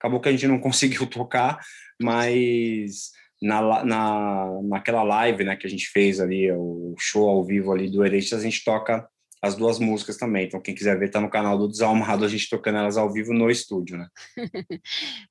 Acabou 0.00 0.18
que 0.18 0.30
a 0.30 0.32
gente 0.32 0.46
não 0.46 0.58
conseguiu 0.58 1.06
tocar, 1.08 1.60
mas 2.00 3.10
na, 3.40 3.84
na, 3.84 4.60
naquela 4.62 5.02
live 5.02 5.44
né, 5.44 5.56
que 5.56 5.66
a 5.66 5.70
gente 5.70 5.86
fez 5.88 6.18
ali, 6.20 6.50
o 6.50 6.94
show 6.98 7.28
ao 7.28 7.44
vivo 7.44 7.70
ali 7.70 7.90
do 7.90 8.04
Ereitas, 8.04 8.40
a 8.40 8.42
gente 8.42 8.64
toca 8.64 9.06
as 9.42 9.56
duas 9.56 9.78
músicas 9.78 10.16
também. 10.16 10.46
Então, 10.46 10.60
quem 10.60 10.74
quiser 10.74 10.98
ver, 10.98 11.10
tá 11.10 11.20
no 11.20 11.30
canal 11.30 11.56
do 11.56 11.66
Desalmado, 11.66 12.24
a 12.24 12.28
gente 12.28 12.48
tocando 12.48 12.78
elas 12.78 12.96
ao 12.96 13.10
vivo 13.10 13.32
no 13.32 13.50
estúdio, 13.50 13.96
né? 13.96 14.08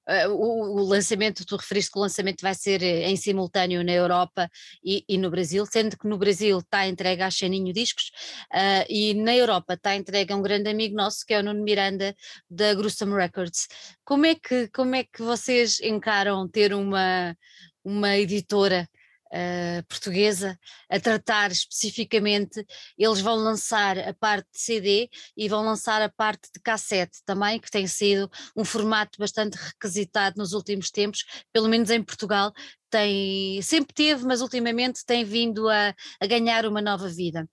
Eh, 0.07 0.27
o, 0.27 0.77
o, 0.77 0.83
lançamento, 0.83 1.45
tu 1.45 1.55
referiste 1.55 1.91
que 1.91 1.99
o 1.99 2.01
lançamento 2.01 2.41
vai 2.41 2.55
ser 2.55 2.81
eh, 2.81 3.07
em 3.09 3.15
simultâneo 3.15 3.83
na 3.83 3.91
Europa 3.91 4.49
e, 4.83 5.03
e 5.07 5.17
no 5.19 5.29
Brasil, 5.29 5.65
sendo 5.67 5.97
que 5.97 6.07
no 6.07 6.17
Brasil 6.17 6.57
está 6.57 6.87
entregue 6.87 7.21
a 7.21 7.29
Xaninho 7.29 7.71
Discos 7.71 8.11
uh, 8.51 8.85
e 8.89 9.13
na 9.13 9.35
Europa 9.35 9.75
está 9.75 9.95
entregue 9.95 10.33
a 10.33 10.35
um 10.35 10.41
grande 10.41 10.69
amigo 10.69 10.95
nosso, 10.95 11.23
que 11.25 11.33
é 11.33 11.39
o 11.39 11.43
Nuno 11.43 11.63
Miranda, 11.63 12.15
da 12.49 12.73
Gruesome 12.73 13.13
Records. 13.13 13.67
Como 14.03 14.25
é 14.25 14.33
que, 14.33 14.67
como 14.69 14.95
é 14.95 15.03
que 15.03 15.21
vocês 15.21 15.79
encaram 15.81 16.47
ter 16.47 16.73
uma, 16.73 17.35
uma 17.83 18.17
editora 18.17 18.89
uh, 19.31 19.83
portuguesa 19.87 20.57
a 20.89 20.99
tratar 20.99 21.51
especificamente, 21.51 22.65
eles 22.97 23.21
vão 23.21 23.35
lançar 23.35 23.97
a 23.97 24.13
parte 24.13 24.47
de 24.51 24.59
CD 24.59 25.09
e 25.35 25.47
vão 25.47 25.63
lançar 25.63 26.01
a 26.01 26.09
parte 26.09 26.49
de 26.53 26.59
cassete 26.61 27.19
também, 27.25 27.59
que 27.59 27.71
tem 27.71 27.87
sido 27.87 28.29
um 28.55 28.65
formato 28.65 29.17
bastante 29.19 29.55
requisitado 29.55 30.37
nos 30.37 30.53
últimos 30.53 30.91
tempos, 30.91 31.23
pelo 31.51 31.67
menos 31.67 31.89
em 31.89 32.03
Portugal, 32.03 32.51
tem, 32.89 33.61
sempre 33.61 33.93
teve, 33.93 34.25
mas 34.25 34.41
ultimamente 34.41 35.05
tem 35.05 35.23
vindo 35.23 35.69
a, 35.69 35.93
a 36.19 36.27
ganhar 36.27 36.65
uma 36.65 36.81
nova 36.81 37.07
vida. 37.07 37.47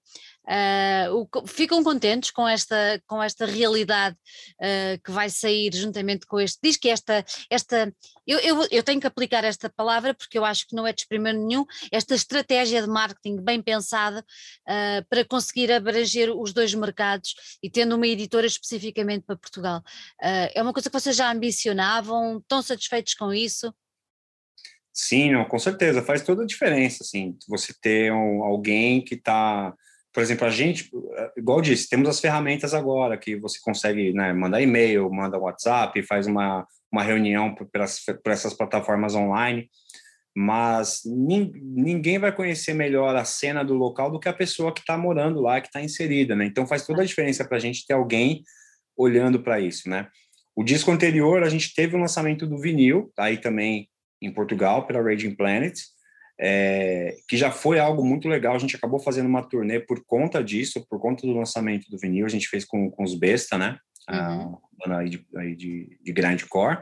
O, 1.12 1.46
ficam 1.46 1.82
contentes 1.82 2.30
com 2.30 2.46
esta, 2.46 3.02
com 3.06 3.22
esta 3.22 3.46
realidade 3.46 4.16
uh, 4.60 5.02
que 5.04 5.10
vai 5.10 5.28
sair 5.28 5.74
juntamente 5.74 6.24
com 6.26 6.38
este 6.38 6.58
diz 6.62 6.76
que 6.76 6.88
esta, 6.88 7.24
esta 7.50 7.92
eu, 8.26 8.38
eu, 8.38 8.66
eu, 8.70 8.82
tenho 8.82 9.00
que 9.00 9.06
aplicar 9.06 9.42
esta 9.44 9.68
palavra 9.68 10.14
porque 10.14 10.38
eu 10.38 10.44
acho 10.44 10.66
que 10.68 10.76
não 10.76 10.86
é 10.86 10.92
desprimor 10.92 11.32
nenhum, 11.32 11.64
esta 11.90 12.14
estratégia 12.14 12.80
de 12.80 12.88
marketing 12.88 13.42
bem 13.42 13.60
pensada 13.60 14.20
uh, 14.20 15.06
para 15.08 15.24
conseguir 15.24 15.72
abranger 15.72 16.30
os 16.30 16.52
dois 16.52 16.72
mercados 16.74 17.34
e 17.62 17.68
tendo 17.68 17.96
uma 17.96 18.06
editora 18.06 18.46
especificamente 18.46 19.24
para 19.24 19.36
Portugal. 19.36 19.82
é 20.20 20.62
uma 20.62 20.72
coisa 20.72 20.88
que 20.88 20.98
vocês 20.98 21.16
já 21.16 21.30
ambicionavam, 21.30 22.38
estão 22.38 22.62
satisfeitos 22.62 23.14
com 23.14 23.32
isso? 23.32 23.72
Sim, 24.92 25.32
não, 25.32 25.44
com 25.44 25.58
certeza, 25.58 26.02
faz 26.02 26.22
toda 26.22 26.42
a 26.42 26.46
diferença, 26.46 27.02
assim, 27.02 27.36
você 27.46 27.74
ter 27.82 28.10
um, 28.10 28.42
alguém 28.42 29.04
que 29.04 29.14
está 29.14 29.74
por 30.16 30.22
exemplo, 30.22 30.46
a 30.46 30.50
gente, 30.50 30.90
igual 31.36 31.58
eu 31.58 31.62
disse, 31.62 31.90
temos 31.90 32.08
as 32.08 32.18
ferramentas 32.18 32.72
agora 32.72 33.18
que 33.18 33.36
você 33.36 33.58
consegue 33.60 34.14
né, 34.14 34.32
mandar 34.32 34.62
e-mail, 34.62 35.12
manda 35.12 35.38
WhatsApp, 35.38 36.02
faz 36.04 36.26
uma, 36.26 36.66
uma 36.90 37.02
reunião 37.02 37.54
por, 37.54 37.66
por 37.66 38.32
essas 38.32 38.54
plataformas 38.54 39.14
online, 39.14 39.68
mas 40.34 41.02
ninguém 41.04 42.18
vai 42.18 42.34
conhecer 42.34 42.72
melhor 42.72 43.14
a 43.14 43.26
cena 43.26 43.62
do 43.62 43.74
local 43.74 44.10
do 44.10 44.18
que 44.18 44.26
a 44.26 44.32
pessoa 44.32 44.72
que 44.72 44.80
está 44.80 44.96
morando 44.96 45.42
lá, 45.42 45.60
que 45.60 45.66
está 45.66 45.82
inserida, 45.82 46.34
né? 46.34 46.46
Então 46.46 46.66
faz 46.66 46.86
toda 46.86 47.02
a 47.02 47.04
diferença 47.04 47.44
para 47.44 47.58
a 47.58 47.60
gente 47.60 47.86
ter 47.86 47.92
alguém 47.92 48.42
olhando 48.96 49.42
para 49.42 49.60
isso, 49.60 49.86
né? 49.86 50.08
O 50.56 50.64
disco 50.64 50.90
anterior 50.90 51.42
a 51.42 51.50
gente 51.50 51.74
teve 51.74 51.94
o 51.94 52.00
lançamento 52.00 52.46
do 52.46 52.56
vinil, 52.56 53.12
aí 53.18 53.36
também 53.36 53.86
em 54.22 54.32
Portugal 54.32 54.86
pela 54.86 55.02
Raging 55.02 55.34
Planet, 55.34 55.78
é, 56.38 57.16
que 57.28 57.36
já 57.36 57.50
foi 57.50 57.78
algo 57.78 58.04
muito 58.04 58.28
legal. 58.28 58.54
A 58.54 58.58
gente 58.58 58.76
acabou 58.76 59.00
fazendo 59.00 59.26
uma 59.26 59.42
turnê 59.42 59.80
por 59.80 60.04
conta 60.04 60.42
disso, 60.42 60.86
por 60.88 61.00
conta 61.00 61.26
do 61.26 61.32
lançamento 61.32 61.90
do 61.90 61.98
vinil. 61.98 62.26
A 62.26 62.30
gente 62.30 62.48
fez 62.48 62.64
com, 62.64 62.90
com 62.90 63.02
os 63.02 63.14
Besta, 63.14 63.56
né? 63.56 63.78
Uhum. 64.08 64.58
A 64.84 64.98
aí 64.98 65.08
de, 65.08 65.26
aí 65.36 65.56
de, 65.56 65.98
de 66.02 66.12
grindcore. 66.12 66.78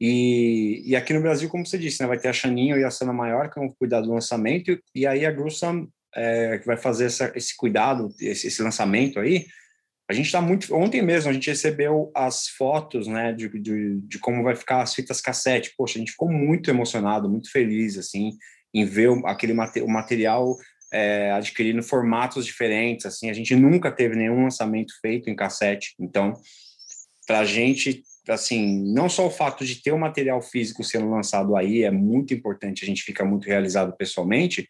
E, 0.00 0.82
e 0.84 0.96
aqui 0.96 1.12
no 1.12 1.22
Brasil, 1.22 1.48
como 1.48 1.64
você 1.64 1.78
disse, 1.78 2.02
né, 2.02 2.08
vai 2.08 2.18
ter 2.18 2.28
a 2.28 2.32
Xaninho 2.32 2.76
e 2.76 2.84
a 2.84 2.90
Sana 2.90 3.12
Maior, 3.12 3.48
que 3.48 3.60
vão 3.60 3.68
cuidar 3.68 4.00
do 4.00 4.12
lançamento, 4.12 4.76
e 4.92 5.06
aí 5.06 5.24
a 5.24 5.30
Gruesome, 5.30 5.88
é, 6.14 6.58
que 6.58 6.66
vai 6.66 6.76
fazer 6.76 7.04
essa, 7.04 7.32
esse 7.36 7.56
cuidado, 7.56 8.12
esse, 8.18 8.48
esse 8.48 8.60
lançamento 8.60 9.20
aí, 9.20 9.46
a 10.10 10.12
gente 10.12 10.26
está 10.26 10.40
muito. 10.40 10.74
Ontem 10.74 11.00
mesmo 11.00 11.30
a 11.30 11.32
gente 11.32 11.48
recebeu 11.48 12.10
as 12.14 12.48
fotos, 12.48 13.06
né, 13.06 13.32
de, 13.32 13.48
de, 13.48 14.00
de, 14.00 14.18
como 14.18 14.42
vai 14.42 14.56
ficar 14.56 14.82
as 14.82 14.92
fitas 14.92 15.20
cassete. 15.20 15.72
Poxa, 15.78 15.96
a 15.96 16.00
gente 16.00 16.10
ficou 16.10 16.30
muito 16.30 16.68
emocionado, 16.68 17.30
muito 17.30 17.50
feliz, 17.50 17.96
assim 17.96 18.32
em 18.74 18.84
ver 18.84 19.10
aquele 19.26 19.52
o 19.52 19.88
material 19.88 20.56
é, 20.92 21.30
adquirindo 21.32 21.82
formatos 21.82 22.44
diferentes. 22.44 23.06
Assim, 23.06 23.30
a 23.30 23.32
gente 23.32 23.56
nunca 23.56 23.90
teve 23.90 24.14
nenhum 24.14 24.44
lançamento 24.44 24.92
feito 25.00 25.30
em 25.30 25.36
cassete. 25.36 25.94
Então, 25.98 26.34
para 27.26 27.40
a 27.40 27.44
gente, 27.44 28.02
assim, 28.28 28.82
não 28.92 29.08
só 29.08 29.26
o 29.26 29.30
fato 29.30 29.64
de 29.64 29.82
ter 29.82 29.92
o 29.92 29.98
material 29.98 30.40
físico 30.42 30.84
sendo 30.84 31.08
lançado 31.08 31.56
aí 31.56 31.82
é 31.82 31.90
muito 31.90 32.34
importante, 32.34 32.84
a 32.84 32.86
gente 32.86 33.02
fica 33.02 33.24
muito 33.24 33.46
realizado 33.46 33.96
pessoalmente, 33.96 34.68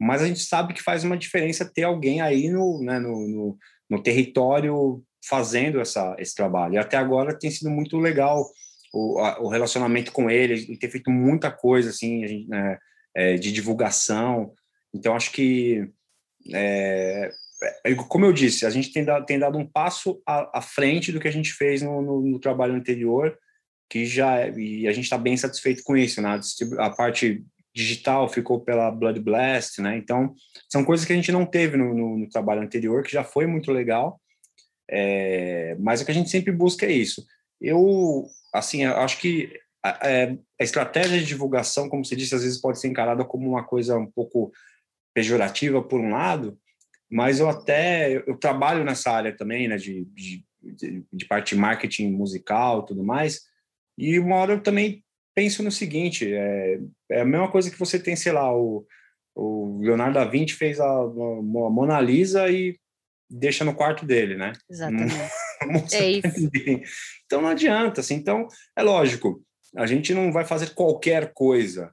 mas 0.00 0.20
a 0.20 0.26
gente 0.26 0.40
sabe 0.40 0.74
que 0.74 0.82
faz 0.82 1.04
uma 1.04 1.16
diferença 1.16 1.70
ter 1.72 1.84
alguém 1.84 2.20
aí 2.20 2.48
no, 2.48 2.82
né, 2.82 2.98
no, 2.98 3.28
no, 3.28 3.58
no 3.88 4.02
território 4.02 5.02
fazendo 5.24 5.80
essa, 5.80 6.16
esse 6.18 6.34
trabalho. 6.34 6.74
E 6.74 6.78
até 6.78 6.96
agora 6.96 7.38
tem 7.38 7.50
sido 7.50 7.70
muito 7.70 7.96
legal 7.98 8.44
o, 8.92 9.18
a, 9.20 9.40
o 9.40 9.48
relacionamento 9.48 10.10
com 10.10 10.28
ele, 10.28 10.54
ele 10.54 10.76
tem 10.76 10.90
feito 10.90 11.10
muita 11.10 11.50
coisa 11.50 11.90
assim, 11.90 12.26
gente, 12.26 12.48
né, 12.48 12.78
é, 13.14 13.36
de 13.36 13.52
divulgação. 13.52 14.52
Então, 14.94 15.14
acho 15.14 15.32
que, 15.32 15.88
é, 16.52 17.30
é, 17.84 17.94
como 17.94 18.24
eu 18.24 18.32
disse, 18.32 18.66
a 18.66 18.70
gente 18.70 18.92
tem 18.92 19.04
dado, 19.04 19.24
tem 19.26 19.38
dado 19.38 19.58
um 19.58 19.66
passo 19.66 20.22
à, 20.26 20.58
à 20.58 20.62
frente 20.62 21.12
do 21.12 21.20
que 21.20 21.28
a 21.28 21.32
gente 21.32 21.52
fez 21.52 21.82
no, 21.82 22.02
no, 22.02 22.20
no 22.20 22.38
trabalho 22.38 22.74
anterior, 22.74 23.38
que 23.88 24.04
já 24.06 24.40
é, 24.40 24.52
e 24.58 24.88
a 24.88 24.92
gente 24.92 25.04
está 25.04 25.18
bem 25.18 25.36
satisfeito 25.36 25.82
com 25.82 25.96
isso, 25.96 26.20
né? 26.20 26.40
A 26.78 26.90
parte 26.90 27.44
digital 27.74 28.28
ficou 28.28 28.60
pela 28.60 28.90
Blood 28.90 29.20
Blast, 29.20 29.80
né? 29.80 29.96
Então, 29.96 30.34
são 30.70 30.84
coisas 30.84 31.06
que 31.06 31.12
a 31.12 31.16
gente 31.16 31.32
não 31.32 31.46
teve 31.46 31.76
no, 31.76 31.94
no, 31.94 32.18
no 32.18 32.28
trabalho 32.28 32.62
anterior, 32.62 33.02
que 33.02 33.12
já 33.12 33.24
foi 33.24 33.46
muito 33.46 33.70
legal, 33.72 34.20
é, 34.90 35.76
mas 35.78 36.00
o 36.00 36.04
que 36.04 36.10
a 36.10 36.14
gente 36.14 36.30
sempre 36.30 36.52
busca 36.52 36.86
é 36.86 36.92
isso. 36.92 37.24
Eu, 37.60 38.26
assim, 38.52 38.84
eu 38.84 38.96
acho 38.96 39.18
que 39.18 39.58
a, 39.82 40.08
é, 40.08 40.38
a, 40.60 40.64
estratégia 40.64 41.18
de 41.18 41.26
divulgação, 41.26 41.88
como 41.88 42.04
você 42.04 42.14
disse, 42.14 42.34
às 42.34 42.42
vezes 42.42 42.60
pode 42.60 42.80
ser 42.80 42.88
encarada 42.88 43.24
como 43.24 43.48
uma 43.48 43.64
coisa 43.64 43.96
um 43.96 44.10
pouco 44.10 44.52
pejorativa 45.14 45.82
por 45.82 46.00
um 46.00 46.10
lado, 46.10 46.58
mas 47.10 47.40
eu 47.40 47.48
até 47.48 48.16
eu 48.26 48.36
trabalho 48.36 48.84
nessa 48.84 49.10
área 49.10 49.36
também, 49.36 49.68
né, 49.68 49.76
de, 49.76 50.04
de, 50.06 50.44
de, 50.62 51.04
de 51.12 51.26
parte 51.26 51.54
de 51.54 51.60
marketing 51.60 52.10
musical, 52.10 52.84
tudo 52.84 53.04
mais. 53.04 53.42
E 53.98 54.18
uma 54.18 54.36
hora 54.36 54.54
eu 54.54 54.62
também 54.62 55.04
penso 55.34 55.62
no 55.62 55.70
seguinte: 55.70 56.32
é, 56.32 56.80
é 57.10 57.20
a 57.20 57.24
mesma 57.24 57.50
coisa 57.50 57.70
que 57.70 57.78
você 57.78 57.98
tem, 57.98 58.16
sei 58.16 58.32
lá, 58.32 58.56
o, 58.56 58.86
o 59.34 59.80
Leonardo 59.82 60.14
da 60.14 60.24
Vinci 60.24 60.54
fez 60.54 60.80
a, 60.80 60.86
a 60.86 61.10
Mona 61.10 62.00
Lisa 62.00 62.48
e 62.48 62.78
deixa 63.28 63.64
no 63.64 63.74
quarto 63.74 64.06
dele, 64.06 64.36
né? 64.36 64.52
Exatamente. 64.70 65.14
é 65.94 66.10
isso. 66.10 66.50
Então 67.26 67.42
não 67.42 67.48
adianta, 67.48 68.00
assim. 68.00 68.14
Então 68.14 68.46
é 68.76 68.82
lógico, 68.82 69.42
a 69.76 69.86
gente 69.86 70.12
não 70.14 70.32
vai 70.32 70.44
fazer 70.44 70.74
qualquer 70.74 71.32
coisa 71.32 71.92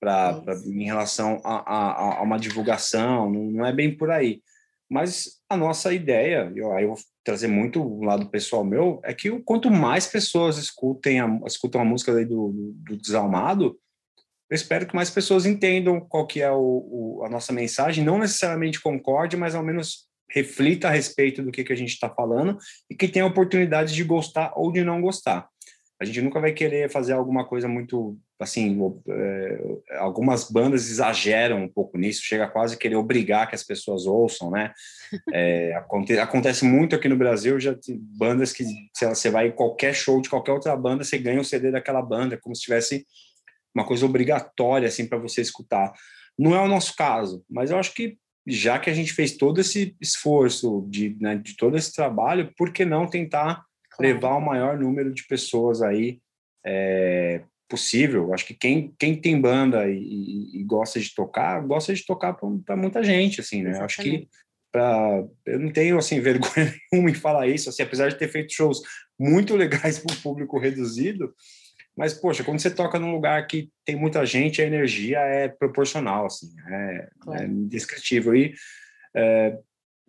para 0.00 0.42
é 0.48 0.68
em 0.68 0.84
relação 0.84 1.40
a, 1.44 1.58
a, 1.58 2.18
a, 2.18 2.22
uma 2.22 2.38
divulgação, 2.38 3.30
não, 3.30 3.64
é 3.64 3.72
bem 3.72 3.96
por 3.96 4.10
aí. 4.10 4.42
Mas 4.90 5.40
a 5.48 5.56
nossa 5.56 5.92
ideia, 5.94 6.52
eu, 6.54 6.72
aí 6.72 6.84
eu 6.84 6.88
vou 6.88 6.98
trazer 7.24 7.46
muito 7.46 7.80
o 7.80 8.02
lado 8.02 8.28
pessoal 8.28 8.64
meu, 8.64 9.00
é 9.04 9.14
que 9.14 9.30
quanto 9.42 9.70
mais 9.70 10.06
pessoas 10.06 10.58
escutem 10.58 11.20
a, 11.20 11.40
escutam 11.46 11.80
a 11.80 11.84
música 11.84 12.12
do, 12.26 12.48
do, 12.48 12.72
do 12.72 12.96
Desalmado, 12.96 13.78
eu 14.50 14.54
espero 14.54 14.86
que 14.86 14.94
mais 14.94 15.08
pessoas 15.08 15.46
entendam 15.46 16.00
qual 16.00 16.26
que 16.26 16.42
é 16.42 16.50
o, 16.50 16.58
o, 16.58 17.24
a 17.24 17.30
nossa 17.30 17.52
mensagem, 17.52 18.04
não 18.04 18.18
necessariamente 18.18 18.82
concorde, 18.82 19.36
mas 19.36 19.54
ao 19.54 19.62
menos 19.62 20.08
reflita 20.28 20.88
a 20.88 20.90
respeito 20.90 21.42
do 21.42 21.52
que, 21.52 21.62
que 21.62 21.72
a 21.72 21.76
gente 21.76 21.92
está 21.92 22.10
falando 22.10 22.58
e 22.90 22.94
que 22.94 23.08
tenha 23.08 23.24
a 23.24 23.28
oportunidade 23.28 23.94
de 23.94 24.02
gostar 24.02 24.52
ou 24.56 24.72
de 24.72 24.82
não 24.82 25.00
gostar. 25.00 25.48
A 26.02 26.04
gente 26.04 26.20
nunca 26.20 26.40
vai 26.40 26.52
querer 26.52 26.90
fazer 26.90 27.12
alguma 27.12 27.46
coisa 27.46 27.68
muito 27.68 28.18
assim. 28.40 28.76
É, 29.08 29.96
algumas 29.98 30.50
bandas 30.50 30.90
exageram 30.90 31.62
um 31.62 31.68
pouco 31.68 31.96
nisso, 31.96 32.24
chega 32.24 32.44
a 32.44 32.50
quase 32.50 32.76
querer 32.76 32.96
obrigar 32.96 33.48
que 33.48 33.54
as 33.54 33.62
pessoas 33.62 34.04
ouçam, 34.04 34.50
né? 34.50 34.72
É, 35.32 35.74
acontece, 35.76 36.20
acontece 36.20 36.64
muito 36.64 36.96
aqui 36.96 37.08
no 37.08 37.16
Brasil, 37.16 37.60
já 37.60 37.74
tem 37.74 37.98
bandas 37.98 38.52
que 38.52 38.64
se 38.92 39.06
você 39.06 39.30
vai 39.30 39.48
em 39.48 39.52
qualquer 39.52 39.94
show 39.94 40.20
de 40.20 40.28
qualquer 40.28 40.52
outra 40.52 40.74
banda, 40.74 41.04
você 41.04 41.18
ganha 41.18 41.40
o 41.40 41.44
CD 41.44 41.70
daquela 41.70 42.02
banda, 42.02 42.38
como 42.40 42.56
se 42.56 42.62
tivesse 42.62 43.06
uma 43.74 43.86
coisa 43.86 44.04
obrigatória 44.04 44.88
assim 44.88 45.06
para 45.06 45.18
você 45.18 45.40
escutar. 45.40 45.92
Não 46.36 46.54
é 46.54 46.60
o 46.60 46.68
nosso 46.68 46.96
caso, 46.96 47.44
mas 47.48 47.70
eu 47.70 47.78
acho 47.78 47.94
que 47.94 48.16
já 48.46 48.78
que 48.78 48.90
a 48.90 48.94
gente 48.94 49.12
fez 49.12 49.36
todo 49.36 49.60
esse 49.60 49.94
esforço 50.00 50.84
de, 50.88 51.16
né, 51.20 51.36
de 51.36 51.56
todo 51.56 51.76
esse 51.76 51.92
trabalho, 51.92 52.52
por 52.56 52.72
que 52.72 52.84
não 52.84 53.06
tentar 53.06 53.64
claro. 53.96 54.14
levar 54.14 54.36
o 54.36 54.40
maior 54.40 54.78
número 54.78 55.12
de 55.12 55.26
pessoas 55.26 55.82
aí 55.82 56.20
é, 56.64 57.42
possível? 57.68 58.32
Acho 58.32 58.46
que 58.46 58.54
quem, 58.54 58.94
quem 58.98 59.20
tem 59.20 59.40
banda 59.40 59.88
e, 59.88 59.96
e, 59.96 60.60
e 60.60 60.64
gosta 60.64 61.00
de 61.00 61.14
tocar, 61.14 61.60
gosta 61.60 61.94
de 61.94 62.04
tocar 62.04 62.34
para 62.34 62.76
muita 62.76 63.02
gente, 63.02 63.40
assim, 63.40 63.62
né? 63.62 63.70
Exatamente. 63.70 64.00
Acho 64.00 64.02
que 64.02 64.28
para 64.70 65.24
eu 65.44 65.58
não 65.58 65.70
tenho 65.70 65.98
assim 65.98 66.18
vergonha 66.20 66.74
nenhuma 66.90 67.10
em 67.10 67.14
falar 67.14 67.46
isso, 67.46 67.68
assim, 67.68 67.82
apesar 67.82 68.08
de 68.08 68.18
ter 68.18 68.28
feito 68.28 68.52
shows 68.52 68.80
muito 69.18 69.54
legais 69.54 69.98
para 69.98 70.14
o 70.14 70.20
público 70.20 70.58
reduzido, 70.58 71.32
mas, 71.96 72.14
poxa, 72.14 72.42
quando 72.42 72.58
você 72.58 72.70
toca 72.70 72.98
num 72.98 73.12
lugar 73.12 73.46
que 73.46 73.70
tem 73.84 73.96
muita 73.96 74.24
gente, 74.24 74.62
a 74.62 74.66
energia 74.66 75.18
é 75.18 75.48
proporcional, 75.48 76.26
assim, 76.26 76.48
é, 76.68 77.08
claro. 77.20 77.42
é 77.42 77.46
indescritível. 77.46 78.34
E, 78.34 78.54
é, 79.14 79.58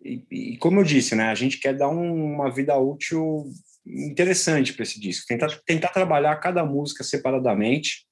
e, 0.02 0.24
e, 0.30 0.56
como 0.58 0.80
eu 0.80 0.84
disse, 0.84 1.14
né, 1.14 1.24
a 1.24 1.34
gente 1.34 1.58
quer 1.58 1.74
dar 1.74 1.90
um, 1.90 2.34
uma 2.34 2.50
vida 2.50 2.76
útil 2.78 3.44
interessante 3.86 4.72
para 4.72 4.82
esse 4.82 4.98
disco, 5.00 5.26
tentar, 5.26 5.48
tentar 5.64 5.88
trabalhar 5.88 6.36
cada 6.36 6.64
música 6.64 7.04
separadamente, 7.04 8.06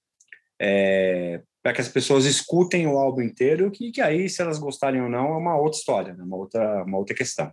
é, 0.61 1.43
para 1.63 1.73
que 1.73 1.81
as 1.81 1.89
pessoas 1.89 2.25
escutem 2.25 2.87
o 2.87 2.99
álbum 2.99 3.23
inteiro, 3.23 3.71
que, 3.71 3.91
que 3.91 4.01
aí, 4.01 4.29
se 4.29 4.43
elas 4.43 4.59
gostarem 4.59 5.01
ou 5.01 5.09
não, 5.09 5.33
é 5.33 5.37
uma 5.37 5.57
outra 5.57 5.79
história, 5.79 6.15
né, 6.15 6.23
uma, 6.23 6.37
outra, 6.37 6.85
uma 6.85 6.99
outra 6.99 7.15
questão 7.15 7.53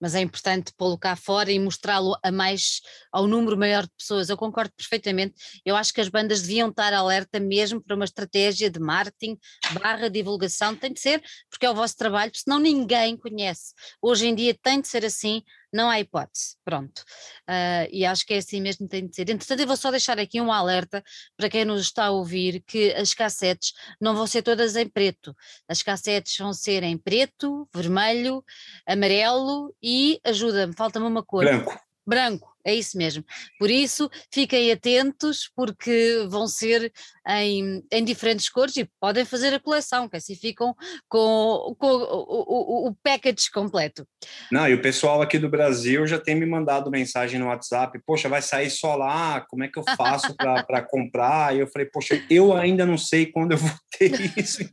mas 0.00 0.14
é 0.14 0.20
importante 0.20 0.72
pô-lo 0.76 0.98
cá 0.98 1.16
fora 1.16 1.50
e 1.50 1.58
mostrá-lo 1.58 2.16
a 2.22 2.30
mais, 2.30 2.80
ao 3.10 3.26
número 3.26 3.56
maior 3.56 3.84
de 3.84 3.92
pessoas. 3.96 4.28
Eu 4.28 4.36
concordo 4.36 4.72
perfeitamente. 4.76 5.34
Eu 5.64 5.74
acho 5.76 5.92
que 5.92 6.00
as 6.00 6.08
bandas 6.08 6.42
deviam 6.42 6.68
estar 6.68 6.92
alerta 6.92 7.40
mesmo 7.40 7.80
para 7.80 7.96
uma 7.96 8.04
estratégia 8.04 8.70
de 8.70 8.78
marketing 8.78 9.38
barra 9.80 10.08
divulgação. 10.08 10.76
Tem 10.76 10.92
de 10.92 11.00
ser, 11.00 11.22
porque 11.48 11.66
é 11.66 11.70
o 11.70 11.74
vosso 11.74 11.96
trabalho, 11.96 12.32
senão 12.34 12.58
ninguém 12.58 13.16
conhece. 13.16 13.72
Hoje 14.00 14.26
em 14.26 14.34
dia 14.34 14.54
tem 14.62 14.80
de 14.80 14.88
ser 14.88 15.04
assim, 15.04 15.42
não 15.76 15.90
há 15.90 16.00
hipótese, 16.00 16.56
pronto. 16.64 17.00
Uh, 17.48 17.86
e 17.90 18.04
acho 18.04 18.26
que 18.26 18.34
é 18.34 18.38
assim 18.38 18.60
mesmo 18.60 18.86
que 18.86 18.90
tem 18.90 19.06
de 19.06 19.14
ser. 19.14 19.30
Entretanto, 19.30 19.60
eu 19.60 19.66
vou 19.66 19.76
só 19.76 19.90
deixar 19.90 20.18
aqui 20.18 20.40
um 20.40 20.50
alerta 20.50 21.04
para 21.36 21.48
quem 21.48 21.64
nos 21.64 21.82
está 21.82 22.06
a 22.06 22.10
ouvir 22.10 22.62
que 22.66 22.92
as 22.94 23.14
cassetes 23.14 23.72
não 24.00 24.14
vão 24.16 24.26
ser 24.26 24.42
todas 24.42 24.74
em 24.74 24.88
preto. 24.88 25.36
As 25.68 25.82
cassetes 25.82 26.36
vão 26.38 26.52
ser 26.52 26.82
em 26.82 26.96
preto, 26.96 27.68
vermelho, 27.74 28.44
amarelo 28.86 29.74
e, 29.82 30.20
ajuda-me, 30.24 30.74
falta-me 30.74 31.06
uma 31.06 31.22
cor. 31.22 31.44
Branco. 31.44 31.80
Branco 32.06 32.55
é 32.66 32.74
isso 32.74 32.98
mesmo. 32.98 33.24
Por 33.58 33.70
isso, 33.70 34.10
fiquem 34.32 34.72
atentos, 34.72 35.48
porque 35.54 36.26
vão 36.28 36.48
ser 36.48 36.92
em, 37.28 37.82
em 37.92 38.04
diferentes 38.04 38.48
cores 38.48 38.76
e 38.76 38.88
podem 39.00 39.24
fazer 39.24 39.54
a 39.54 39.60
coleção, 39.60 40.08
que 40.08 40.16
assim 40.16 40.34
ficam 40.34 40.74
com, 41.08 41.76
com 41.78 41.86
o, 41.86 42.86
o, 42.86 42.88
o 42.88 42.94
package 43.02 43.50
completo. 43.52 44.06
Não, 44.50 44.68
e 44.68 44.74
o 44.74 44.82
pessoal 44.82 45.22
aqui 45.22 45.38
do 45.38 45.48
Brasil 45.48 46.06
já 46.06 46.18
tem 46.18 46.34
me 46.34 46.44
mandado 46.44 46.90
mensagem 46.90 47.38
no 47.38 47.46
WhatsApp: 47.46 48.00
Poxa, 48.04 48.28
vai 48.28 48.42
sair 48.42 48.70
só 48.70 48.96
lá, 48.96 49.40
como 49.48 49.62
é 49.62 49.68
que 49.68 49.78
eu 49.78 49.84
faço 49.96 50.34
para 50.34 50.82
comprar? 50.90 51.54
E 51.54 51.60
eu 51.60 51.68
falei: 51.68 51.88
Poxa, 51.88 52.20
eu 52.28 52.52
ainda 52.52 52.84
não 52.84 52.98
sei 52.98 53.26
quando 53.26 53.52
eu 53.52 53.58
vou 53.58 53.70
ter 53.96 54.10
isso. 54.36 54.68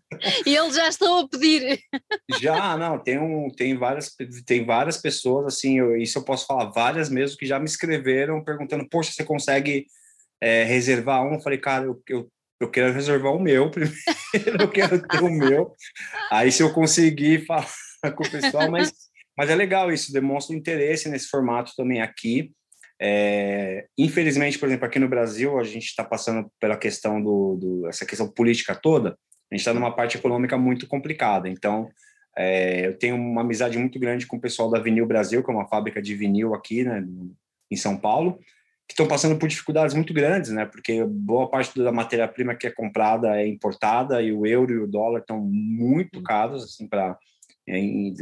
e 0.45 0.55
eles 0.55 0.75
já 0.75 0.87
estão 0.87 1.19
a 1.19 1.27
pedir. 1.27 1.79
já, 2.39 2.75
não, 2.75 2.97
tem, 2.97 3.19
um, 3.19 3.49
tem, 3.49 3.77
várias, 3.77 4.11
tem 4.45 4.65
várias 4.65 4.97
pessoas, 4.97 5.53
assim, 5.53 5.77
eu, 5.79 5.95
isso 5.95 6.17
eu 6.17 6.23
posso 6.23 6.47
falar, 6.47 6.65
várias 6.65 7.09
mesmo, 7.09 7.37
que 7.37 7.45
já 7.45 7.59
me 7.59 7.65
escreveram 7.83 8.43
perguntando: 8.43 8.87
Poxa, 8.89 9.11
você 9.11 9.23
consegue 9.23 9.85
é, 10.41 10.63
reservar 10.63 11.23
um? 11.23 11.35
Eu 11.35 11.41
falei: 11.41 11.59
Cara, 11.59 11.85
eu, 11.85 12.01
eu, 12.09 12.31
eu 12.59 12.69
quero 12.69 12.93
reservar 12.93 13.33
o 13.33 13.39
meu 13.39 13.69
primeiro, 13.71 14.61
eu 14.61 14.69
quero 14.69 15.01
ter 15.01 15.21
o 15.21 15.29
meu. 15.29 15.73
Aí, 16.31 16.51
se 16.51 16.63
eu 16.63 16.73
conseguir 16.73 17.45
falar 17.45 17.67
com 18.15 18.23
o 18.23 18.31
pessoal, 18.31 18.69
mas, 18.71 18.93
mas 19.37 19.49
é 19.49 19.55
legal 19.55 19.91
isso, 19.91 20.13
demonstra 20.13 20.55
interesse 20.55 21.09
nesse 21.09 21.27
formato 21.27 21.73
também 21.75 22.01
aqui. 22.01 22.51
É, 23.01 23.85
infelizmente, 23.97 24.57
por 24.57 24.67
exemplo, 24.67 24.85
aqui 24.85 24.97
no 24.97 25.09
Brasil, 25.09 25.59
a 25.59 25.63
gente 25.63 25.85
está 25.85 26.05
passando 26.05 26.49
pela 26.59 26.77
questão 26.77 27.21
do, 27.21 27.57
do, 27.57 27.87
essa 27.87 28.05
questão 28.05 28.29
política 28.29 28.73
toda. 28.73 29.17
A 29.51 29.55
gente 29.55 29.59
está 29.59 29.73
numa 29.73 29.93
parte 29.93 30.17
econômica 30.17 30.57
muito 30.57 30.87
complicada. 30.87 31.49
Então, 31.49 31.89
é, 32.37 32.87
eu 32.87 32.97
tenho 32.97 33.15
uma 33.15 33.41
amizade 33.41 33.77
muito 33.77 33.99
grande 33.99 34.25
com 34.25 34.37
o 34.37 34.41
pessoal 34.41 34.69
da 34.69 34.79
Vinil 34.79 35.05
Brasil, 35.05 35.43
que 35.43 35.51
é 35.51 35.53
uma 35.53 35.67
fábrica 35.67 36.01
de 36.01 36.15
vinil 36.15 36.55
aqui, 36.55 36.83
né, 36.83 37.05
em 37.73 37.77
São 37.77 37.97
Paulo, 37.97 38.39
que 38.87 38.93
estão 38.93 39.07
passando 39.07 39.37
por 39.37 39.47
dificuldades 39.47 39.95
muito 39.95 40.13
grandes, 40.13 40.51
né? 40.51 40.65
Porque 40.65 41.03
boa 41.03 41.49
parte 41.49 41.77
da 41.81 41.91
matéria-prima 41.91 42.55
que 42.55 42.67
é 42.67 42.71
comprada 42.71 43.35
é 43.35 43.47
importada 43.47 44.21
e 44.21 44.31
o 44.31 44.45
euro 44.45 44.73
e 44.73 44.79
o 44.79 44.87
dólar 44.87 45.19
estão 45.19 45.39
muito 45.39 46.17
uhum. 46.17 46.23
caros, 46.23 46.63
assim, 46.63 46.87
para 46.87 47.17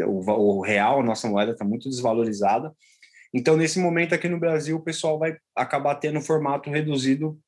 o, 0.08 0.32
o 0.32 0.62
real, 0.62 1.00
a 1.00 1.04
nossa 1.04 1.28
moeda 1.28 1.52
está 1.52 1.66
muito 1.66 1.90
desvalorizada. 1.90 2.72
Então, 3.34 3.56
nesse 3.56 3.80
momento 3.80 4.14
aqui 4.14 4.28
no 4.28 4.40
Brasil, 4.40 4.78
o 4.78 4.84
pessoal 4.84 5.18
vai 5.18 5.38
acabar 5.56 5.96
tendo 5.96 6.22
formato 6.22 6.70
reduzido, 6.70 7.40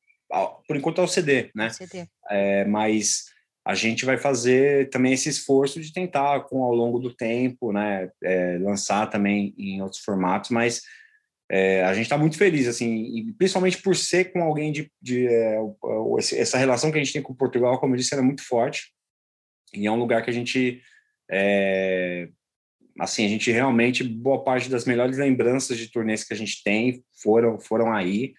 por 0.68 0.76
enquanto, 0.76 1.02
ao 1.02 1.08
CD, 1.08 1.52
né? 1.54 1.70
CD. 1.70 2.08
É, 2.30 2.66
mas 2.66 3.26
a 3.66 3.76
gente 3.76 4.06
vai 4.06 4.18
fazer 4.18 4.90
também 4.90 5.14
esse 5.14 5.30
esforço 5.30 5.80
de 5.80 5.94
tentar, 5.94 6.42
com 6.42 6.64
ao 6.64 6.74
longo 6.74 7.00
do 7.00 7.14
tempo, 7.14 7.72
né, 7.72 8.10
é, 8.22 8.58
lançar 8.60 9.10
também 9.10 9.54
em 9.58 9.82
outros 9.82 10.02
formatos, 10.02 10.50
mas 10.50 10.82
é, 11.50 11.84
a 11.84 11.94
gente 11.94 12.04
está 12.04 12.18
muito 12.18 12.38
feliz, 12.38 12.68
assim, 12.68 13.34
principalmente 13.38 13.82
por 13.82 13.96
ser 13.96 14.32
com 14.32 14.42
alguém 14.42 14.72
de, 14.72 14.92
de 15.02 15.28
é, 15.28 15.60
essa 16.38 16.58
relação 16.58 16.92
que 16.92 16.98
a 16.98 17.04
gente 17.04 17.14
tem 17.14 17.22
com 17.22 17.36
Portugal, 17.36 17.80
como 17.80 17.94
eu 17.94 17.98
disse, 17.98 18.16
é 18.16 18.22
muito 18.22 18.44
forte 18.44 18.92
e 19.74 19.86
é 19.86 19.92
um 19.92 20.00
lugar 20.00 20.24
que 20.24 20.30
a 20.30 20.34
gente 20.34 20.82
é, 21.30 22.30
assim, 23.00 23.26
a 23.26 23.30
gente 23.30 23.52
realmente, 23.52 24.04
boa 24.04 24.44
parte 24.44 24.70
das 24.70 24.86
melhores 24.86 25.18
lembranças 25.18 25.78
de 25.78 25.92
turnês 25.92 26.24
que 26.24 26.34
a 26.34 26.38
gente 26.38 26.62
tem 26.64 27.04
foram, 27.22 27.60
foram 27.60 27.92
aí. 27.92 28.34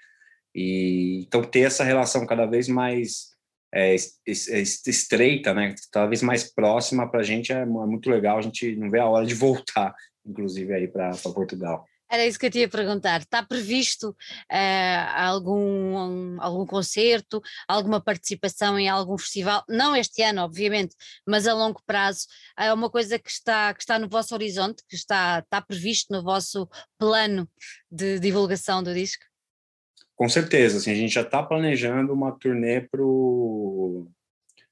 E 0.54 1.24
então 1.26 1.42
ter 1.42 1.60
essa 1.60 1.82
relação 1.82 2.26
cada 2.26 2.46
vez 2.46 2.68
mais 2.68 3.34
é, 3.74 3.94
estreita, 4.26 5.52
né, 5.52 5.74
cada 5.92 6.06
vez 6.06 6.22
mais 6.22 6.44
próxima 6.44 7.10
para 7.10 7.20
a 7.20 7.24
gente 7.24 7.52
é, 7.52 7.62
é 7.62 7.66
muito 7.66 8.08
legal. 8.08 8.38
A 8.38 8.42
gente 8.42 8.76
não 8.76 8.90
vê 8.90 9.00
a 9.00 9.06
hora 9.06 9.26
de 9.26 9.34
voltar, 9.34 9.94
inclusive 10.24 10.72
aí 10.72 10.86
para 10.86 11.10
Portugal. 11.34 11.84
Era 12.14 12.24
isso 12.24 12.38
que 12.38 12.46
eu 12.46 12.50
ia 12.54 12.68
perguntar. 12.68 13.22
Está 13.22 13.42
previsto 13.42 14.10
uh, 14.10 15.16
algum, 15.16 16.40
algum 16.40 16.64
concerto, 16.64 17.42
alguma 17.66 18.00
participação 18.00 18.78
em 18.78 18.88
algum 18.88 19.18
festival? 19.18 19.64
Não 19.68 19.96
este 19.96 20.22
ano, 20.22 20.42
obviamente, 20.42 20.94
mas 21.26 21.48
a 21.48 21.52
longo 21.52 21.82
prazo. 21.84 22.28
É 22.56 22.72
uma 22.72 22.88
coisa 22.88 23.18
que 23.18 23.28
está, 23.28 23.74
que 23.74 23.82
está 23.82 23.98
no 23.98 24.08
vosso 24.08 24.32
horizonte, 24.32 24.84
que 24.88 24.94
está, 24.94 25.40
está 25.40 25.60
previsto 25.60 26.12
no 26.12 26.22
vosso 26.22 26.68
plano 26.96 27.48
de 27.90 28.20
divulgação 28.20 28.80
do 28.80 28.94
disco? 28.94 29.24
Com 30.14 30.28
certeza. 30.28 30.78
Assim, 30.78 30.92
a 30.92 30.94
gente 30.94 31.12
já 31.12 31.22
está 31.22 31.42
planejando 31.42 32.12
uma 32.12 32.30
turnê 32.30 32.80
para 32.80 33.02
o, 33.02 34.08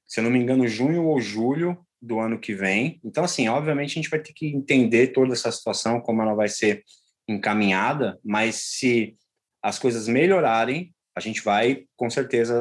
se 0.05 0.21
eu 0.21 0.23
não 0.23 0.31
me 0.31 0.39
engano, 0.39 0.65
junho 0.65 1.03
ou 1.07 1.19
julho 1.19 1.77
do 2.01 2.19
ano 2.19 2.39
que 2.39 2.53
vem. 2.53 3.01
Então, 3.03 3.25
assim, 3.25 3.49
obviamente 3.49 3.91
a 3.91 3.95
gente 3.95 4.09
vai 4.09 4.21
ter 4.21 4.31
que 4.31 4.47
entender 4.47 5.07
toda 5.07 5.33
essa 5.33 5.51
situação, 5.51 5.99
como 5.99 6.21
ela 6.21 6.33
vai 6.33 6.47
ser 6.47 6.85
encaminhada, 7.33 8.19
mas 8.23 8.55
se 8.55 9.15
as 9.61 9.79
coisas 9.79 10.07
melhorarem, 10.07 10.93
a 11.15 11.19
gente 11.19 11.41
vai 11.41 11.85
com 11.95 12.09
certeza 12.09 12.53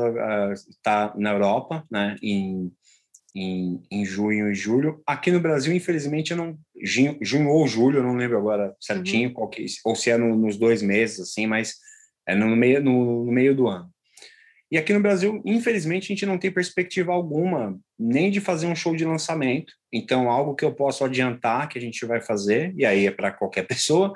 estar 0.55 1.09
uh, 1.09 1.13
tá 1.13 1.15
na 1.17 1.33
Europa, 1.33 1.85
né, 1.91 2.17
em, 2.23 2.71
em, 3.35 3.83
em, 3.91 4.05
junho 4.05 4.51
e 4.51 4.55
julho. 4.55 5.03
Aqui 5.07 5.31
no 5.31 5.41
Brasil, 5.41 5.73
infelizmente, 5.73 6.33
eu 6.33 6.37
não 6.37 6.59
junho, 6.83 7.19
junho 7.23 7.49
ou 7.49 7.67
julho, 7.67 7.99
eu 7.99 8.03
não 8.03 8.15
lembro 8.15 8.39
agora 8.39 8.77
certinho, 8.81 9.33
uhum. 9.37 9.49
que, 9.49 9.67
ou 9.85 9.97
se 9.97 10.11
é 10.11 10.17
no, 10.17 10.37
nos 10.37 10.57
dois 10.57 10.83
meses, 10.83 11.21
assim, 11.21 11.47
mas 11.47 11.77
é 12.29 12.35
no 12.35 12.55
meio, 12.55 12.83
no, 12.83 13.25
no 13.25 13.33
meio 13.33 13.55
do 13.55 13.67
ano. 13.67 13.91
E 14.71 14.79
aqui 14.79 14.93
no 14.95 15.01
Brasil, 15.01 15.43
infelizmente, 15.45 16.05
a 16.05 16.09
gente 16.15 16.25
não 16.25 16.39
tem 16.39 16.51
perspectiva 16.51 17.13
alguma 17.13 17.79
nem 17.99 18.31
de 18.31 18.41
fazer 18.41 18.67
um 18.67 18.75
show 18.75 18.97
de 18.97 19.05
lançamento. 19.05 19.75
Então, 19.93 20.31
algo 20.31 20.55
que 20.55 20.65
eu 20.65 20.75
posso 20.75 21.05
adiantar 21.05 21.69
que 21.69 21.79
a 21.79 21.81
gente 21.81 22.07
vai 22.07 22.23
fazer, 22.23 22.73
e 22.75 22.87
aí 22.87 23.07
é 23.07 23.11
para 23.11 23.31
qualquer 23.31 23.65
pessoa, 23.69 24.15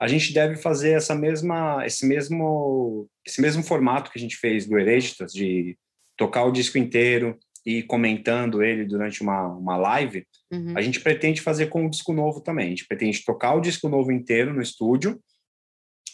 a 0.00 0.08
gente 0.08 0.32
deve 0.32 0.56
fazer 0.56 0.92
essa 0.92 1.14
mesma, 1.14 1.84
esse 1.84 2.06
mesmo, 2.06 3.06
esse 3.24 3.40
mesmo 3.40 3.62
formato 3.62 4.10
que 4.10 4.18
a 4.18 4.20
gente 4.20 4.36
fez 4.36 4.66
do 4.66 4.78
Hereditas, 4.78 5.30
de 5.30 5.76
tocar 6.16 6.44
o 6.44 6.52
disco 6.52 6.78
inteiro 6.78 7.38
e 7.66 7.82
comentando 7.82 8.62
ele 8.62 8.86
durante 8.86 9.20
uma, 9.20 9.48
uma 9.48 9.76
live, 9.76 10.26
uhum. 10.50 10.72
a 10.74 10.80
gente 10.80 11.00
pretende 11.00 11.42
fazer 11.42 11.66
com 11.66 11.84
o 11.84 11.90
disco 11.90 12.14
novo 12.14 12.40
também. 12.40 12.66
A 12.66 12.70
gente 12.70 12.86
pretende 12.86 13.22
tocar 13.22 13.54
o 13.54 13.60
disco 13.60 13.90
novo 13.90 14.10
inteiro 14.10 14.54
no 14.54 14.62
estúdio 14.62 15.20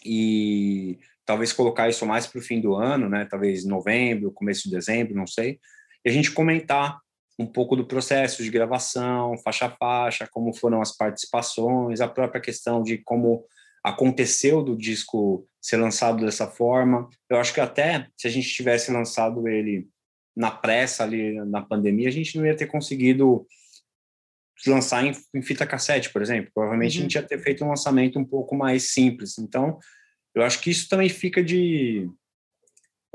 e 0.05 0.99
talvez 1.25 1.53
colocar 1.53 1.89
isso 1.89 2.05
mais 2.05 2.27
para 2.27 2.41
o 2.41 2.43
fim 2.43 2.61
do 2.61 2.75
ano, 2.75 3.09
né? 3.09 3.25
Talvez 3.31 3.65
novembro, 3.65 4.33
começo 4.33 4.65
de 4.65 4.75
dezembro, 4.75 5.15
não 5.15 5.29
sei. 5.29 5.61
E 6.05 6.11
a 6.11 6.13
gente 6.13 6.33
comentar 6.33 6.99
um 7.39 7.47
pouco 7.47 7.77
do 7.77 7.87
processo 7.87 8.43
de 8.43 8.51
gravação, 8.51 9.39
faixa 9.39 9.67
a 9.67 9.71
faixa, 9.71 10.27
como 10.27 10.53
foram 10.53 10.81
as 10.81 10.97
participações, 10.97 12.01
a 12.01 12.09
própria 12.09 12.41
questão 12.41 12.83
de 12.83 12.99
como 12.99 13.45
aconteceu 13.87 14.65
do 14.65 14.77
disco 14.77 15.47
ser 15.63 15.77
lançado 15.77 16.25
dessa 16.25 16.49
forma. 16.49 17.09
Eu 17.31 17.39
acho 17.39 17.55
que 17.55 17.61
até 17.61 18.09
se 18.17 18.27
a 18.27 18.31
gente 18.31 18.49
tivesse 18.49 18.91
lançado 18.91 19.47
ele 19.47 19.89
na 20.37 20.51
pressa 20.51 21.05
ali 21.05 21.35
na 21.47 21.63
pandemia, 21.63 22.09
a 22.09 22.13
gente 22.13 22.37
não 22.37 22.45
ia 22.45 22.57
ter 22.57 22.67
conseguido 22.67 23.47
lançar 24.67 25.07
em, 25.07 25.13
em 25.33 25.41
fita 25.41 25.65
cassete, 25.65 26.11
por 26.11 26.21
exemplo. 26.21 26.51
Provavelmente 26.53 26.97
uhum. 26.97 26.99
a 26.99 27.03
gente 27.05 27.15
ia 27.15 27.23
ter 27.23 27.39
feito 27.39 27.65
um 27.65 27.69
lançamento 27.69 28.19
um 28.19 28.25
pouco 28.25 28.57
mais 28.57 28.91
simples. 28.91 29.39
Então, 29.39 29.79
eu 30.35 30.43
acho 30.43 30.61
que 30.61 30.71
isso 30.71 30.89
também 30.89 31.09
fica 31.09 31.43
de 31.43 32.11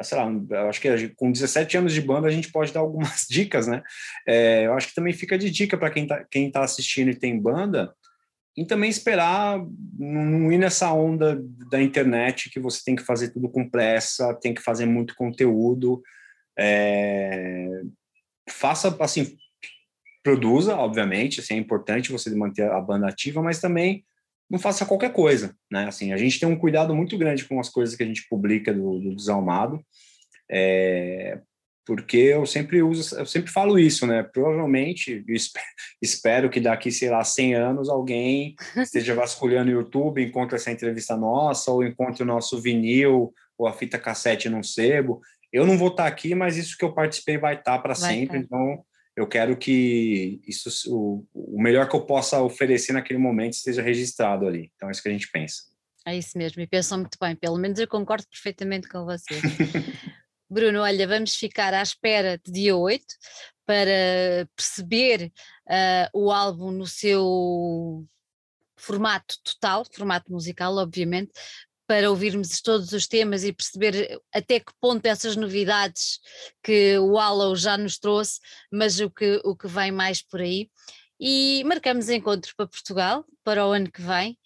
sei 0.02 0.18
lá, 0.18 0.32
eu 0.32 0.70
acho 0.70 0.82
que 0.82 1.10
com 1.10 1.32
17 1.32 1.78
anos 1.78 1.94
de 1.94 2.02
banda 2.02 2.28
a 2.28 2.32
gente 2.32 2.52
pode 2.52 2.72
dar 2.74 2.80
algumas 2.80 3.28
dicas, 3.30 3.68
né? 3.68 3.84
É, 4.26 4.66
eu 4.66 4.74
acho 4.74 4.88
que 4.88 4.96
também 4.96 5.14
fica 5.14 5.38
de 5.38 5.52
dica 5.52 5.78
para 5.78 5.92
quem 5.92 6.04
está 6.04 6.24
quem 6.24 6.50
tá 6.50 6.64
assistindo 6.64 7.12
e 7.12 7.16
tem 7.16 7.40
banda, 7.40 7.94
e 8.56 8.66
também 8.66 8.90
esperar 8.90 9.66
não 9.98 10.52
ir 10.52 10.58
nessa 10.58 10.92
onda 10.94 11.42
da 11.70 11.82
internet 11.82 12.50
que 12.50 12.60
você 12.60 12.82
tem 12.84 12.96
que 12.96 13.04
fazer 13.04 13.30
tudo 13.30 13.50
com 13.50 13.70
pressa, 13.70 14.34
tem 14.36 14.54
que 14.54 14.62
fazer 14.62 14.86
muito 14.86 15.16
conteúdo. 15.16 16.02
É, 16.58 17.82
faça, 18.50 18.96
assim, 19.00 19.38
produza, 20.22 20.76
obviamente, 20.76 21.40
assim, 21.40 21.56
é 21.56 21.58
importante 21.58 22.12
você 22.12 22.30
manter 22.36 22.70
a 22.70 22.80
banda 22.82 23.08
ativa, 23.08 23.42
mas 23.42 23.60
também 23.60 24.04
não 24.50 24.60
faça 24.60 24.86
qualquer 24.86 25.14
coisa, 25.14 25.56
né? 25.72 25.88
Assim, 25.88 26.12
a 26.12 26.18
gente 26.18 26.38
tem 26.38 26.48
um 26.48 26.60
cuidado 26.60 26.94
muito 26.94 27.18
grande 27.18 27.46
com 27.46 27.58
as 27.60 27.70
coisas 27.70 27.96
que 27.96 28.04
a 28.04 28.06
gente 28.06 28.28
publica 28.30 28.74
do, 28.74 29.00
do 29.00 29.16
Desalmado, 29.16 29.82
é, 30.50 31.40
porque 31.86 32.18
eu 32.18 32.46
sempre 32.46 32.82
uso, 32.82 33.16
eu 33.18 33.26
sempre 33.26 33.52
falo 33.52 33.80
isso, 33.80 34.06
né? 34.06 34.24
Provavelmente, 34.24 35.24
espero 36.02 36.50
que 36.50 36.60
daqui, 36.60 36.92
sei 36.92 37.10
lá, 37.10 37.24
100 37.24 37.56
anos 37.56 37.90
alguém 37.90 38.56
esteja 38.78 39.16
vasculhando 39.16 39.70
o 39.70 39.74
YouTube, 39.74 40.24
encontre 40.24 40.56
essa 40.56 40.72
entrevista 40.72 41.18
nossa, 41.18 41.72
ou 41.72 41.84
encontre 41.84 42.24
o 42.24 42.26
nosso 42.26 42.62
vinil 42.62 43.34
ou 43.58 43.68
a 43.68 43.74
fita 43.74 44.00
cassete 44.00 44.50
num 44.50 44.64
sebo. 44.64 45.22
Eu 45.52 45.66
não 45.66 45.78
vou 45.78 45.90
estar 45.90 46.08
aqui, 46.08 46.34
mas 46.34 46.58
isso 46.58 46.78
que 46.78 46.86
eu 46.86 46.94
participei 46.94 47.38
vai 47.38 47.56
estar 47.56 47.80
para 47.80 47.94
sempre. 47.94 48.40
Tá. 48.40 48.44
Então, 48.46 48.84
eu 49.16 49.28
quero 49.28 49.58
que 49.58 50.40
isso, 50.48 50.70
o, 50.88 51.26
o 51.34 51.62
melhor 51.62 51.90
que 51.90 51.96
eu 51.96 52.06
possa 52.06 52.42
oferecer 52.42 52.94
naquele 52.94 53.20
momento 53.20 53.54
esteja 53.54 53.82
registrado 53.82 54.48
ali. 54.48 54.72
Então, 54.76 54.88
é 54.88 54.92
isso 54.92 55.04
que 55.04 55.10
a 55.10 55.12
gente 55.12 55.30
pensa. 55.30 55.64
É 56.06 56.18
isso 56.18 56.36
mesmo, 56.36 56.60
e 56.62 56.66
pensam 56.66 56.98
muito 56.98 57.18
bem, 57.22 57.36
pelo 57.36 57.60
menos 57.60 57.78
eu 57.78 57.88
concordo 57.88 58.26
perfeitamente 58.28 58.88
com 58.88 59.06
você. 59.06 59.36
Bruno, 60.52 60.82
olha, 60.82 61.08
vamos 61.08 61.34
ficar 61.34 61.74
à 61.74 61.82
espera 61.82 62.38
de 62.38 62.52
dia 62.52 62.76
8 62.76 63.06
para 63.66 64.46
perceber 64.54 65.32
uh, 65.66 66.10
o 66.14 66.30
álbum 66.30 66.72
no 66.72 66.86
seu 66.86 68.06
formato 68.76 69.38
total, 69.46 69.86
formato 69.94 70.30
musical, 70.30 70.76
obviamente, 70.76 71.32
para 71.88 72.10
ouvirmos 72.10 72.60
todos 72.60 72.92
os 72.92 73.08
temas 73.08 73.46
e 73.46 73.54
perceber 73.54 74.20
até 74.34 74.60
que 74.60 74.74
ponto 74.82 75.06
essas 75.06 75.38
novidades 75.38 76.20
que 76.62 77.00
o 77.00 77.18
Allo 77.18 77.56
já 77.56 77.78
nos 77.78 77.98
trouxe, 77.98 78.42
mas 78.70 79.00
o 79.00 79.10
que, 79.10 79.40
o 79.46 79.56
que 79.56 79.70
vem 79.70 79.90
mais 79.90 80.22
por 80.22 80.42
aí. 80.42 80.70
E 81.18 81.64
marcamos 81.64 82.10
encontro 82.10 82.54
para 82.58 82.68
Portugal 82.68 83.26
para 83.42 83.66
o 83.66 83.72
ano 83.72 83.90
que 83.90 84.02
vem 84.02 84.38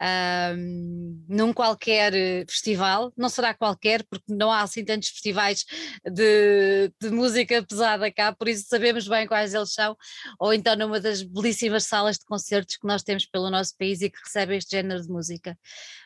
um, 0.00 1.24
num 1.28 1.52
qualquer 1.52 2.14
eh, 2.14 2.44
festival, 2.48 3.12
não 3.16 3.28
será 3.28 3.52
qualquer, 3.52 4.04
porque 4.04 4.32
não 4.32 4.50
há 4.50 4.62
assim 4.62 4.84
tantos 4.84 5.08
festivais 5.08 5.64
de, 6.04 6.92
de, 7.00 7.10
música 7.10 7.62
pesada 7.62 8.10
cá, 8.12 8.32
por 8.32 8.48
isso 8.48 8.66
sabemos 8.68 9.08
bem 9.08 9.26
quais 9.26 9.54
eles 9.54 9.72
são, 9.72 9.96
ou 10.38 10.52
então 10.52 10.76
numa 10.76 11.00
das 11.00 11.22
belíssimas 11.22 11.84
salas 11.84 12.16
de 12.18 12.24
concertos 12.24 12.76
que 12.76 12.86
nós 12.86 13.02
temos 13.02 13.26
pelo 13.26 13.50
nosso 13.50 13.76
país 13.76 14.00
e 14.00 14.10
que 14.10 14.18
recebem 14.24 14.58
este 14.58 14.70
género 14.70 15.02
de 15.02 15.08
música. 15.08 15.58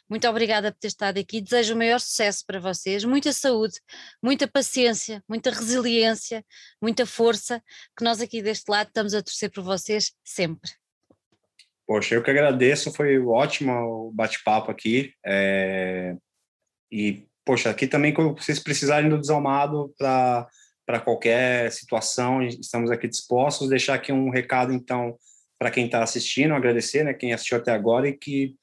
Muito 0.09 0.29
obrigada 0.29 0.73
por 0.73 0.79
ter 0.79 0.89
estado 0.89 1.19
aqui, 1.19 1.41
desejo 1.41 1.75
o 1.75 1.79
maior 1.79 2.01
sucesso 2.01 2.45
para 2.47 2.61
vocês, 2.61 3.05
muita 3.05 3.33
saúde, 3.33 3.81
muita 4.23 4.47
paciência, 4.49 5.23
muita 5.29 5.51
resiliência, 5.51 6.45
muita 6.81 7.07
força, 7.07 7.63
que 7.97 8.05
nós 8.05 8.21
aqui 8.21 8.43
deste 8.43 8.71
lado 8.71 8.89
estamos 8.89 9.15
a 9.15 9.23
torcer 9.23 9.51
por 9.51 9.63
vocês 9.63 10.13
sempre. 10.25 10.82
Poxa, 11.87 12.15
eu 12.15 12.23
que 12.23 12.31
agradeço, 12.31 12.93
foi 12.93 13.19
ótimo 13.19 13.73
o 13.73 14.13
bate-papo 14.13 14.71
aqui. 14.71 15.13
É... 15.25 16.17
E, 16.91 17.27
poxa, 17.45 17.71
aqui 17.71 17.87
também, 17.87 18.15
quando 18.15 18.35
vocês 18.35 18.59
precisarem 18.59 19.09
do 19.09 19.19
Desalmado 19.19 19.93
para 19.99 21.01
qualquer 21.05 21.71
situação, 21.73 22.43
estamos 22.43 22.91
aqui 22.91 23.09
dispostos. 23.09 23.69
Deixar 23.69 23.95
aqui 23.95 24.13
um 24.13 24.31
recado, 24.31 24.73
então, 24.73 25.17
para 25.59 25.71
quem 25.71 25.87
está 25.87 26.03
assistindo, 26.03 26.55
agradecer, 26.55 27.05
né, 27.05 27.15
quem 27.15 27.33
assistiu 27.33 27.59
até 27.59 27.73
agora, 27.73 28.09
e 28.09 28.13
que 28.13 28.55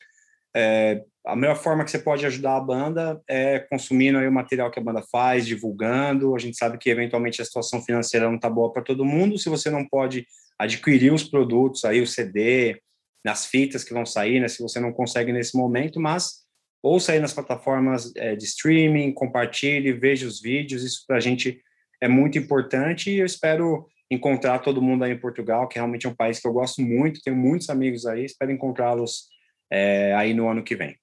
é, 0.56 1.04
a 1.26 1.36
melhor 1.36 1.56
forma 1.56 1.84
que 1.84 1.92
você 1.92 2.00
pode 2.00 2.26
ajudar 2.26 2.58
a 2.58 2.62
banda 2.62 3.22
é 3.28 3.60
consumindo 3.60 4.18
o 4.18 4.32
material 4.32 4.72
que 4.72 4.80
a 4.80 4.84
banda 4.84 5.04
faz, 5.12 5.46
divulgando. 5.46 6.36
A 6.36 6.40
gente 6.40 6.58
sabe 6.58 6.78
que 6.78 6.90
eventualmente 6.90 7.42
a 7.42 7.46
situação 7.46 7.82
financeira 7.82 8.28
não 8.28 8.36
está 8.36 8.50
boa 8.50 8.72
para 8.72 8.82
todo 8.82 9.06
mundo. 9.06 9.38
Se 9.38 9.50
você 9.50 9.70
não 9.70 9.88
pode 9.88 10.26
adquirir 10.58 11.14
os 11.14 11.24
produtos, 11.24 11.86
aí 11.86 12.02
o 12.02 12.08
CD, 12.08 12.82
nas 13.24 13.46
fitas 13.46 13.84
que 13.84 13.94
vão 13.94 14.06
sair, 14.06 14.40
né, 14.40 14.48
se 14.48 14.62
você 14.62 14.80
não 14.80 14.94
consegue 14.94 15.32
nesse 15.32 15.58
momento, 15.58 16.00
mas 16.00 16.46
ouça 16.82 17.12
aí 17.12 17.20
nas 17.20 17.34
plataformas 17.34 18.12
é, 18.16 18.36
de 18.36 18.46
streaming, 18.46 19.14
compartilhe, 19.14 19.92
veja 19.94 20.28
os 20.28 20.42
vídeos, 20.42 20.84
isso 20.84 21.04
para 21.06 21.18
a 21.18 21.20
gente 21.20 21.62
é 22.02 22.08
muito 22.08 22.38
importante 22.38 23.12
e 23.12 23.20
eu 23.20 23.26
espero 23.26 23.88
encontrar 24.10 24.60
todo 24.60 24.82
mundo 24.82 25.04
aí 25.04 25.12
em 25.12 25.20
Portugal, 25.20 25.68
que 25.68 25.76
realmente 25.76 26.06
é 26.06 26.10
um 26.10 26.16
país 26.16 26.40
que 26.40 26.48
eu 26.48 26.54
gosto 26.54 26.82
muito, 26.82 27.22
tenho 27.22 27.36
muitos 27.36 27.70
amigos 27.70 28.06
aí, 28.06 28.26
espero 28.26 28.52
encontrá-los 28.52 29.28
é, 29.72 30.14
aí 30.16 30.34
no 30.34 30.50
ano 30.50 30.64
que 30.64 30.76
vem. 30.76 30.96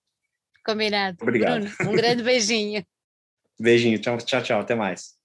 Combinado. 0.64 1.18
Obrigado. 1.20 1.68
Bruno, 1.68 1.92
um 1.92 1.94
grande 1.94 2.22
beijinho. 2.24 2.84
Beijinho, 3.60 3.98
tchau, 3.98 4.18
tchau, 4.18 4.42
tchau, 4.42 4.60
até 4.60 4.74
mais. 4.74 5.16